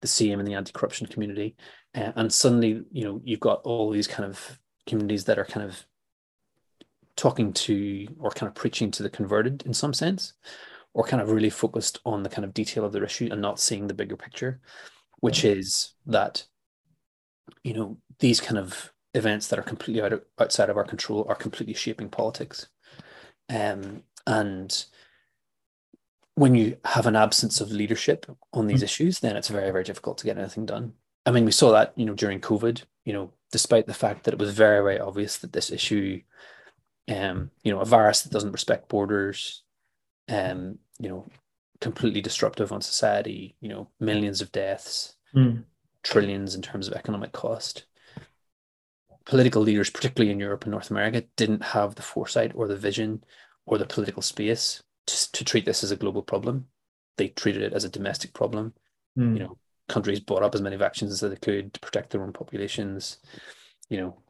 the 0.00 0.08
same 0.08 0.40
in 0.40 0.46
the 0.46 0.54
anti-corruption 0.54 1.06
community. 1.06 1.56
Uh, 1.94 2.12
and 2.16 2.32
suddenly, 2.32 2.82
you 2.90 3.04
know, 3.04 3.20
you've 3.24 3.40
got 3.40 3.60
all 3.64 3.90
these 3.90 4.08
kind 4.08 4.28
of 4.28 4.58
communities 4.86 5.24
that 5.24 5.38
are 5.38 5.44
kind 5.44 5.66
of 5.66 5.84
talking 7.16 7.52
to 7.52 8.06
or 8.18 8.30
kind 8.30 8.48
of 8.48 8.54
preaching 8.54 8.90
to 8.90 9.02
the 9.02 9.10
converted 9.10 9.62
in 9.66 9.74
some 9.74 9.92
sense, 9.92 10.32
or 10.94 11.04
kind 11.04 11.22
of 11.22 11.30
really 11.30 11.50
focused 11.50 12.00
on 12.04 12.22
the 12.22 12.28
kind 12.28 12.44
of 12.44 12.54
detail 12.54 12.84
of 12.84 12.92
their 12.92 13.04
issue 13.04 13.28
and 13.30 13.40
not 13.40 13.60
seeing 13.60 13.86
the 13.86 13.94
bigger 13.94 14.16
picture, 14.16 14.60
which 15.20 15.44
is 15.44 15.92
that 16.06 16.44
you 17.62 17.74
know, 17.74 17.98
these 18.20 18.40
kind 18.40 18.58
of 18.58 18.92
events 19.14 19.48
that 19.48 19.58
are 19.58 19.62
completely 19.62 20.02
out 20.02 20.12
of, 20.12 20.22
outside 20.38 20.70
of 20.70 20.76
our 20.76 20.84
control 20.84 21.26
are 21.28 21.34
completely 21.34 21.74
shaping 21.74 22.08
politics. 22.08 22.68
Um, 23.48 24.04
and 24.26 24.84
when 26.36 26.54
you 26.54 26.76
have 26.84 27.06
an 27.06 27.16
absence 27.16 27.60
of 27.60 27.72
leadership 27.72 28.26
on 28.52 28.66
these 28.66 28.78
mm-hmm. 28.78 28.84
issues, 28.84 29.20
then 29.20 29.36
it's 29.36 29.48
very, 29.48 29.70
very 29.70 29.84
difficult 29.84 30.18
to 30.18 30.24
get 30.24 30.38
anything 30.38 30.66
done. 30.66 30.92
I 31.26 31.32
mean, 31.32 31.44
we 31.44 31.52
saw 31.52 31.72
that, 31.72 31.92
you 31.96 32.06
know, 32.06 32.14
during 32.14 32.40
COVID, 32.40 32.82
you 33.04 33.12
know, 33.12 33.32
despite 33.52 33.86
the 33.86 33.94
fact 33.94 34.24
that 34.24 34.34
it 34.34 34.40
was 34.40 34.54
very, 34.54 34.82
very 34.82 35.00
obvious 35.00 35.38
that 35.38 35.52
this 35.52 35.70
issue, 35.70 36.22
um, 37.08 37.50
you 37.62 37.72
know, 37.72 37.80
a 37.80 37.84
virus 37.84 38.22
that 38.22 38.32
doesn't 38.32 38.52
respect 38.52 38.88
borders, 38.88 39.64
um, 40.28 40.78
you 40.98 41.08
know, 41.08 41.26
completely 41.80 42.20
disruptive 42.20 42.72
on 42.72 42.80
society, 42.80 43.56
you 43.60 43.68
know, 43.68 43.88
millions 43.98 44.40
of 44.40 44.52
deaths, 44.52 45.16
mm 45.34 45.64
trillions 46.02 46.54
in 46.54 46.62
terms 46.62 46.88
of 46.88 46.94
economic 46.94 47.32
cost. 47.32 47.84
Political 49.26 49.62
leaders, 49.62 49.90
particularly 49.90 50.32
in 50.32 50.40
Europe 50.40 50.64
and 50.64 50.72
North 50.72 50.90
America, 50.90 51.24
didn't 51.36 51.62
have 51.62 51.94
the 51.94 52.02
foresight 52.02 52.52
or 52.54 52.66
the 52.66 52.76
vision 52.76 53.22
or 53.66 53.78
the 53.78 53.86
political 53.86 54.22
space 54.22 54.82
to, 55.06 55.32
to 55.32 55.44
treat 55.44 55.64
this 55.64 55.84
as 55.84 55.90
a 55.90 55.96
global 55.96 56.22
problem. 56.22 56.66
They 57.16 57.28
treated 57.28 57.62
it 57.62 57.72
as 57.72 57.84
a 57.84 57.88
domestic 57.88 58.32
problem. 58.32 58.74
Mm. 59.18 59.34
You 59.34 59.38
know, 59.40 59.58
countries 59.88 60.20
bought 60.20 60.42
up 60.42 60.54
as 60.54 60.62
many 60.62 60.76
vaccines 60.76 61.12
as 61.12 61.20
they 61.20 61.36
could 61.36 61.74
to 61.74 61.80
protect 61.80 62.10
their 62.10 62.22
own 62.22 62.32
populations. 62.32 63.18
You 63.88 63.98
know, 63.98 64.22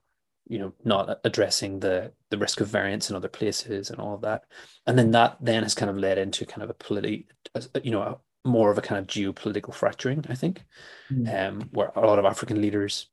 you 0.48 0.58
know, 0.58 0.72
not 0.84 1.20
addressing 1.24 1.78
the 1.78 2.12
the 2.30 2.38
risk 2.38 2.60
of 2.60 2.68
variants 2.68 3.10
in 3.10 3.16
other 3.16 3.28
places 3.28 3.90
and 3.90 4.00
all 4.00 4.14
of 4.14 4.22
that. 4.22 4.44
And 4.86 4.98
then 4.98 5.12
that 5.12 5.36
then 5.40 5.62
has 5.62 5.74
kind 5.74 5.90
of 5.90 5.96
led 5.96 6.18
into 6.18 6.44
kind 6.44 6.62
of 6.62 6.70
a 6.70 6.74
politi, 6.74 7.26
you 7.82 7.92
know, 7.92 8.02
a, 8.02 8.18
more 8.48 8.70
of 8.70 8.78
a 8.78 8.82
kind 8.82 8.98
of 8.98 9.06
geopolitical 9.06 9.72
fracturing, 9.74 10.24
I 10.28 10.34
think, 10.34 10.64
mm. 11.12 11.28
um, 11.32 11.68
where 11.72 11.92
a 11.94 12.00
lot 12.00 12.18
of 12.18 12.24
African 12.24 12.60
leaders 12.60 13.08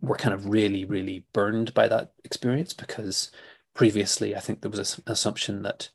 were 0.00 0.16
kind 0.16 0.34
of 0.34 0.46
really, 0.46 0.84
really 0.84 1.24
burned 1.32 1.74
by 1.74 1.88
that 1.88 2.12
experience 2.24 2.72
because 2.72 3.30
previously 3.74 4.34
I 4.36 4.40
think 4.40 4.60
there 4.60 4.70
was 4.70 4.98
an 4.98 5.12
assumption 5.12 5.62
that 5.62 5.88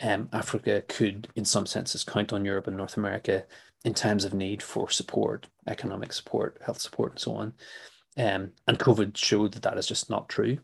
um, 0.00 0.28
Africa 0.32 0.82
could, 0.88 1.28
in 1.36 1.44
some 1.44 1.66
senses, 1.66 2.04
count 2.04 2.32
on 2.32 2.44
Europe 2.44 2.66
and 2.66 2.76
North 2.76 2.96
America 2.96 3.44
in 3.84 3.94
times 3.94 4.24
of 4.24 4.34
need 4.34 4.62
for 4.62 4.90
support, 4.90 5.46
economic 5.66 6.12
support, 6.12 6.60
health 6.64 6.80
support, 6.80 7.12
and 7.12 7.20
so 7.20 7.34
on. 7.34 7.52
Um, 8.18 8.52
and 8.66 8.78
COVID 8.78 9.16
showed 9.16 9.52
that 9.52 9.62
that 9.62 9.78
is 9.78 9.86
just 9.86 10.10
not 10.10 10.28
true. 10.28 10.58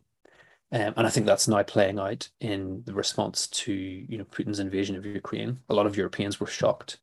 Um, 0.72 0.94
and 0.96 1.06
I 1.06 1.10
think 1.10 1.26
that's 1.26 1.48
now 1.48 1.62
playing 1.62 1.98
out 1.98 2.28
in 2.40 2.82
the 2.86 2.94
response 2.94 3.46
to 3.48 3.72
you 3.72 4.16
know 4.16 4.24
Putin's 4.24 4.58
invasion 4.58 4.96
of 4.96 5.04
Ukraine. 5.04 5.58
A 5.68 5.74
lot 5.74 5.86
of 5.86 5.96
Europeans 5.96 6.40
were 6.40 6.46
shocked 6.46 6.98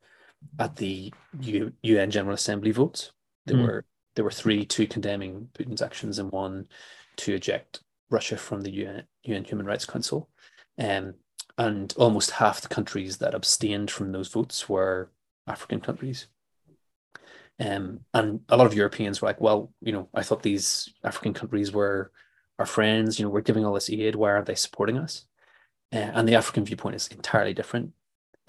at 0.58 0.76
the 0.76 1.14
U- 1.42 1.74
UN 1.84 2.10
General 2.10 2.34
Assembly 2.34 2.72
votes. 2.72 3.12
There 3.46 3.58
mm. 3.58 3.64
were 3.64 3.86
there 4.20 4.26
were 4.26 4.32
three, 4.32 4.66
two 4.66 4.86
condemning 4.86 5.48
Putin's 5.58 5.82
actions 5.82 6.20
and 6.20 6.30
one 6.30 6.68
to 7.16 7.34
eject 7.34 7.80
Russia 8.10 8.36
from 8.36 8.60
the 8.60 8.72
UN, 8.72 9.04
UN 9.24 9.46
Human 9.46 9.66
Rights 9.66 9.86
Council. 9.86 10.30
Um, 10.78 11.14
and 11.58 11.94
almost 11.96 12.32
half 12.32 12.60
the 12.60 12.68
countries 12.68 13.20
that 13.20 13.34
abstained 13.34 13.90
from 13.90 14.12
those 14.12 14.28
votes 14.28 14.68
were 14.68 15.10
African 15.48 15.80
countries. 15.80 16.28
Um, 17.62 18.02
and 18.14 18.42
a 18.50 18.58
lot 18.58 18.68
of 18.68 18.74
Europeans 18.74 19.22
were 19.22 19.30
like, 19.30 19.40
well, 19.40 19.72
you 19.80 19.94
know, 19.94 20.10
I 20.14 20.24
thought 20.24 20.44
these 20.44 20.90
African 21.02 21.34
countries 21.34 21.72
were 21.72 22.12
our 22.60 22.66
friends, 22.66 23.20
you 23.20 23.24
know, 23.24 23.32
we're 23.32 23.40
giving 23.40 23.64
all 23.64 23.74
this 23.74 23.90
aid, 23.90 24.16
why 24.16 24.32
aren't 24.32 24.48
they 24.48 24.56
supporting 24.56 24.98
us? 24.98 25.28
Uh, 25.94 26.12
and 26.14 26.28
the 26.28 26.36
African 26.36 26.66
viewpoint 26.66 26.98
is 26.98 27.08
entirely 27.08 27.54
different. 27.54 27.94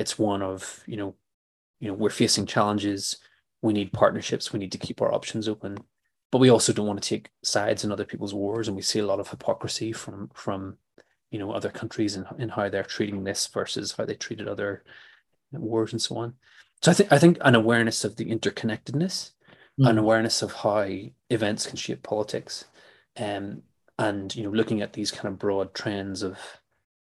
It's 0.01 0.19
one 0.19 0.43
of, 0.43 0.83
you 0.89 0.97
know, 0.97 1.15
you 1.79 1.87
know, 1.87 1.95
we're 1.95 2.11
facing 2.11 2.47
challenges, 2.47 3.19
we 3.63 3.73
need 3.73 3.93
partnerships, 3.93 4.53
we 4.53 4.59
need 4.59 4.73
to 4.73 4.79
keep 4.79 5.03
our 5.03 5.13
options 5.13 5.49
open, 5.49 5.79
but 6.33 6.39
we 6.39 6.51
also 6.51 6.73
don't 6.73 6.87
want 6.87 7.03
to 7.03 7.09
take 7.09 7.31
sides 7.43 7.85
in 7.85 7.93
other 7.93 8.05
people's 8.05 8.35
wars. 8.35 8.69
And 8.69 8.77
we 8.77 8.83
see 8.83 8.99
a 8.99 9.07
lot 9.07 9.21
of 9.21 9.29
hypocrisy 9.29 9.93
from 9.93 10.31
from 10.35 10.77
you 11.31 11.39
know 11.39 11.53
other 11.53 11.71
countries 11.71 12.17
and 12.17 12.27
in, 12.37 12.43
in 12.43 12.49
how 12.49 12.69
they're 12.69 12.83
treating 12.83 13.25
this 13.25 13.47
versus 13.47 13.93
how 13.93 14.05
they 14.05 14.15
treated 14.15 14.49
other 14.49 14.85
wars 15.53 15.93
and 15.93 16.01
so 16.01 16.17
on. 16.17 16.35
So 16.83 16.91
I 16.91 16.95
think 16.95 17.13
I 17.13 17.19
think 17.19 17.39
an 17.41 17.55
awareness 17.55 18.05
of 18.05 18.17
the 18.17 18.27
interconnectedness, 18.27 19.33
mm. 19.79 19.89
an 19.89 19.99
awareness 19.99 20.43
of 20.43 20.53
how 20.53 20.89
events 21.29 21.67
can 21.67 21.77
shape 21.77 22.03
politics, 22.03 22.65
um, 23.19 23.63
and 23.99 24.35
you 24.35 24.45
know 24.45 24.51
looking 24.51 24.81
at 24.81 24.93
these 24.93 25.11
kind 25.11 25.29
of 25.29 25.39
broad 25.39 25.75
trends 25.75 26.23
of 26.23 26.39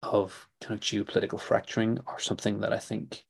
of 0.02 0.50
kind 0.62 0.74
of 0.74 0.82
geopolitical 0.82 1.40
fracturing 1.40 2.00
are 2.08 2.20
something 2.20 2.60
that 2.60 2.74
I 2.74 2.80
think 2.80 3.24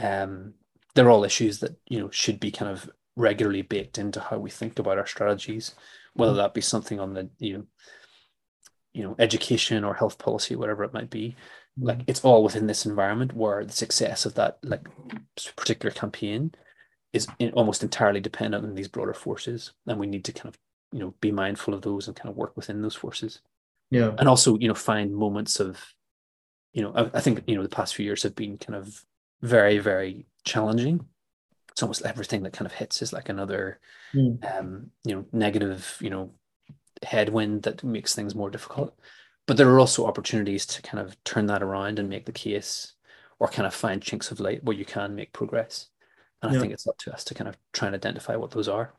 um, 0.00 0.54
they're 0.94 1.10
all 1.10 1.24
issues 1.24 1.60
that 1.60 1.76
you 1.86 2.00
know 2.00 2.10
should 2.10 2.40
be 2.40 2.50
kind 2.50 2.70
of 2.70 2.88
regularly 3.16 3.62
baked 3.62 3.98
into 3.98 4.20
how 4.20 4.38
we 4.38 4.50
think 4.50 4.78
about 4.78 4.98
our 4.98 5.06
strategies, 5.06 5.74
whether 6.14 6.32
mm. 6.32 6.36
that 6.36 6.54
be 6.54 6.60
something 6.60 7.00
on 7.00 7.14
the 7.14 7.30
you 7.38 7.58
know 7.58 7.64
you 8.92 9.02
know 9.02 9.14
education 9.18 9.84
or 9.84 9.94
health 9.94 10.18
policy, 10.18 10.56
whatever 10.56 10.84
it 10.84 10.92
might 10.92 11.10
be 11.10 11.36
like 11.78 11.98
mm. 11.98 12.04
it's 12.06 12.24
all 12.24 12.42
within 12.42 12.66
this 12.66 12.86
environment 12.86 13.34
where 13.34 13.64
the 13.64 13.72
success 13.72 14.26
of 14.26 14.34
that 14.34 14.58
like 14.62 14.86
particular 15.56 15.92
campaign 15.92 16.52
is 17.12 17.26
in, 17.38 17.50
almost 17.52 17.82
entirely 17.82 18.20
dependent 18.20 18.64
on 18.64 18.74
these 18.74 18.88
broader 18.88 19.14
forces 19.14 19.72
and 19.86 19.98
we 19.98 20.06
need 20.06 20.24
to 20.24 20.32
kind 20.32 20.48
of 20.48 20.58
you 20.92 20.98
know 20.98 21.14
be 21.20 21.30
mindful 21.30 21.74
of 21.74 21.82
those 21.82 22.06
and 22.06 22.16
kind 22.16 22.30
of 22.30 22.36
work 22.36 22.56
within 22.56 22.82
those 22.82 22.94
forces 22.94 23.40
yeah 23.90 24.12
and 24.18 24.28
also 24.28 24.58
you 24.58 24.68
know 24.68 24.74
find 24.74 25.14
moments 25.14 25.60
of 25.60 25.82
you 26.72 26.82
know 26.82 26.92
I, 26.94 27.18
I 27.18 27.20
think 27.20 27.42
you 27.46 27.56
know 27.56 27.62
the 27.62 27.68
past 27.68 27.94
few 27.94 28.04
years 28.04 28.22
have 28.22 28.34
been 28.34 28.58
kind 28.58 28.76
of 28.76 29.04
very 29.42 29.78
very 29.78 30.26
challenging 30.44 31.04
it's 31.70 31.82
almost 31.82 32.02
everything 32.02 32.42
that 32.42 32.52
kind 32.52 32.66
of 32.66 32.72
hits 32.72 33.02
is 33.02 33.12
like 33.12 33.28
another 33.28 33.78
mm. 34.14 34.58
um 34.58 34.90
you 35.04 35.14
know 35.14 35.24
negative 35.32 35.96
you 36.00 36.10
know 36.10 36.30
headwind 37.02 37.62
that 37.62 37.82
makes 37.82 38.14
things 38.14 38.34
more 38.34 38.50
difficult 38.50 38.94
but 39.46 39.56
there 39.56 39.68
are 39.68 39.80
also 39.80 40.06
opportunities 40.06 40.64
to 40.64 40.82
kind 40.82 41.04
of 41.04 41.22
turn 41.24 41.46
that 41.46 41.62
around 41.62 41.98
and 41.98 42.08
make 42.08 42.24
the 42.24 42.30
case 42.30 42.92
or 43.40 43.48
kind 43.48 43.66
of 43.66 43.74
find 43.74 44.00
chinks 44.00 44.30
of 44.30 44.38
light 44.38 44.62
where 44.62 44.76
you 44.76 44.84
can 44.84 45.16
make 45.16 45.32
progress. 45.32 45.88
And 46.40 46.52
yeah. 46.52 46.58
I 46.58 46.60
think 46.60 46.72
it's 46.72 46.86
up 46.86 46.98
to 46.98 47.12
us 47.12 47.24
to 47.24 47.34
kind 47.34 47.48
of 47.48 47.56
try 47.72 47.88
and 47.88 47.94
identify 47.96 48.36
what 48.36 48.52
those 48.52 48.68
are. 48.68 48.94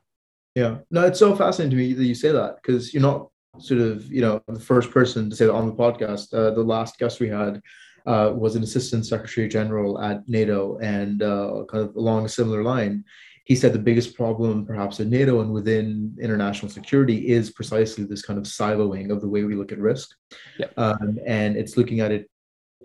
Yeah. 0.55 0.79
No, 0.89 1.05
it's 1.05 1.19
so 1.19 1.35
fascinating 1.35 1.71
to 1.71 1.77
me 1.77 1.93
that 1.93 2.03
you 2.03 2.15
say 2.15 2.31
that 2.31 2.57
because 2.61 2.93
you're 2.93 3.01
not 3.01 3.29
sort 3.59 3.79
of, 3.79 4.11
you 4.11 4.21
know, 4.21 4.41
the 4.47 4.59
first 4.59 4.91
person 4.91 5.29
to 5.29 5.35
say 5.35 5.45
that 5.45 5.53
on 5.53 5.67
the 5.67 5.73
podcast. 5.73 6.33
Uh, 6.33 6.51
the 6.51 6.63
last 6.63 6.97
guest 6.99 7.19
we 7.19 7.29
had 7.29 7.61
uh, 8.05 8.31
was 8.33 8.55
an 8.55 8.63
assistant 8.63 9.05
secretary 9.05 9.47
general 9.47 10.01
at 10.01 10.27
NATO 10.27 10.77
and 10.79 11.21
uh, 11.21 11.63
kind 11.69 11.87
of 11.87 11.95
along 11.95 12.25
a 12.25 12.29
similar 12.29 12.63
line 12.63 13.03
he 13.45 13.55
said 13.55 13.73
the 13.73 13.79
biggest 13.79 14.15
problem, 14.15 14.65
perhaps 14.65 14.99
in 14.99 15.09
NATO 15.09 15.41
and 15.41 15.51
within 15.51 16.15
international 16.21 16.71
security, 16.71 17.29
is 17.29 17.49
precisely 17.49 18.03
this 18.03 18.21
kind 18.21 18.39
of 18.39 18.45
siloing 18.45 19.11
of 19.11 19.19
the 19.19 19.27
way 19.27 19.43
we 19.43 19.55
look 19.55 19.71
at 19.71 19.79
risk. 19.79 20.15
Yeah. 20.57 20.67
Um, 20.77 21.19
and 21.25 21.57
it's 21.57 21.75
looking 21.75 21.99
at 21.99 22.11
it 22.11 22.29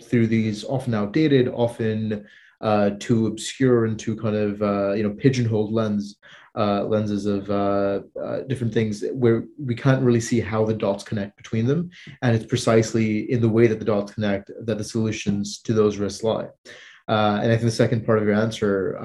through 0.02 0.26
these 0.26 0.64
often 0.64 0.94
outdated, 0.94 1.48
often 1.48 2.26
uh, 2.60 2.90
too 2.98 3.26
obscure 3.26 3.84
and 3.84 3.98
too 3.98 4.16
kind 4.16 4.36
of 4.36 4.62
uh, 4.62 4.92
you 4.92 5.02
know 5.02 5.10
pigeonholed 5.10 5.72
lens 5.72 6.16
uh, 6.54 6.84
lenses 6.84 7.26
of 7.26 7.50
uh, 7.50 8.00
uh, 8.22 8.40
different 8.48 8.72
things 8.72 9.04
where 9.12 9.44
we 9.58 9.74
can't 9.74 10.02
really 10.02 10.20
see 10.20 10.40
how 10.40 10.64
the 10.64 10.72
dots 10.72 11.04
connect 11.04 11.36
between 11.36 11.66
them, 11.66 11.90
and 12.22 12.34
it's 12.34 12.46
precisely 12.46 13.30
in 13.30 13.40
the 13.42 13.48
way 13.48 13.66
that 13.66 13.78
the 13.78 13.84
dots 13.84 14.14
connect 14.14 14.50
that 14.64 14.78
the 14.78 14.84
solutions 14.84 15.60
to 15.60 15.74
those 15.74 15.98
risks 15.98 16.24
lie. 16.24 16.48
Uh, 17.08 17.38
and 17.42 17.52
I 17.52 17.56
think 17.56 17.62
the 17.62 17.70
second 17.70 18.04
part 18.04 18.18
of 18.18 18.24
your 18.24 18.34
answer 18.34 18.98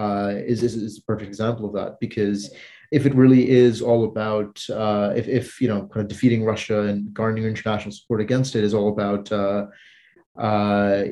is, 0.47 0.63
is, 0.63 0.75
is 0.75 0.97
a 0.97 1.03
perfect 1.03 1.27
example 1.27 1.67
of 1.67 1.73
that 1.73 1.99
because 1.99 2.51
if 2.91 3.05
it 3.05 3.13
really 3.13 3.49
is 3.49 3.81
all 3.81 4.05
about 4.05 4.59
if, 5.15 5.27
if 5.27 5.61
you 5.61 5.67
know 5.67 5.87
kind 5.87 6.03
of 6.03 6.07
defeating 6.07 6.43
Russia 6.43 6.83
and 6.83 7.13
garnering 7.13 7.43
international 7.43 7.91
support 7.91 8.21
against 8.21 8.55
it 8.55 8.63
is 8.63 8.73
all 8.73 8.89
about 8.89 9.29
uh, 10.37 11.03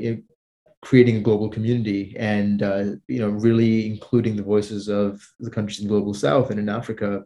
creating 0.81 1.17
a 1.17 1.21
global 1.21 1.49
community 1.49 2.15
and 2.17 2.63
uh, 2.63 2.85
you 3.07 3.19
know 3.19 3.29
really 3.29 3.85
including 3.85 4.35
the 4.35 4.43
voices 4.43 4.87
of 4.87 5.21
the 5.39 5.51
countries 5.51 5.79
in 5.79 5.87
the 5.87 5.93
global 5.93 6.13
south 6.13 6.49
and 6.51 6.59
in 6.59 6.69
Africa. 6.69 7.23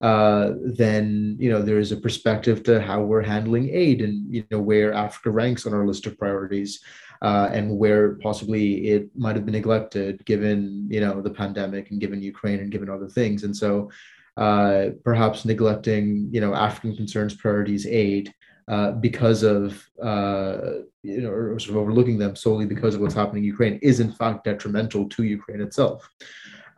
then 0.00 1.36
you 1.38 1.50
know 1.50 1.62
there 1.62 1.78
is 1.78 1.92
a 1.92 1.96
perspective 2.06 2.62
to 2.62 2.80
how 2.80 3.02
we're 3.02 3.22
handling 3.22 3.68
aid 3.70 4.00
and 4.00 4.32
you 4.34 4.44
know 4.50 4.60
where 4.60 4.92
Africa 4.92 5.30
ranks 5.30 5.66
on 5.66 5.74
our 5.74 5.86
list 5.86 6.06
of 6.06 6.18
priorities 6.18 6.80
uh, 7.24 7.48
and 7.52 7.78
where 7.78 8.16
possibly 8.16 8.88
it 8.88 9.08
might 9.16 9.34
have 9.34 9.46
been 9.46 9.54
neglected 9.54 10.24
given 10.26 10.86
you 10.90 11.00
know 11.00 11.20
the 11.22 11.30
pandemic 11.30 11.90
and 11.90 12.00
given 12.00 12.22
Ukraine 12.22 12.60
and 12.60 12.70
given 12.70 12.90
other 12.90 13.08
things. 13.08 13.44
And 13.44 13.56
so 13.56 13.90
uh, 14.36 14.90
perhaps 15.04 15.44
neglecting 15.44 16.28
you 16.30 16.40
know 16.40 16.54
African 16.54 16.94
concerns 16.94 17.34
priorities 17.34 17.86
aid 17.86 18.32
uh, 18.68 18.92
because 18.92 19.42
of 19.42 19.88
uh, 20.02 20.58
you 21.02 21.20
know 21.20 21.30
or 21.30 21.58
sort 21.58 21.70
of 21.70 21.76
overlooking 21.76 22.18
them 22.18 22.34
solely 22.34 22.66
because 22.66 22.94
of 22.94 23.00
what's 23.00 23.14
happening 23.14 23.44
in 23.44 23.48
Ukraine 23.48 23.78
is 23.82 24.00
in 24.00 24.12
fact 24.12 24.44
detrimental 24.44 25.08
to 25.10 25.22
Ukraine 25.22 25.60
itself. 25.60 26.08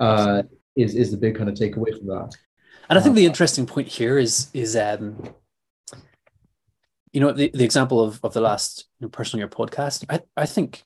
Uh, 0.01 0.43
is 0.77 0.95
is 0.95 1.11
the 1.11 1.17
big 1.17 1.37
kind 1.37 1.49
of 1.49 1.55
takeaway 1.55 1.97
from 1.97 2.09
that. 2.09 2.33
And 2.89 2.99
I 2.99 3.03
think 3.03 3.17
the 3.17 3.27
uh, 3.27 3.29
interesting 3.29 3.67
point 3.67 3.89
here 3.89 4.19
is 4.19 4.49
is 4.53 4.77
um, 4.77 5.35
you 7.17 7.21
know 7.21 7.33
the, 7.33 7.51
the 7.55 7.65
example 7.65 8.03
of, 8.03 8.21
of 8.23 8.35
the 8.35 8.43
last 8.43 8.85
you 9.01 9.07
know, 9.07 9.09
personal 9.09 9.41
year 9.41 9.49
podcast 9.49 10.05
I, 10.11 10.21
I 10.37 10.45
think 10.45 10.85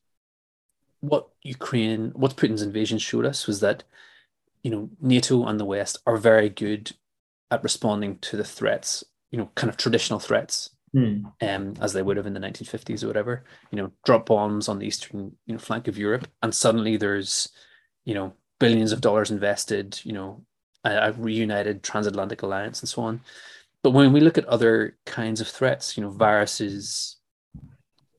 what 1.01 1.29
ukraine 1.43 2.13
what 2.15 2.37
putin's 2.37 2.63
invasion 2.63 2.99
showed 2.99 3.27
us 3.27 3.49
was 3.49 3.59
that 3.61 3.83
you 4.63 4.71
know 4.71 4.91
nato 5.01 5.45
and 5.45 5.59
the 5.59 5.65
west 5.65 5.99
are 6.07 6.17
very 6.17 6.49
good 6.49 6.93
at 7.51 7.65
responding 7.65 8.19
to 8.19 8.37
the 8.37 8.45
threats 8.45 9.03
you 9.33 9.39
know 9.39 9.51
kind 9.57 9.69
of 9.69 9.77
traditional 9.77 10.21
threats 10.21 10.71
hmm. 10.93 11.25
um, 11.43 11.75
as 11.81 11.93
they 11.93 12.03
would 12.03 12.17
have 12.17 12.27
in 12.27 12.35
the 12.35 12.41
1950s 12.41 13.03
or 13.03 13.07
whatever 13.07 13.45
you 13.71 13.77
know 13.77 13.93
drop 14.05 14.27
bombs 14.27 14.69
on 14.69 14.79
the 14.79 14.87
eastern 14.87 15.33
you 15.47 15.53
know 15.53 15.59
flank 15.59 15.89
of 15.89 15.99
europe 15.99 16.27
and 16.43 16.55
suddenly 16.55 16.97
there's 16.97 17.49
you 18.05 18.15
know 18.15 18.33
billions 18.59 18.93
of 18.93 19.01
dollars 19.01 19.31
invested 19.31 20.01
you 20.05 20.13
know 20.13 20.43
a, 20.85 21.09
a 21.09 21.13
reunited 21.13 21.83
transatlantic 21.83 22.43
alliance 22.43 22.81
and 22.81 22.89
so 22.89 23.03
on 23.03 23.21
but 23.83 23.91
when 23.91 24.13
we 24.13 24.21
look 24.21 24.37
at 24.37 24.45
other 24.47 24.99
kinds 25.07 25.41
of 25.41 25.49
threats, 25.49 25.97
you 25.97 26.03
know, 26.03 26.11
viruses, 26.11 27.17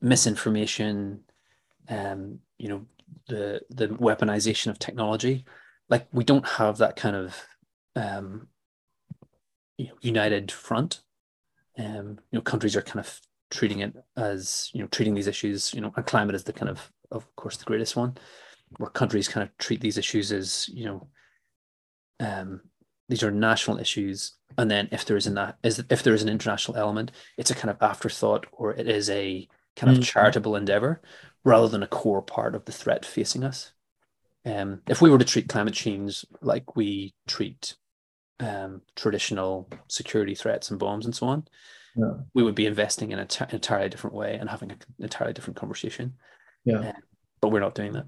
misinformation, 0.00 1.20
um, 1.88 2.40
you 2.58 2.68
know, 2.68 2.86
the 3.28 3.60
the 3.70 3.88
weaponization 3.88 4.68
of 4.68 4.78
technology, 4.78 5.44
like 5.88 6.06
we 6.12 6.24
don't 6.24 6.46
have 6.46 6.78
that 6.78 6.96
kind 6.96 7.14
of 7.14 7.36
um, 7.94 8.48
you 9.78 9.86
know, 9.86 9.94
united 10.00 10.50
front. 10.50 11.00
Um, 11.78 12.18
you 12.30 12.38
know, 12.38 12.42
countries 12.42 12.76
are 12.76 12.82
kind 12.82 13.00
of 13.00 13.20
treating 13.50 13.80
it 13.80 13.94
as 14.16 14.70
you 14.72 14.80
know 14.80 14.88
treating 14.88 15.14
these 15.14 15.26
issues. 15.26 15.72
You 15.74 15.80
know, 15.80 15.92
and 15.96 16.06
climate 16.06 16.34
is 16.34 16.44
the 16.44 16.52
kind 16.52 16.70
of 16.70 16.90
of 17.10 17.34
course 17.36 17.56
the 17.56 17.64
greatest 17.64 17.96
one, 17.96 18.16
where 18.78 18.90
countries 18.90 19.28
kind 19.28 19.46
of 19.46 19.56
treat 19.58 19.80
these 19.80 19.98
issues 19.98 20.32
as 20.32 20.68
you 20.68 20.84
know 20.84 21.08
um, 22.20 22.60
these 23.08 23.22
are 23.22 23.30
national 23.30 23.78
issues, 23.78 24.34
and 24.56 24.70
then 24.70 24.88
if 24.92 25.04
there 25.04 25.16
is 25.16 25.26
an 25.26 25.38
is 25.62 25.82
if 25.90 26.02
there 26.02 26.14
is 26.14 26.22
an 26.22 26.28
international 26.28 26.76
element, 26.76 27.12
it's 27.36 27.50
a 27.50 27.54
kind 27.54 27.70
of 27.70 27.76
afterthought 27.80 28.46
or 28.52 28.72
it 28.72 28.88
is 28.88 29.10
a 29.10 29.48
kind 29.76 29.92
of 29.92 30.02
mm. 30.02 30.04
charitable 30.04 30.56
endeavor 30.56 31.02
rather 31.44 31.68
than 31.68 31.82
a 31.82 31.88
core 31.88 32.22
part 32.22 32.54
of 32.54 32.64
the 32.64 32.72
threat 32.72 33.04
facing 33.04 33.42
us. 33.42 33.72
Um, 34.44 34.82
if 34.88 35.00
we 35.00 35.10
were 35.10 35.18
to 35.18 35.24
treat 35.24 35.48
climate 35.48 35.74
change 35.74 36.24
like 36.40 36.76
we 36.76 37.14
treat 37.26 37.76
um, 38.40 38.82
traditional 38.96 39.68
security 39.88 40.34
threats 40.34 40.70
and 40.70 40.78
bombs 40.78 41.04
and 41.04 41.14
so 41.14 41.26
on, 41.26 41.46
yeah. 41.96 42.12
we 42.34 42.42
would 42.42 42.54
be 42.54 42.66
investing 42.66 43.12
in 43.12 43.18
an 43.18 43.28
entirely 43.50 43.88
different 43.88 44.16
way 44.16 44.34
and 44.34 44.48
having 44.48 44.70
an 44.70 44.78
entirely 44.98 45.32
different 45.32 45.56
conversation. 45.56 46.14
Yeah, 46.64 46.78
um, 46.78 46.92
but 47.40 47.48
we're 47.48 47.60
not 47.60 47.74
doing 47.74 47.92
that. 47.92 48.06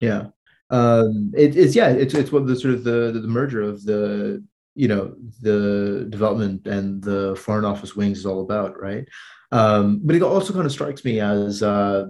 Yeah, 0.00 0.26
um, 0.70 1.32
it, 1.36 1.56
it's 1.56 1.74
yeah, 1.76 1.88
it's 1.88 2.14
it's 2.14 2.32
what 2.32 2.46
the 2.46 2.56
sort 2.56 2.74
of 2.74 2.84
the 2.84 3.12
the 3.20 3.28
merger 3.28 3.62
of 3.62 3.84
the 3.84 4.44
you 4.74 4.88
know 4.88 5.14
the 5.40 6.06
development 6.10 6.66
and 6.66 7.02
the 7.02 7.36
foreign 7.36 7.64
office 7.64 7.96
wings 7.96 8.18
is 8.18 8.26
all 8.26 8.42
about, 8.42 8.78
right? 8.80 9.06
Um, 9.52 10.00
but 10.04 10.16
it 10.16 10.22
also 10.22 10.52
kind 10.52 10.66
of 10.66 10.72
strikes 10.72 11.04
me 11.04 11.20
as 11.20 11.62
uh, 11.62 12.06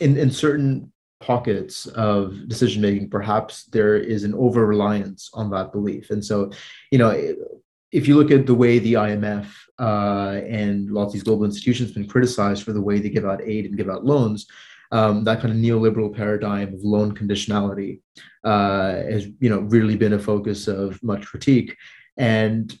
in 0.00 0.16
in 0.16 0.30
certain 0.30 0.92
pockets 1.24 1.86
of 1.86 2.48
decision 2.48 2.82
making, 2.82 3.08
perhaps 3.08 3.64
there 3.64 3.96
is 3.96 4.24
an 4.24 4.34
over 4.34 4.66
reliance 4.66 5.30
on 5.34 5.50
that 5.50 5.72
belief, 5.72 6.10
and 6.10 6.24
so 6.24 6.50
you 6.90 6.98
know 6.98 7.10
if 7.94 8.08
you 8.08 8.16
look 8.16 8.32
at 8.32 8.44
the 8.44 8.54
way 8.54 8.80
the 8.80 8.94
IMF 8.94 9.46
uh, 9.78 10.40
and 10.48 10.90
lots 10.90 11.08
of 11.08 11.12
these 11.12 11.22
global 11.22 11.44
institutions 11.44 11.90
have 11.90 11.94
been 11.94 12.08
criticized 12.08 12.64
for 12.64 12.72
the 12.72 12.80
way 12.80 12.98
they 12.98 13.08
give 13.08 13.24
out 13.24 13.40
aid 13.44 13.66
and 13.66 13.76
give 13.76 13.88
out 13.88 14.04
loans, 14.04 14.48
um, 14.90 15.22
that 15.22 15.40
kind 15.40 15.52
of 15.52 15.60
neoliberal 15.60 16.14
paradigm 16.14 16.74
of 16.74 16.82
loan 16.82 17.14
conditionality 17.14 18.00
uh, 18.42 18.94
has 18.94 19.28
you 19.38 19.48
know 19.48 19.60
really 19.60 19.96
been 19.96 20.12
a 20.12 20.18
focus 20.18 20.68
of 20.68 21.02
much 21.02 21.24
critique. 21.24 21.76
And 22.16 22.76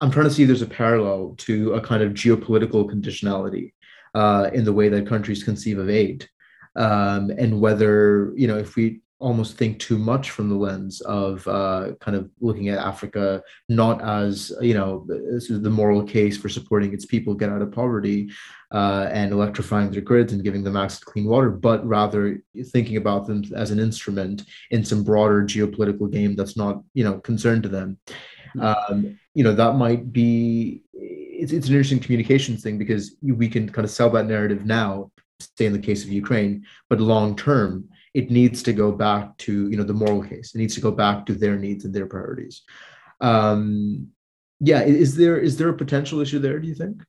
I'm 0.00 0.10
trying 0.10 0.28
to 0.28 0.34
see 0.34 0.44
there's 0.44 0.62
a 0.62 0.66
parallel 0.66 1.34
to 1.38 1.74
a 1.74 1.80
kind 1.80 2.02
of 2.02 2.12
geopolitical 2.12 2.90
conditionality 2.90 3.72
uh, 4.14 4.50
in 4.52 4.64
the 4.64 4.72
way 4.72 4.88
that 4.88 5.06
countries 5.06 5.44
conceive 5.44 5.78
of 5.78 5.88
aid. 5.88 6.28
Um, 6.76 7.30
and 7.30 7.60
whether, 7.60 8.32
you 8.36 8.46
know, 8.46 8.58
if 8.58 8.76
we 8.76 9.00
almost 9.20 9.56
think 9.56 9.78
too 9.78 9.96
much 9.96 10.30
from 10.30 10.48
the 10.48 10.54
lens 10.54 11.00
of 11.02 11.46
uh, 11.48 11.92
kind 12.00 12.16
of 12.16 12.28
looking 12.40 12.68
at 12.68 12.78
Africa 12.78 13.42
not 13.68 14.02
as 14.02 14.52
you 14.60 14.74
know 14.74 15.06
this 15.08 15.50
is 15.50 15.62
the 15.62 15.70
moral 15.70 16.02
case 16.02 16.36
for 16.36 16.48
supporting 16.48 16.92
its 16.92 17.06
people 17.06 17.32
get 17.32 17.48
out 17.48 17.62
of 17.62 17.72
poverty 17.72 18.28
uh, 18.72 19.08
and 19.12 19.32
electrifying 19.32 19.90
their 19.90 20.00
grids 20.00 20.32
and 20.32 20.42
giving 20.42 20.64
them 20.64 20.76
access 20.76 20.98
to 20.98 21.06
clean 21.06 21.26
water, 21.26 21.48
but 21.48 21.86
rather 21.86 22.42
thinking 22.72 22.96
about 22.96 23.24
them 23.26 23.44
as 23.54 23.70
an 23.70 23.78
instrument 23.78 24.42
in 24.72 24.84
some 24.84 25.04
broader 25.04 25.42
geopolitical 25.44 26.10
game 26.10 26.34
that's 26.34 26.56
not 26.56 26.82
you 26.92 27.04
know 27.04 27.18
concerned 27.20 27.62
to 27.62 27.68
them. 27.68 27.96
Hmm. 28.52 28.60
Um, 28.60 29.18
you 29.32 29.44
know 29.44 29.54
that 29.54 29.76
might 29.76 30.12
be 30.12 30.82
it's, 30.92 31.52
it's 31.52 31.68
an 31.68 31.74
interesting 31.74 32.00
communications 32.00 32.62
thing 32.62 32.78
because 32.78 33.16
we 33.22 33.48
can 33.48 33.70
kind 33.70 33.84
of 33.84 33.90
sell 33.90 34.10
that 34.10 34.26
narrative 34.26 34.66
now 34.66 35.10
say 35.40 35.66
in 35.66 35.72
the 35.72 35.78
case 35.78 36.04
of 36.04 36.10
ukraine 36.10 36.64
but 36.88 37.00
long 37.00 37.36
term 37.36 37.88
it 38.14 38.30
needs 38.30 38.62
to 38.62 38.72
go 38.72 38.92
back 38.92 39.36
to 39.38 39.68
you 39.68 39.76
know 39.76 39.82
the 39.82 39.92
moral 39.92 40.22
case. 40.22 40.54
It 40.54 40.58
needs 40.58 40.74
to 40.76 40.80
go 40.80 40.92
back 40.92 41.26
to 41.26 41.34
their 41.34 41.56
needs 41.56 41.84
and 41.84 41.92
their 41.92 42.06
priorities. 42.06 42.62
Um 43.20 44.08
yeah 44.60 44.82
is 44.82 45.16
there 45.16 45.36
is 45.36 45.56
there 45.56 45.68
a 45.68 45.76
potential 45.76 46.20
issue 46.20 46.38
there 46.38 46.60
do 46.60 46.68
you 46.68 46.76
think? 46.76 47.02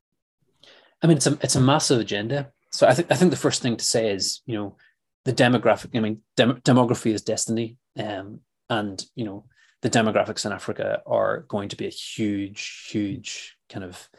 I 1.01 1.07
mean 1.07 1.17
it's 1.17 1.27
a 1.27 1.37
it's 1.41 1.55
a 1.55 1.61
massive 1.61 1.99
agenda. 1.99 2.51
So 2.71 2.87
i 2.87 2.93
think 2.93 3.11
i 3.11 3.15
think 3.15 3.31
the 3.31 3.37
first 3.37 3.61
thing 3.61 3.77
to 3.77 3.85
say 3.85 4.09
is 4.09 4.41
you 4.45 4.55
know 4.57 4.75
the 5.23 5.33
demographic 5.33 5.95
i 5.95 5.99
mean 5.99 6.21
dem- 6.35 6.61
demography 6.61 7.13
is 7.13 7.21
destiny 7.21 7.77
um 7.97 8.41
and 8.69 9.05
you 9.15 9.23
know 9.23 9.45
the 9.81 9.89
demographics 9.89 10.45
in 10.45 10.51
africa 10.51 11.01
are 11.05 11.45
going 11.47 11.69
to 11.69 11.77
be 11.77 11.87
a 11.87 11.89
huge 11.89 12.89
huge 12.91 13.55
kind 13.69 13.85
of 13.85 14.09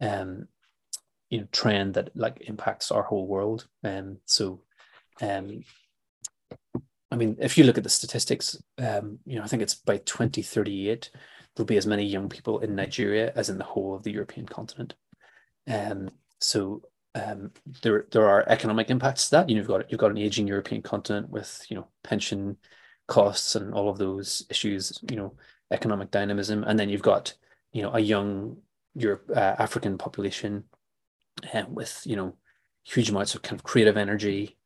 um 0.00 0.48
you 1.30 1.40
know 1.40 1.46
trend 1.52 1.94
that 1.94 2.10
like 2.16 2.42
impacts 2.46 2.90
our 2.90 3.02
whole 3.02 3.26
world 3.26 3.66
and 3.82 4.08
um, 4.08 4.18
so 4.24 4.60
um 5.20 5.62
I 7.10 7.16
mean, 7.16 7.36
if 7.40 7.56
you 7.56 7.64
look 7.64 7.78
at 7.78 7.84
the 7.84 7.90
statistics, 7.90 8.60
um, 8.78 9.18
you 9.24 9.36
know, 9.36 9.42
I 9.42 9.46
think 9.46 9.62
it's 9.62 9.74
by 9.74 9.98
2038, 9.98 11.10
there'll 11.54 11.66
be 11.66 11.76
as 11.76 11.86
many 11.86 12.04
young 12.04 12.28
people 12.28 12.60
in 12.60 12.74
Nigeria 12.74 13.32
as 13.34 13.48
in 13.48 13.58
the 13.58 13.64
whole 13.64 13.94
of 13.94 14.02
the 14.02 14.12
European 14.12 14.46
continent. 14.46 14.94
Um, 15.66 16.10
so 16.38 16.82
um, 17.14 17.52
there, 17.82 18.06
there 18.12 18.28
are 18.28 18.44
economic 18.48 18.90
impacts 18.90 19.26
to 19.26 19.30
that. 19.32 19.48
You 19.48 19.54
know, 19.54 19.60
you've 19.60 19.68
got 19.68 19.90
you've 19.90 20.00
got 20.00 20.10
an 20.10 20.18
aging 20.18 20.46
European 20.46 20.82
continent 20.82 21.30
with 21.30 21.64
you 21.68 21.76
know 21.76 21.88
pension 22.04 22.58
costs 23.06 23.56
and 23.56 23.72
all 23.72 23.88
of 23.88 23.98
those 23.98 24.46
issues. 24.50 24.98
You 25.10 25.16
know, 25.16 25.34
economic 25.70 26.10
dynamism, 26.10 26.62
and 26.64 26.78
then 26.78 26.90
you've 26.90 27.02
got 27.02 27.34
you 27.72 27.82
know 27.82 27.92
a 27.94 28.00
young 28.00 28.58
Europe 28.94 29.30
uh, 29.34 29.56
African 29.58 29.96
population 29.96 30.64
uh, 31.54 31.64
with 31.68 32.02
you 32.04 32.16
know 32.16 32.36
huge 32.84 33.10
amounts 33.10 33.34
of 33.34 33.42
kind 33.42 33.58
of 33.58 33.64
creative 33.64 33.96
energy 33.96 34.58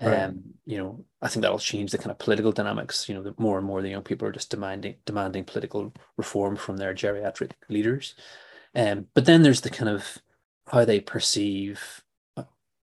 Right. 0.00 0.24
Um, 0.24 0.42
you 0.66 0.76
know, 0.76 1.04
I 1.22 1.28
think 1.28 1.42
that'll 1.42 1.58
change 1.58 1.90
the 1.90 1.98
kind 1.98 2.10
of 2.10 2.18
political 2.18 2.52
dynamics. 2.52 3.08
You 3.08 3.14
know, 3.14 3.22
the 3.22 3.34
more 3.38 3.56
and 3.56 3.66
more 3.66 3.80
the 3.80 3.88
young 3.88 4.02
people 4.02 4.28
are 4.28 4.32
just 4.32 4.50
demanding 4.50 4.96
demanding 5.06 5.44
political 5.44 5.92
reform 6.18 6.56
from 6.56 6.76
their 6.76 6.94
geriatric 6.94 7.52
leaders. 7.70 8.14
Um, 8.74 9.06
but 9.14 9.24
then 9.24 9.42
there's 9.42 9.62
the 9.62 9.70
kind 9.70 9.88
of 9.88 10.18
how 10.66 10.84
they 10.84 11.00
perceive 11.00 12.02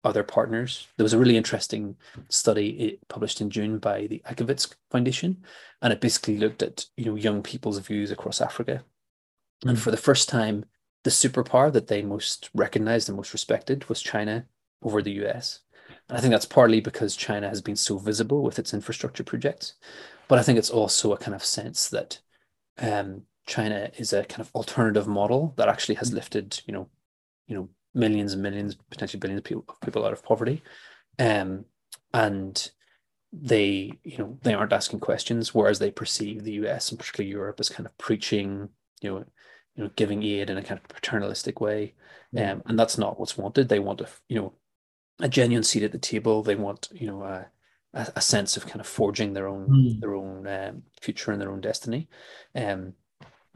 other 0.05 0.25
partners. 0.25 0.89
There 0.97 1.05
was 1.05 1.13
a 1.13 1.19
really 1.19 1.37
interesting 1.37 1.97
study 2.31 2.99
published 3.09 3.41
in 3.43 3.51
June 3.51 3.79
by 3.79 4.07
the 4.07 4.23
Ichikowitz 4.27 4.75
Foundation, 4.91 5.45
and 5.83 5.93
it 5.93 6.01
basically 6.01 6.39
looked 6.39 6.63
at 6.63 6.87
you 6.97 7.05
know 7.05 7.15
young 7.15 7.43
people's 7.43 7.79
views 7.79 8.11
across 8.11 8.41
Africa. 8.41 8.85
And 9.67 9.79
for 9.79 9.91
the 9.91 9.99
first 9.99 10.31
time, 10.31 10.65
the 11.05 11.11
superpower 11.11 11.73
that 11.73 11.89
they 11.89 12.03
most 12.03 12.51
recognized 12.55 13.09
and 13.09 13.17
most 13.17 13.33
respected 13.33 13.89
was 13.89 14.01
China 14.03 14.47
over 14.83 15.03
the 15.03 15.25
US. 15.25 15.61
And 16.09 16.19
I 16.19 16.21
think 16.21 16.33
that's 16.33 16.47
partly 16.47 16.81
because 16.81 17.17
China 17.17 17.49
has 17.49 17.61
been 17.61 17.77
so 17.77 17.99
visible 17.99 18.43
with 18.43 18.59
its 18.59 18.75
infrastructure 18.75 19.25
projects. 19.25 19.75
But 20.29 20.39
I 20.39 20.43
think 20.43 20.59
it's 20.59 20.71
also 20.71 21.13
a 21.13 21.19
kind 21.19 21.35
of 21.35 21.45
sense 21.45 21.89
that 21.91 22.21
um, 22.79 23.23
China 23.47 23.91
is 23.97 24.13
a 24.13 24.25
kind 24.25 24.41
of 24.41 24.51
alternative 24.55 25.07
model 25.07 25.55
that 25.57 25.69
actually 25.69 25.97
has 25.97 26.13
lifted, 26.13 26.61
you 26.67 26.73
know, 26.73 26.89
you 27.47 27.57
know, 27.57 27.69
millions 27.95 28.33
and 28.33 28.43
millions, 28.43 28.77
potentially 28.91 29.21
billions 29.21 29.41
of 29.41 29.45
people, 29.45 29.77
people 29.85 30.07
out 30.07 30.13
of 30.13 30.23
poverty. 30.23 30.63
Um, 31.19 31.65
and 32.15 32.71
they, 33.33 33.93
you 34.05 34.19
know, 34.19 34.39
they 34.43 34.55
aren't 34.55 34.73
asking 34.73 35.01
questions, 35.01 35.55
whereas 35.55 35.79
they 35.79 35.91
perceive 35.91 36.45
the 36.45 36.53
US 36.65 36.91
and 36.91 36.99
particularly 36.99 37.31
Europe 37.31 37.61
as 37.61 37.69
kind 37.69 37.87
of 37.87 37.97
preaching, 37.99 38.69
you 39.01 39.11
know, 39.11 39.25
you 39.77 39.85
know, 39.85 39.91
giving 39.97 40.23
aid 40.23 40.51
in 40.51 40.59
a 40.59 40.63
kind 40.63 40.81
of 40.81 40.89
paternalistic 40.89 41.61
way. 41.61 41.95
Um, 42.37 42.63
and 42.67 42.79
that's 42.79 42.99
not 42.99 43.19
what's 43.19 43.37
wanted. 43.37 43.69
They 43.69 43.79
want 43.79 43.99
to, 43.99 44.09
you 44.29 44.37
know, 44.37 44.53
a 45.21 45.29
genuine 45.29 45.65
seat 45.65 45.83
at 45.83 45.93
the 45.93 45.99
table. 45.99 46.43
They 46.43 46.55
want, 46.55 46.89
you 46.93 47.07
know, 47.07 47.23
a, 47.23 47.47
a 47.95 48.21
sense 48.21 48.57
of 48.57 48.67
kind 48.67 48.81
of 48.81 48.87
forging 48.87 49.33
their 49.33 49.49
own 49.49 49.69
mm. 49.69 50.01
their 50.01 50.15
own 50.15 50.47
um, 50.47 50.83
future 51.01 51.31
and 51.31 51.41
their 51.41 51.53
own 51.53 51.61
destiny. 51.61 52.09
Um, 52.55 52.95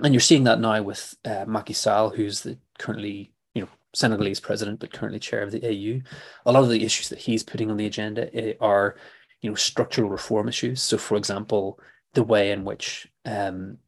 and 0.03 0.12
you're 0.12 0.21
seeing 0.21 0.45
that 0.45 0.61
now 0.61 0.83
with 0.83 1.14
uh, 1.25 1.47
Macky 1.47 1.73
Sall, 1.73 2.11
who's 2.11 2.43
the 2.43 2.59
currently, 2.79 3.33
you 3.55 3.62
know, 3.62 3.69
Senegalese 3.95 4.41
president, 4.41 4.81
but 4.81 4.93
currently 4.93 5.19
chair 5.19 5.43
of 5.43 5.53
the 5.53 5.64
AU. 5.64 6.03
A 6.45 6.53
lot 6.53 6.62
of 6.62 6.69
the 6.69 6.85
issues 6.85 7.09
that 7.09 7.19
he's 7.19 7.43
putting 7.43 7.71
on 7.71 7.79
the 7.79 7.87
agenda 7.87 8.35
eh, 8.37 8.53
are, 8.61 8.97
you 9.41 9.49
know, 9.49 9.57
structural 9.57 10.11
reform 10.11 10.49
issues. 10.49 10.83
So, 10.83 10.99
for 10.99 11.17
example, 11.17 11.81
the 12.12 12.23
way 12.23 12.53
in 12.53 12.64
which 12.64 13.09
um, 13.25 13.79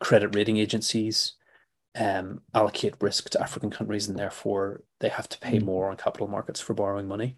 credit 0.00 0.34
rating 0.34 0.56
agencies 0.56 1.34
um, 1.96 2.40
allocate 2.54 2.94
risk 3.00 3.30
to 3.30 3.42
African 3.42 3.70
countries, 3.70 4.08
and 4.08 4.18
therefore 4.18 4.82
they 5.00 5.08
have 5.08 5.28
to 5.28 5.38
pay 5.38 5.58
mm. 5.58 5.64
more 5.64 5.90
on 5.90 5.96
capital 5.96 6.28
markets 6.28 6.60
for 6.60 6.74
borrowing 6.74 7.08
money. 7.08 7.36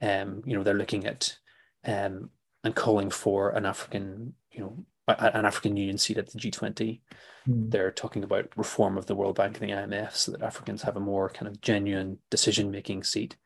Um, 0.00 0.42
you 0.44 0.56
know, 0.56 0.62
they're 0.62 0.74
looking 0.74 1.06
at 1.06 1.36
um, 1.84 2.30
and 2.64 2.74
calling 2.74 3.10
for 3.10 3.50
an 3.50 3.66
African, 3.66 4.34
you 4.52 4.60
know, 4.60 4.84
an 5.06 5.46
African 5.46 5.76
Union 5.76 5.96
seat 5.96 6.18
at 6.18 6.30
the 6.30 6.38
G20. 6.38 7.00
Mm. 7.48 7.70
They're 7.70 7.90
talking 7.90 8.24
about 8.24 8.52
reform 8.56 8.98
of 8.98 9.06
the 9.06 9.14
World 9.14 9.36
Bank 9.36 9.58
and 9.58 9.68
the 9.68 9.74
IMF 9.74 10.14
so 10.14 10.32
that 10.32 10.42
Africans 10.42 10.82
have 10.82 10.96
a 10.96 11.00
more 11.00 11.30
kind 11.30 11.48
of 11.48 11.60
genuine 11.60 12.18
decision-making 12.30 13.04
seat, 13.04 13.36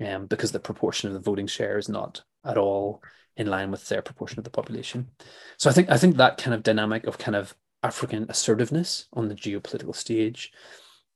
um, 0.00 0.26
because 0.26 0.52
the 0.52 0.60
proportion 0.60 1.08
of 1.08 1.14
the 1.14 1.20
voting 1.20 1.46
share 1.46 1.76
is 1.78 1.88
not 1.88 2.22
at 2.44 2.56
all 2.58 3.02
in 3.36 3.46
line 3.46 3.70
with 3.70 3.88
their 3.88 4.02
proportion 4.02 4.38
of 4.38 4.44
the 4.44 4.50
population. 4.50 5.08
So 5.56 5.70
I 5.70 5.72
think 5.72 5.90
I 5.90 5.96
think 5.96 6.16
that 6.16 6.38
kind 6.38 6.54
of 6.54 6.62
dynamic 6.62 7.06
of 7.06 7.18
kind 7.18 7.36
of 7.36 7.54
African 7.82 8.26
assertiveness 8.28 9.06
on 9.12 9.28
the 9.28 9.34
geopolitical 9.34 9.94
stage, 9.94 10.52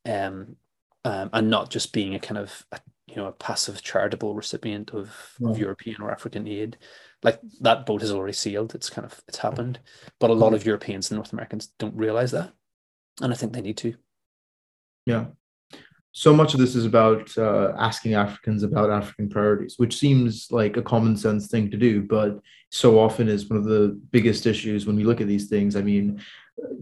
um, 0.05 0.57
um, 1.05 1.31
and 1.33 1.49
not 1.49 1.71
just 1.71 1.93
being 1.93 2.15
a 2.15 2.19
kind 2.19 2.39
of 2.39 2.67
a, 2.73 2.81
you 3.07 3.17
know 3.17 3.27
a 3.27 3.33
passive 3.33 3.83
charitable 3.83 4.35
recipient 4.35 4.91
of, 4.91 5.11
of 5.45 5.59
European 5.59 6.03
or 6.03 6.11
African 6.11 6.47
aid. 6.47 6.77
Like 7.23 7.41
that 7.61 7.87
boat 7.87 8.03
has 8.03 8.13
already 8.13 8.33
sailed. 8.33 8.75
It's 8.75 8.91
kind 8.91 9.05
of 9.05 9.21
it's 9.29 9.39
happened, 9.39 9.79
but 10.19 10.31
a 10.31 10.35
lot 10.35 10.55
of 10.55 10.67
Europeans 10.67 11.11
and 11.11 11.17
North 11.17 11.33
Americans 11.33 11.69
don't 11.79 11.95
realize 11.95 12.33
that, 12.33 12.53
and 13.21 13.33
I 13.33 13.37
think 13.37 13.53
they 13.53 13.63
need 13.63 13.79
to. 13.79 13.95
Yeah. 15.07 15.27
so 16.11 16.35
much 16.35 16.53
of 16.53 16.59
this 16.59 16.75
is 16.75 16.85
about 16.85 17.37
uh, 17.39 17.73
asking 17.79 18.15
Africans 18.15 18.65
about 18.65 18.91
African 18.91 19.29
priorities, 19.29 19.75
which 19.77 19.97
seems 19.97 20.49
like 20.51 20.77
a 20.77 20.83
common 20.83 21.17
sense 21.17 21.47
thing 21.47 21.71
to 21.71 21.77
do, 21.77 22.03
but 22.03 22.41
so 22.71 22.99
often 22.99 23.29
is 23.29 23.49
one 23.49 23.59
of 23.59 23.65
the 23.65 23.99
biggest 24.11 24.47
issues 24.47 24.85
when 24.85 24.97
we 24.97 25.05
look 25.05 25.21
at 25.21 25.29
these 25.29 25.49
things. 25.49 25.77
I 25.77 25.83
mean, 25.83 26.21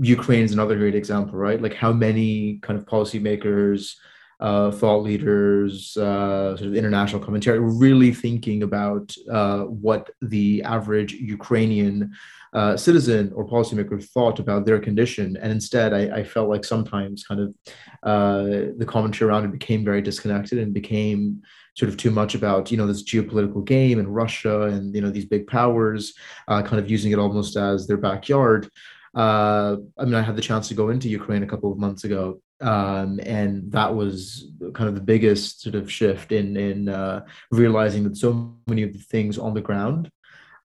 Ukraine 0.00 0.44
is 0.44 0.52
another 0.52 0.76
great 0.76 0.94
example, 0.94 1.38
right? 1.38 1.60
Like 1.60 1.74
how 1.74 1.92
many 1.92 2.58
kind 2.62 2.78
of 2.78 2.86
policymakers, 2.86 3.94
uh, 4.40 4.70
thought 4.70 5.02
leaders, 5.02 5.96
uh, 5.96 6.56
sort 6.56 6.68
of 6.68 6.74
international 6.74 7.22
commentary, 7.22 7.60
really 7.60 8.12
thinking 8.12 8.62
about 8.62 9.14
uh, 9.30 9.60
what 9.60 10.10
the 10.22 10.62
average 10.62 11.12
Ukrainian 11.14 12.12
uh, 12.52 12.76
citizen 12.76 13.32
or 13.34 13.46
policymaker 13.46 14.02
thought 14.02 14.38
about 14.38 14.64
their 14.64 14.78
condition. 14.78 15.36
And 15.36 15.50
instead, 15.50 15.92
I, 15.92 16.18
I 16.18 16.24
felt 16.24 16.48
like 16.48 16.64
sometimes 16.64 17.24
kind 17.24 17.40
of 17.40 17.54
uh, 18.02 18.42
the 18.76 18.86
commentary 18.86 19.28
around 19.28 19.44
it 19.44 19.52
became 19.52 19.84
very 19.84 20.02
disconnected 20.02 20.58
and 20.58 20.72
became 20.72 21.42
sort 21.76 21.88
of 21.88 21.96
too 21.96 22.12
much 22.12 22.36
about 22.36 22.70
you 22.70 22.76
know 22.76 22.86
this 22.86 23.02
geopolitical 23.02 23.64
game 23.64 23.98
and 23.98 24.14
Russia 24.14 24.62
and 24.62 24.94
you 24.94 25.00
know 25.00 25.10
these 25.10 25.24
big 25.24 25.46
powers, 25.46 26.14
uh, 26.46 26.62
kind 26.62 26.78
of 26.78 26.88
using 26.88 27.10
it 27.10 27.18
almost 27.18 27.56
as 27.56 27.86
their 27.86 27.96
backyard. 27.96 28.70
Uh, 29.14 29.76
I 29.98 30.04
mean, 30.04 30.14
I 30.14 30.22
had 30.22 30.36
the 30.36 30.42
chance 30.42 30.68
to 30.68 30.74
go 30.74 30.90
into 30.90 31.08
Ukraine 31.08 31.42
a 31.42 31.46
couple 31.46 31.70
of 31.70 31.78
months 31.78 32.04
ago, 32.04 32.40
um, 32.60 33.20
and 33.24 33.70
that 33.70 33.94
was 33.94 34.50
kind 34.74 34.88
of 34.88 34.94
the 34.94 35.00
biggest 35.00 35.62
sort 35.62 35.74
of 35.74 35.90
shift 35.90 36.32
in 36.32 36.56
in 36.56 36.88
uh, 36.88 37.24
realizing 37.50 38.04
that 38.04 38.16
so 38.16 38.56
many 38.66 38.82
of 38.82 38.92
the 38.92 38.98
things 38.98 39.38
on 39.38 39.54
the 39.54 39.60
ground 39.60 40.10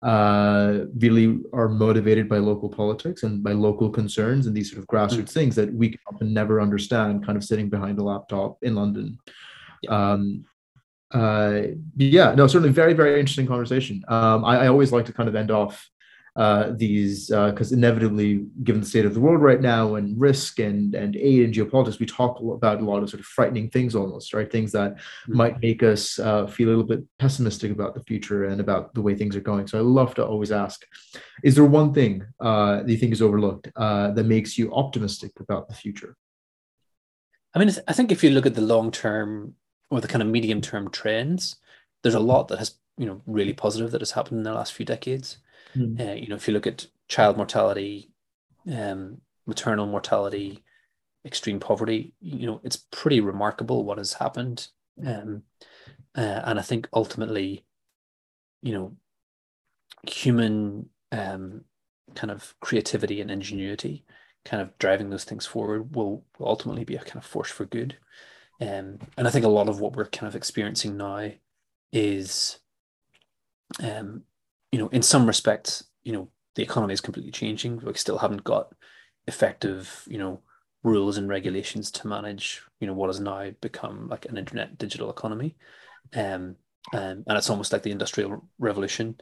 uh, 0.02 0.86
really 0.98 1.40
are 1.52 1.68
motivated 1.68 2.30
by 2.30 2.38
local 2.38 2.70
politics 2.70 3.24
and 3.24 3.44
by 3.44 3.52
local 3.52 3.90
concerns 3.90 4.48
and 4.48 4.56
these 4.56 4.72
sort 4.72 4.80
of 4.80 4.88
grassroots 4.88 5.24
mm. 5.24 5.34
things 5.34 5.56
that 5.56 5.74
we 5.74 5.90
can 5.90 6.00
often 6.12 6.34
never 6.34 6.62
understand 6.62 7.26
kind 7.26 7.38
of 7.38 7.44
sitting 7.44 7.70
behind 7.70 8.00
a 8.00 8.04
laptop 8.04 8.58
in 8.62 8.76
London. 8.76 9.18
Yeah. 9.82 10.12
Um, 10.12 10.46
uh, 11.12 11.62
yeah, 11.98 12.34
no, 12.36 12.48
certainly 12.48 12.72
very, 12.72 12.94
very 12.94 13.20
interesting 13.20 13.48
conversation. 13.48 14.04
Um, 14.08 14.46
I, 14.46 14.60
I 14.60 14.68
always 14.68 14.92
like 14.92 15.06
to 15.06 15.14
kind 15.14 15.28
of 15.28 15.36
end 15.36 15.52
off 15.52 15.90
uh, 16.40 16.72
these 16.78 17.28
because 17.28 17.74
uh, 17.74 17.76
inevitably, 17.76 18.46
given 18.64 18.80
the 18.80 18.88
state 18.88 19.06
of 19.06 19.14
the 19.14 19.20
world 19.20 19.42
right 19.42 19.60
now 19.60 19.96
and 19.96 20.18
risk 20.18 20.60
and 20.60 20.96
and 20.96 21.18
aid 21.18 21.44
and 21.44 21.54
geopolitics, 21.54 22.00
we 22.00 22.06
talk 22.06 22.40
about 22.40 22.80
a 22.80 22.86
lot 22.86 23.04
of 23.04 23.10
sort 23.10 23.20
of 23.20 23.26
frightening 23.26 23.70
things 23.70 23.94
almost, 23.94 24.34
right? 24.34 24.50
Things 24.50 24.72
that 24.72 24.96
mm-hmm. 24.96 25.36
might 25.36 25.62
make 25.62 25.84
us 25.84 26.18
uh, 26.18 26.48
feel 26.48 26.70
a 26.70 26.72
little 26.72 26.86
bit 26.86 27.04
pessimistic 27.18 27.74
about 27.74 27.94
the 27.94 28.04
future 28.06 28.46
and 28.46 28.62
about 28.62 28.94
the 28.94 29.02
way 29.02 29.16
things 29.16 29.36
are 29.36 29.42
going. 29.42 29.68
So 29.68 29.78
I 29.80 29.82
love 29.82 30.16
to 30.16 30.26
always 30.26 30.54
ask: 30.54 30.86
Is 31.44 31.56
there 31.56 31.66
one 31.66 31.94
thing 31.94 32.24
uh, 32.40 32.84
that 32.84 32.90
you 32.90 32.98
think 32.98 33.12
is 33.12 33.22
overlooked 33.22 33.68
uh, 33.76 34.12
that 34.12 34.24
makes 34.24 34.58
you 34.58 34.74
optimistic 34.74 35.34
about 35.42 35.68
the 35.68 35.76
future? 35.76 36.16
I 37.54 37.60
mean, 37.60 37.70
I 37.86 37.92
think 37.92 38.14
if 38.14 38.24
you 38.24 38.30
look 38.30 38.46
at 38.46 38.56
the 38.56 38.62
long 38.62 38.92
term 38.92 39.56
or 39.92 40.00
the 40.00 40.08
kind 40.08 40.22
of 40.22 40.30
medium 40.30 40.62
term 40.62 40.90
trends, 40.90 41.58
there's 42.02 42.16
a 42.16 42.20
lot 42.22 42.48
that 42.48 42.60
has 42.60 42.76
you 42.98 43.08
know 43.08 43.22
really 43.26 43.52
positive 43.52 43.92
that 43.92 44.00
has 44.00 44.12
happened 44.12 44.38
in 44.38 44.44
the 44.44 44.54
last 44.54 44.72
few 44.72 44.86
decades. 44.86 45.40
Mm. 45.76 46.00
Uh, 46.00 46.14
you 46.14 46.28
know, 46.28 46.36
if 46.36 46.48
you 46.48 46.54
look 46.54 46.68
at 46.68 46.88
child 47.08 47.38
mortality, 47.38 48.12
um, 48.72 49.22
maternal 49.46 49.86
mortality, 49.86 50.64
extreme 51.26 51.60
poverty, 51.60 52.14
you 52.22 52.48
know, 52.48 52.62
it's 52.64 52.78
pretty 52.92 53.20
remarkable 53.20 53.84
what 53.84 53.98
has 53.98 54.14
happened. 54.14 54.68
Um, 55.06 55.44
uh, 56.16 56.42
and 56.46 56.60
I 56.60 56.62
think 56.62 56.88
ultimately, 56.94 57.66
you 58.62 58.74
know, 58.74 58.96
human 60.08 60.90
um, 61.12 61.66
kind 62.16 62.32
of 62.32 62.56
creativity 62.62 63.22
and 63.22 63.32
ingenuity, 63.32 64.06
kind 64.46 64.62
of 64.62 64.78
driving 64.78 65.10
those 65.10 65.24
things 65.24 65.46
forward, 65.46 65.96
will, 65.96 66.26
will 66.38 66.48
ultimately 66.48 66.84
be 66.84 66.96
a 66.96 67.04
kind 67.04 67.18
of 67.18 67.26
force 67.26 67.52
for 67.52 67.66
good. 67.66 67.98
Um, 68.62 69.00
and 69.18 69.28
I 69.28 69.30
think 69.30 69.46
a 69.46 69.50
lot 69.50 69.70
of 69.70 69.80
what 69.80 69.96
we're 69.96 70.06
kind 70.06 70.28
of 70.28 70.36
experiencing 70.36 70.98
now 70.98 71.32
is 71.92 72.60
um, 73.82 74.24
you 74.72 74.80
know, 74.80 74.88
in 74.90 75.02
some 75.02 75.26
respects, 75.26 75.84
you 76.04 76.14
know, 76.14 76.30
the 76.56 76.64
economy 76.64 76.94
is 76.94 77.02
completely 77.02 77.32
changing. 77.32 77.80
We 77.80 77.94
still 77.94 78.18
haven't 78.18 78.44
got 78.44 78.74
effective, 79.28 80.04
you 80.08 80.18
know, 80.18 80.42
rules 80.84 81.18
and 81.18 81.30
regulations 81.30 81.92
to 81.92 82.08
manage, 82.08 82.62
you 82.80 82.88
know, 82.88 82.94
what 82.94 83.08
has 83.08 83.20
now 83.20 83.52
become 83.62 84.08
like 84.10 84.26
an 84.26 84.38
internet 84.38 84.78
digital 84.78 85.10
economy. 85.10 85.56
Um, 86.14 86.56
um, 86.94 87.24
and 87.28 87.38
it's 87.38 87.50
almost 87.50 87.74
like 87.74 87.84
the 87.84 87.92
industrial 87.92 88.48
revolution. 88.58 89.20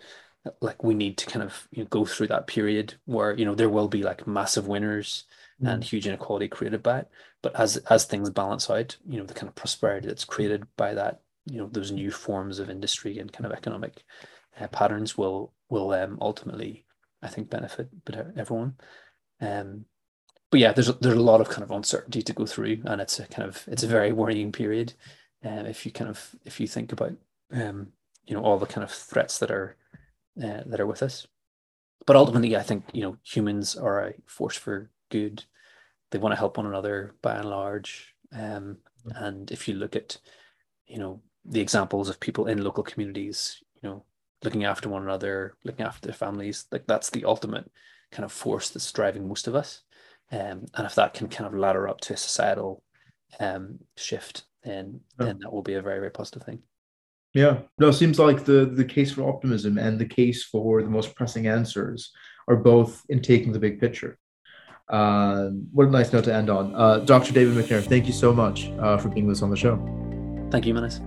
Like 0.62 0.84
we 0.84 0.94
need 0.94 1.18
to 1.18 1.26
kind 1.26 1.44
of 1.44 1.68
you 1.72 1.84
know, 1.84 1.90
go 1.90 2.06
through 2.06 2.28
that 2.28 2.48
period 2.48 2.96
where 3.06 3.36
you 3.36 3.44
know 3.44 3.56
there 3.56 3.70
will 3.70 3.90
be 3.90 4.04
like 4.04 4.28
massive 4.28 4.68
winners 4.68 5.26
mm. 5.62 5.70
and 5.70 5.84
huge 5.84 6.08
inequality 6.08 6.48
created 6.48 6.82
by 6.84 7.00
it. 7.00 7.10
But 7.42 7.60
as 7.60 7.78
as 7.90 8.06
things 8.06 8.30
balance 8.30 8.70
out, 8.70 8.96
you 9.08 9.18
know, 9.20 9.26
the 9.26 9.34
kind 9.34 9.50
of 9.50 9.56
prosperity 9.56 10.08
that's 10.08 10.24
created 10.24 10.66
by 10.78 10.94
that, 10.94 11.22
you 11.46 11.58
know, 11.58 11.68
those 11.68 11.92
new 11.92 12.12
forms 12.12 12.60
of 12.60 12.70
industry 12.70 13.20
and 13.20 13.34
kind 13.34 13.46
of 13.46 13.52
economic 13.52 14.04
uh, 14.60 14.68
patterns 14.68 15.18
will 15.18 15.54
will 15.70 15.92
um, 15.92 16.18
ultimately, 16.22 16.86
I 17.22 17.28
think, 17.28 17.50
benefit 17.50 17.90
everyone. 18.38 18.76
Um, 19.42 19.86
but 20.50 20.60
yeah, 20.60 20.72
there's 20.72 20.94
there's 20.98 21.18
a 21.18 21.22
lot 21.22 21.42
of 21.42 21.50
kind 21.50 21.64
of 21.64 21.72
uncertainty 21.72 22.22
to 22.22 22.34
go 22.34 22.46
through, 22.46 22.82
and 22.86 23.02
it's 23.02 23.20
a 23.20 23.28
kind 23.28 23.48
of 23.48 23.64
it's 23.68 23.84
a 23.84 23.88
very 23.88 24.12
worrying 24.12 24.52
period. 24.52 24.94
Um, 25.44 25.66
if 25.66 25.86
you 25.86 25.92
kind 25.92 26.10
of 26.10 26.36
if 26.46 26.60
you 26.60 26.68
think 26.68 26.92
about 26.92 27.14
um, 27.52 27.88
you 28.26 28.36
know 28.36 28.44
all 28.44 28.58
the 28.58 28.66
kind 28.66 28.84
of 28.84 28.92
threats 28.92 29.40
that 29.40 29.52
are 29.52 29.76
uh, 30.42 30.64
that 30.66 30.80
are 30.80 30.88
with 30.88 31.04
us, 31.04 31.28
but 32.06 32.16
ultimately, 32.16 32.56
I 32.56 32.64
think 32.64 32.86
you 32.94 33.02
know 33.02 33.18
humans 33.24 33.76
are 33.76 34.08
a 34.08 34.14
force 34.26 34.58
for 34.58 34.90
good. 35.10 35.44
They 36.12 36.20
want 36.20 36.32
to 36.32 36.40
help 36.40 36.58
one 36.58 36.66
another 36.66 37.16
by 37.22 37.36
and 37.36 37.50
large. 37.50 38.14
Um, 38.32 38.78
and 39.16 39.52
if 39.52 39.68
you 39.68 39.74
look 39.74 39.96
at 39.96 40.18
you 40.88 41.00
know 41.00 41.22
the 41.44 41.62
examples 41.62 42.10
of 42.10 42.20
people 42.20 42.48
in 42.48 42.64
local 42.64 42.84
communities, 42.84 43.62
you 43.82 43.90
know 43.90 44.06
looking 44.44 44.66
after 44.66 44.90
one 44.90 45.04
another, 45.04 45.56
looking 45.64 45.86
after 45.86 46.08
their 46.08 46.16
families. 46.16 46.66
Like 46.72 46.86
that's 46.88 47.10
the 47.10 47.26
ultimate 47.26 47.70
kind 48.12 48.26
of 48.26 48.32
force 48.32 48.70
that's 48.70 48.92
driving 48.92 49.28
most 49.28 49.48
of 49.48 49.56
us. 49.56 49.82
Um, 50.32 50.66
and 50.76 50.86
if 50.86 50.96
that 50.96 51.14
can 51.14 51.28
kind 51.28 51.48
of 51.48 51.58
ladder 51.58 51.88
up 51.88 52.02
to 52.02 52.14
a 52.14 52.18
societal 52.18 52.84
um, 53.40 53.80
shift, 53.96 54.44
then 54.64 55.02
yeah. 55.20 55.28
then 55.28 55.40
that 55.40 55.54
will 55.54 55.62
be 55.62 55.76
a 55.76 55.82
very 55.82 56.00
very 56.00 56.12
positive 56.12 56.44
thing. 56.44 56.60
Yeah, 57.34 57.60
no, 57.78 57.90
it 57.90 57.94
seems 57.94 58.20
like 58.20 58.46
the 58.46 58.66
the 58.66 58.86
case 58.86 59.12
for 59.12 59.28
optimism 59.28 59.78
and 59.78 60.00
the 60.00 60.06
case 60.06 60.44
for 60.44 60.82
the 60.82 60.90
most 60.90 61.16
pressing 61.16 61.48
answers 61.48 62.12
are 62.48 62.56
both 62.56 63.04
in 63.10 63.22
taking 63.22 63.52
the 63.52 63.60
big 63.60 63.80
picture. 63.80 64.18
Uh, 64.90 65.50
what 65.74 65.88
a 65.88 65.92
nice 65.92 66.14
note 66.14 66.24
to 66.24 66.34
end 66.34 66.50
on. 66.50 66.74
Uh, 66.74 67.00
Dr. 67.00 67.34
David 67.34 67.54
McNair, 67.56 67.84
thank 67.84 68.08
you 68.08 68.14
so 68.14 68.34
much 68.34 68.70
uh, 68.80 68.98
for 68.98 69.10
being 69.10 69.28
with 69.28 69.38
us 69.38 69.44
on 69.44 69.50
the 69.50 69.58
show. 69.58 69.78
Thank 70.50 70.66
you, 70.66 70.74
Manas. 70.74 71.02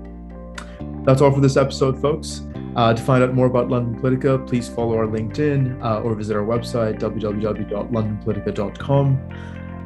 That's 1.04 1.22
all 1.22 1.32
for 1.32 1.40
this 1.40 1.56
episode, 1.56 2.00
folks. 2.00 2.42
Uh, 2.76 2.94
to 2.94 3.02
find 3.02 3.24
out 3.24 3.34
more 3.34 3.46
about 3.46 3.68
London 3.68 4.00
Politica, 4.00 4.38
please 4.46 4.68
follow 4.68 4.96
our 4.96 5.06
LinkedIn 5.06 5.82
uh, 5.82 6.02
or 6.02 6.14
visit 6.14 6.36
our 6.36 6.44
website, 6.44 7.00
www.londonpolitica.com. 7.00 9.18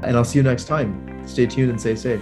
And 0.03 0.17
I'll 0.17 0.25
see 0.25 0.39
you 0.39 0.43
next 0.43 0.65
time. 0.65 1.27
Stay 1.27 1.47
tuned 1.47 1.71
and 1.71 1.81
stay 1.81 1.95
safe. 1.95 2.21